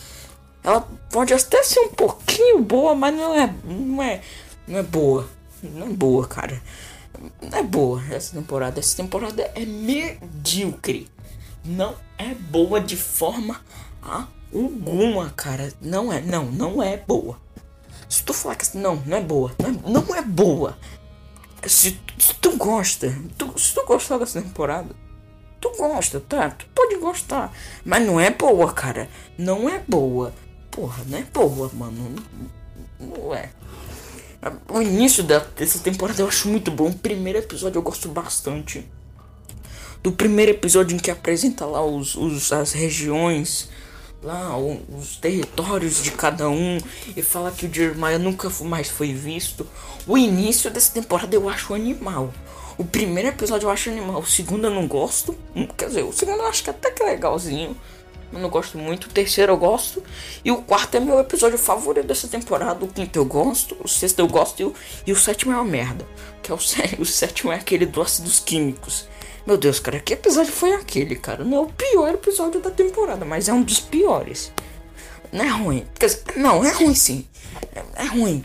Ela 0.65 0.81
pode 1.11 1.31
até 1.31 1.61
ser 1.61 1.79
um 1.81 1.89
pouquinho 1.89 2.59
boa, 2.63 2.95
mas 2.95 3.13
não 3.13 3.35
é, 3.35 3.53
não 3.63 4.01
é, 4.01 4.21
não 4.67 4.79
é 4.79 4.83
boa. 4.83 5.29
Não 5.61 5.85
é 5.85 5.89
boa, 5.89 6.27
cara. 6.27 6.59
Não 7.39 7.59
é 7.59 7.61
boa 7.61 8.01
essa 8.09 8.35
temporada. 8.35 8.79
Essa 8.79 8.97
temporada 8.97 9.43
é 9.53 9.63
medíocre. 9.63 11.07
Não 11.63 11.95
é 12.17 12.33
boa 12.33 12.81
de 12.81 12.97
forma 12.97 13.61
alguma, 14.01 15.29
cara. 15.35 15.71
Não 15.79 16.11
é, 16.11 16.19
não, 16.21 16.45
não 16.45 16.81
é 16.81 16.97
boa. 16.97 17.39
Se 18.09 18.23
tu 18.23 18.33
falar 18.33 18.55
que 18.55 18.75
não, 18.75 18.95
não 19.05 19.17
é 19.17 19.21
boa, 19.21 19.51
não 19.59 19.69
é, 19.69 19.91
não 19.91 20.15
é 20.15 20.21
boa. 20.23 20.77
Se, 21.67 21.99
se, 22.17 22.33
tu 22.35 22.57
gosta, 22.57 23.15
tu, 23.37 23.57
se 23.57 23.73
tu 23.73 23.83
gostar 23.85 24.17
dessa 24.17 24.41
temporada, 24.41 24.95
tu 25.59 25.71
gosta, 25.77 26.19
tá? 26.19 26.51
Tu 26.51 26.65
pode 26.73 26.97
gostar, 26.97 27.51
mas 27.83 28.05
não 28.05 28.19
é 28.19 28.29
boa, 28.29 28.71
cara. 28.71 29.09
Não 29.37 29.67
é 29.67 29.79
boa 29.87 30.31
porra, 30.75 31.03
não 31.07 31.17
é 31.17 31.23
boa, 31.23 31.71
mano. 31.73 32.15
Não 32.99 33.33
é. 33.33 33.49
O 34.69 34.81
início 34.81 35.23
dessa 35.23 35.79
temporada 35.79 36.21
eu 36.21 36.27
acho 36.27 36.49
muito 36.49 36.69
bom. 36.69 36.89
O 36.89 36.93
primeiro 36.93 37.39
episódio 37.39 37.79
eu 37.79 37.81
gosto 37.81 38.09
bastante. 38.09 38.85
Do 40.03 40.11
primeiro 40.11 40.51
episódio 40.51 40.95
em 40.95 40.99
que 40.99 41.09
apresenta 41.09 41.65
lá 41.65 41.83
os, 41.83 42.13
os 42.15 42.51
as 42.51 42.73
regiões, 42.73 43.69
lá 44.21 44.55
os 44.55 45.15
territórios 45.17 46.03
de 46.03 46.11
cada 46.11 46.47
um 46.47 46.77
e 47.15 47.21
fala 47.23 47.51
que 47.51 47.65
o 47.65 47.73
Jeremiah 47.73 48.19
nunca 48.19 48.51
mais 48.61 48.89
foi 48.89 49.13
visto. 49.13 49.65
O 50.05 50.15
início 50.15 50.69
dessa 50.69 50.93
temporada 50.93 51.35
eu 51.35 51.49
acho 51.49 51.73
animal. 51.73 52.31
O 52.77 52.83
primeiro 52.83 53.29
episódio 53.29 53.65
eu 53.65 53.71
acho 53.71 53.89
animal, 53.89 54.19
o 54.19 54.25
segundo 54.27 54.67
eu 54.67 54.71
não 54.71 54.85
gosto. 54.85 55.35
Quer 55.75 55.87
dizer, 55.87 56.03
o 56.03 56.11
segundo 56.11 56.39
eu 56.39 56.47
acho 56.47 56.63
que 56.63 56.69
até 56.69 56.91
que 56.91 57.01
é 57.01 57.05
legalzinho 57.07 57.75
eu 58.31 58.39
não 58.39 58.49
gosto 58.49 58.77
muito. 58.77 59.05
O 59.05 59.09
terceiro 59.09 59.53
eu 59.53 59.57
gosto. 59.57 60.03
E 60.43 60.51
o 60.51 60.61
quarto 60.61 60.95
é 60.95 60.99
meu 60.99 61.19
episódio 61.19 61.57
favorito 61.57 62.07
dessa 62.07 62.27
temporada. 62.27 62.83
O 62.83 62.87
quinto 62.87 63.17
eu 63.17 63.25
gosto. 63.25 63.77
O 63.83 63.87
sexto 63.87 64.19
eu 64.19 64.27
gosto. 64.27 64.59
E 64.59 64.65
o, 64.65 64.73
e 65.07 65.11
o 65.11 65.15
sétimo 65.15 65.53
é 65.53 65.55
uma 65.55 65.65
merda. 65.65 66.05
Que 66.41 66.51
é 66.51 66.53
o, 66.53 66.57
o 66.99 67.05
sétimo 67.05 67.51
é 67.51 67.55
aquele 67.55 67.85
do 67.85 68.01
ácidos 68.01 68.39
químicos. 68.39 69.07
Meu 69.45 69.57
Deus, 69.57 69.79
cara, 69.79 69.99
que 69.99 70.13
episódio 70.13 70.51
foi 70.51 70.73
aquele, 70.73 71.15
cara? 71.15 71.43
Não 71.43 71.57
é 71.57 71.61
o 71.61 71.67
pior 71.67 72.09
episódio 72.13 72.59
da 72.59 72.71
temporada, 72.71 73.23
mas 73.23 73.47
é 73.47 73.53
um 73.53 73.61
dos 73.61 73.79
piores. 73.79 74.51
Não 75.31 75.45
é 75.45 75.49
ruim. 75.49 75.85
Quer 75.99 76.07
dizer, 76.07 76.23
não, 76.35 76.65
é 76.65 76.71
ruim 76.71 76.95
sim. 76.95 77.27
É, 77.75 78.03
é 78.03 78.05
ruim. 78.05 78.43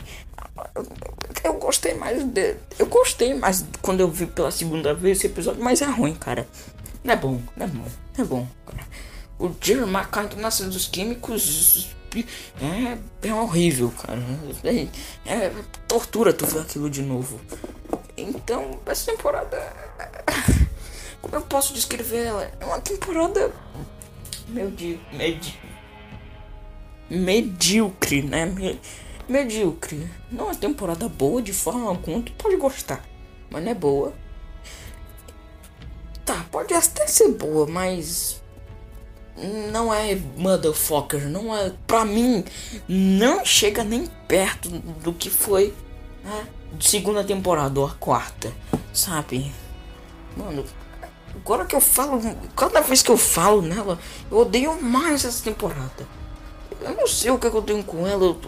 Eu 1.43 1.53
gostei 1.55 1.95
mais 1.95 2.23
de. 2.23 2.55
Eu 2.77 2.85
gostei 2.85 3.33
mais 3.33 3.65
quando 3.81 4.01
eu 4.01 4.07
vi 4.07 4.27
pela 4.27 4.51
segunda 4.51 4.93
vez 4.93 5.17
esse 5.17 5.27
episódio, 5.27 5.63
mas 5.63 5.81
é 5.81 5.85
ruim, 5.85 6.13
cara. 6.13 6.47
Não 7.03 7.13
é 7.13 7.17
bom, 7.17 7.41
não 7.57 7.65
é 7.65 7.69
bom, 7.69 7.85
não 8.15 8.25
é 8.25 8.27
bom, 8.27 8.47
cara 8.63 8.85
o 9.41 9.55
Jeremiah 9.59 10.05
caindo 10.05 10.35
nas 10.35 10.59
dos 10.59 10.87
químicos 10.87 11.95
é, 12.61 13.27
é 13.27 13.33
horrível, 13.33 13.91
cara. 13.91 14.21
É, 14.63 14.87
é, 15.25 15.51
tortura 15.87 16.31
tu 16.31 16.45
ver 16.45 16.59
aquilo 16.59 16.89
de 16.89 17.01
novo. 17.01 17.41
Então, 18.15 18.79
essa 18.85 19.11
temporada. 19.11 19.57
Como 21.21 21.35
eu 21.35 21.41
posso 21.41 21.73
descrever 21.73 22.25
ela? 22.27 22.51
É 22.59 22.65
uma 22.65 22.79
temporada. 22.79 23.51
Medi, 24.47 24.99
medi, 25.13 25.59
medíocre, 27.09 28.21
né? 28.21 28.45
medíocre. 29.27 30.09
Não 30.29 30.51
é 30.51 30.55
temporada 30.55 31.07
boa 31.07 31.41
de 31.41 31.53
forma 31.53 31.87
alguma, 31.87 32.21
tu 32.21 32.33
pode 32.33 32.57
gostar, 32.57 33.01
mas 33.49 33.63
não 33.63 33.71
é 33.71 33.75
boa. 33.75 34.13
Tá, 36.25 36.45
pode 36.51 36.73
até 36.73 37.07
ser 37.07 37.29
boa, 37.29 37.65
mas 37.65 38.40
não 39.71 39.93
é 39.93 40.15
motherfucker, 40.37 41.27
não 41.29 41.55
é, 41.55 41.71
pra 41.87 42.05
mim, 42.05 42.43
não 42.87 43.45
chega 43.45 43.83
nem 43.83 44.07
perto 44.27 44.69
do 44.69 45.13
que 45.13 45.29
foi 45.29 45.73
né, 46.23 46.47
segunda 46.79 47.23
temporada 47.23 47.79
ou 47.79 47.85
a 47.85 47.91
quarta, 47.91 48.51
sabe? 48.93 49.51
Mano, 50.35 50.65
agora 51.35 51.65
que 51.65 51.75
eu 51.75 51.81
falo, 51.81 52.21
cada 52.55 52.81
vez 52.81 53.01
que 53.01 53.11
eu 53.11 53.17
falo 53.17 53.61
nela, 53.61 53.99
eu 54.29 54.37
odeio 54.37 54.81
mais 54.81 55.25
essa 55.25 55.43
temporada. 55.43 56.07
Eu 56.81 56.95
não 56.95 57.07
sei 57.07 57.31
o 57.31 57.37
que, 57.37 57.47
é 57.47 57.49
que 57.49 57.57
eu 57.57 57.61
tenho 57.61 57.83
com 57.83 58.07
ela, 58.07 58.23
eu, 58.23 58.39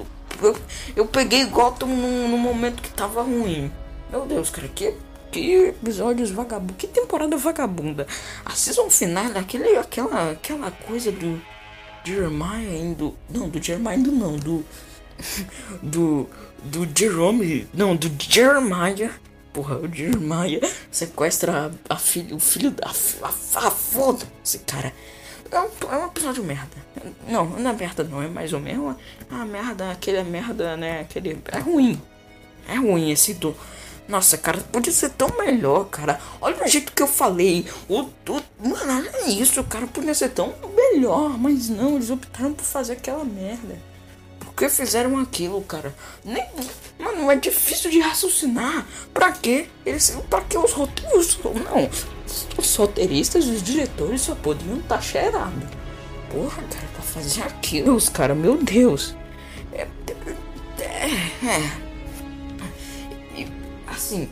eu, 0.42 0.58
eu 0.96 1.06
peguei 1.06 1.46
Gotham 1.46 1.88
no, 1.88 2.28
no 2.28 2.38
momento 2.38 2.82
que 2.82 2.90
tava 2.90 3.22
ruim. 3.22 3.72
Meu 4.10 4.26
Deus, 4.26 4.50
cara, 4.50 4.68
que 4.68 4.96
que 5.34 5.66
episódios 5.66 6.30
vagabundos. 6.30 6.76
Que 6.78 6.88
temporada 6.88 7.36
vagabunda. 7.36 8.06
A 8.46 8.52
season 8.52 8.90
final, 8.90 9.36
aquele, 9.36 9.76
aquela, 9.78 10.32
aquela 10.32 10.70
coisa 10.70 11.12
do 11.12 11.42
Jeremiah 12.06 12.78
indo. 12.78 13.18
Não, 13.30 13.50
do 13.50 13.62
Jeremiah 13.62 13.96
indo 13.96 14.12
não. 14.12 14.38
Do. 14.38 14.64
Do. 15.82 16.30
Do 16.64 16.88
Jerome. 16.98 17.68
Não, 17.74 17.96
do 17.96 18.10
Jeremiah. 18.18 19.12
Porra, 19.52 19.78
o 19.78 19.94
Jeremiah 19.94 20.62
sequestra 20.90 21.72
a, 21.90 21.96
a 21.96 21.98
filho, 21.98 22.38
o 22.38 22.40
filho 22.40 22.72
da. 22.72 22.88
A, 22.88 23.28
a, 23.28 23.68
a 23.68 23.72
foda. 23.72 24.26
Esse 24.44 24.60
cara. 24.60 24.94
É 25.52 25.60
um, 25.60 25.92
é 25.92 25.98
um 25.98 26.08
episódio 26.08 26.44
merda. 26.44 26.78
Não, 27.28 27.46
não 27.46 27.70
é 27.70 27.74
merda 27.74 28.04
não, 28.04 28.22
é 28.24 28.28
mais 28.28 28.54
ou 28.54 28.60
menos. 28.60 28.96
a 29.30 29.46
merda, 29.46 29.92
aquele 29.92 30.24
merda, 30.24 30.78
né? 30.78 31.02
Aquele. 31.02 31.38
É 31.52 31.60
ruim. 31.60 32.02
É 32.68 32.76
ruim 32.76 33.12
esse 33.12 33.34
do. 33.34 33.56
Nossa, 34.14 34.38
cara, 34.38 34.59
podia 34.72 34.93
ser 34.93 35.09
tão 35.09 35.28
melhor, 35.39 35.86
cara. 35.86 36.20
Olha 36.39 36.64
o 36.64 36.68
jeito 36.68 36.91
que 36.91 37.01
eu 37.01 37.07
falei. 37.07 37.66
O, 37.89 38.01
o, 38.01 38.43
mano, 38.59 39.09
é 39.11 39.32
isso, 39.32 39.64
cara. 39.64 39.88
Podia 39.88 40.14
ser 40.14 40.30
tão 40.30 40.53
melhor. 40.76 41.36
Mas 41.39 41.68
não, 41.68 41.95
eles 41.95 42.11
optaram 42.11 42.53
por 42.53 42.64
fazer 42.64 42.93
aquela 42.93 43.26
merda. 43.26 43.76
Por 44.39 44.53
que 44.53 44.70
fizeram 44.70 45.18
aquilo, 45.18 45.59
cara? 45.64 45.95
Nem, 46.24 46.45
mano, 46.99 47.32
é 47.32 47.36
difícil 47.36 47.89
de 47.89 48.01
raciocinar. 48.01 48.86
Pra 49.11 49.32
quê? 49.32 49.68
Eles, 49.84 50.16
pra 50.30 50.41
que 50.41 50.59
os 50.59 50.74
roteiros? 50.74 51.39
Não, 51.43 51.89
os 52.55 52.76
roteiristas 52.76 53.45
e 53.45 53.49
os 53.49 53.64
diretores 53.64 54.22
só 54.22 54.36
podiam 54.36 54.78
estar 54.78 54.97
tá 54.97 55.01
cheirados. 55.01 55.64
Porra, 56.30 56.61
cara, 56.61 56.88
pra 56.93 57.01
fazer 57.01 57.41
aquilo, 57.41 57.95
os 57.95 58.09
caras, 58.09 58.38
meu 58.38 58.57
Deus. 58.57 59.16
É, 59.74 59.88
é, 60.80 61.47
é 61.47 61.83
assim, 63.94 64.30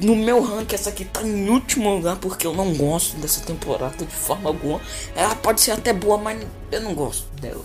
no 0.00 0.16
meu 0.16 0.42
ranking 0.42 0.74
essa 0.74 0.90
aqui 0.90 1.04
tá 1.04 1.22
em 1.22 1.48
último 1.48 1.94
lugar 1.94 2.16
porque 2.16 2.46
eu 2.46 2.52
não 2.52 2.74
gosto 2.74 3.16
dessa 3.16 3.40
temporada 3.44 4.04
de 4.04 4.14
forma 4.14 4.50
alguma. 4.50 4.80
Ela 5.14 5.34
pode 5.36 5.60
ser 5.60 5.72
até 5.72 5.92
boa, 5.92 6.18
mas 6.18 6.44
eu 6.72 6.80
não 6.80 6.94
gosto 6.94 7.26
dela. 7.40 7.64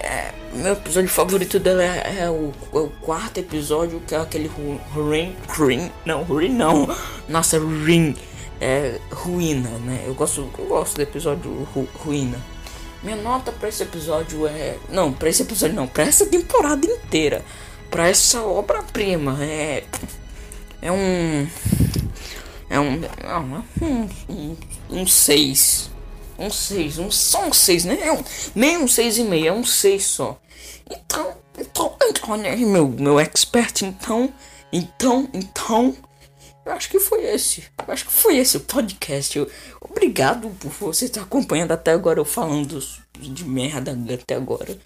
É, 0.00 0.32
meu 0.54 0.72
episódio 0.72 1.08
favorito 1.08 1.60
dela 1.60 1.82
é, 1.84 2.22
é, 2.22 2.30
o, 2.30 2.52
é, 2.74 2.76
o, 2.76 2.90
quarto 3.00 3.38
episódio, 3.38 4.00
que 4.00 4.16
é 4.16 4.18
aquele 4.18 4.50
Ring, 4.94 5.36
Ring, 5.56 5.92
não, 6.04 6.24
Ring 6.24 6.48
não, 6.48 6.88
nossa, 7.28 7.56
Ring, 7.58 8.16
é, 8.60 8.98
Ruína, 9.12 9.70
né? 9.78 10.02
Eu 10.04 10.14
gosto, 10.14 10.50
eu 10.58 10.64
gosto 10.66 10.96
do 10.96 11.02
episódio 11.02 11.68
ru, 11.72 11.88
Ruína. 11.94 12.38
Minha 13.00 13.16
nota 13.16 13.52
para 13.52 13.68
esse 13.68 13.84
episódio 13.84 14.46
é, 14.48 14.76
não, 14.88 15.12
para 15.12 15.28
esse 15.28 15.42
episódio 15.42 15.76
não, 15.76 15.86
para 15.86 16.02
essa 16.02 16.26
temporada 16.26 16.84
inteira, 16.84 17.44
para 17.88 18.08
essa 18.08 18.42
obra-prima, 18.42 19.38
é 19.40 19.84
é 20.82 20.90
um. 20.90 21.48
É 22.68 22.80
um. 22.80 22.96
Não, 22.96 23.64
é 23.80 23.84
um. 23.84 24.08
Um, 24.28 24.56
um 24.90 25.06
seis. 25.06 25.88
Um 26.36 26.50
seis. 26.50 26.98
Um, 26.98 27.08
só 27.08 27.46
um 27.46 27.52
seis, 27.52 27.84
né? 27.84 27.98
É 28.02 28.12
um, 28.12 28.22
nem 28.52 28.78
um 28.78 28.86
e 28.86 29.22
meio, 29.22 29.46
é 29.46 29.52
um 29.52 29.64
seis 29.64 30.04
só. 30.04 30.40
Então. 30.90 31.36
Então. 31.56 31.96
Olha 32.28 32.50
aí, 32.50 32.64
meu, 32.64 32.88
meu 32.88 33.20
expert, 33.20 33.82
então. 33.82 34.32
Então. 34.72 35.28
Então. 35.32 35.96
Eu 36.66 36.72
acho 36.72 36.90
que 36.90 36.98
foi 36.98 37.24
esse. 37.24 37.64
Eu 37.86 37.92
acho 37.92 38.06
que 38.06 38.12
foi 38.12 38.36
esse 38.36 38.56
o 38.56 38.60
podcast. 38.60 39.38
Eu, 39.38 39.48
obrigado 39.80 40.50
por 40.60 40.70
você 40.70 41.04
estar 41.04 41.22
acompanhando 41.22 41.72
até 41.72 41.92
agora 41.92 42.18
eu 42.18 42.24
falando 42.24 42.80
de 43.18 43.44
merda 43.44 43.96
até 44.14 44.34
agora. 44.34 44.76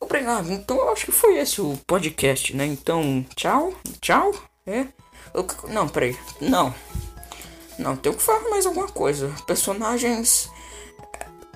Obrigado. 0.00 0.50
Então 0.50 0.76
eu 0.76 0.90
acho 0.90 1.06
que 1.06 1.12
foi 1.12 1.38
esse 1.38 1.60
o 1.60 1.78
podcast, 1.86 2.56
né? 2.56 2.66
Então, 2.66 3.24
tchau. 3.36 3.72
Tchau. 4.00 4.32
É. 4.66 4.86
Eu, 5.34 5.46
não, 5.68 5.88
peraí. 5.88 6.16
Não. 6.40 6.74
Não, 7.78 7.96
tenho 7.96 8.16
que 8.16 8.22
falar 8.22 8.48
mais 8.50 8.66
alguma 8.66 8.88
coisa. 8.88 9.32
Personagens. 9.46 10.50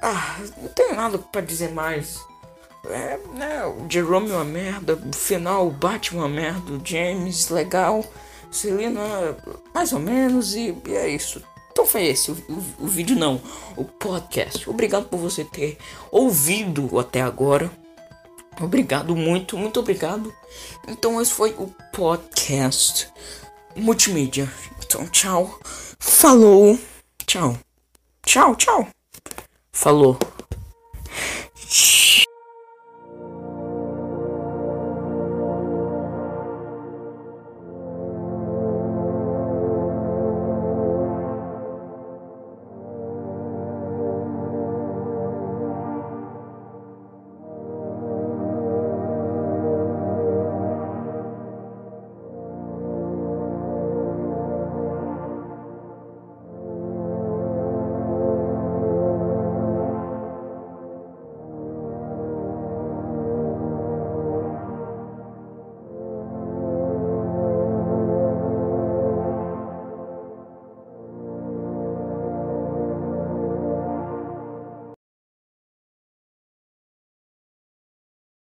Ah, 0.00 0.38
não 0.56 0.68
tenho 0.68 0.94
nada 0.94 1.18
para 1.18 1.40
dizer 1.40 1.72
mais. 1.72 2.20
É, 2.84 3.18
né, 3.34 3.64
o 3.64 3.88
Jerome 3.88 4.30
é 4.30 4.34
uma 4.34 4.44
merda, 4.44 4.94
o 4.94 5.14
final, 5.14 5.68
o 5.68 5.70
Batman 5.70 6.22
é 6.22 6.24
uma 6.24 6.34
merda, 6.34 6.72
o 6.72 6.80
James, 6.84 7.48
legal, 7.48 8.04
Selina, 8.50 9.36
mais 9.72 9.92
ou 9.92 10.00
menos, 10.00 10.56
e, 10.56 10.76
e 10.88 10.94
é 10.94 11.08
isso. 11.08 11.40
Então 11.70 11.86
foi 11.86 12.06
esse 12.06 12.32
o, 12.32 12.34
o, 12.48 12.84
o, 12.84 12.86
vídeo, 12.88 13.16
não, 13.16 13.40
o 13.76 13.84
podcast. 13.84 14.68
Obrigado 14.68 15.08
por 15.08 15.18
você 15.18 15.44
ter 15.44 15.78
ouvido 16.10 16.98
até 16.98 17.22
agora. 17.22 17.70
Obrigado, 18.60 19.14
muito, 19.14 19.56
muito 19.56 19.78
obrigado. 19.80 20.34
Então 20.86 21.20
esse 21.22 21.32
foi 21.32 21.54
o 21.58 21.68
podcast 21.92 23.08
multimídia. 23.76 24.50
Então, 24.84 25.06
tchau. 25.08 25.58
Falou. 25.98 26.78
Tchau. 27.26 27.58
Tchau, 28.24 28.54
tchau. 28.56 28.88
Falou. 29.72 30.18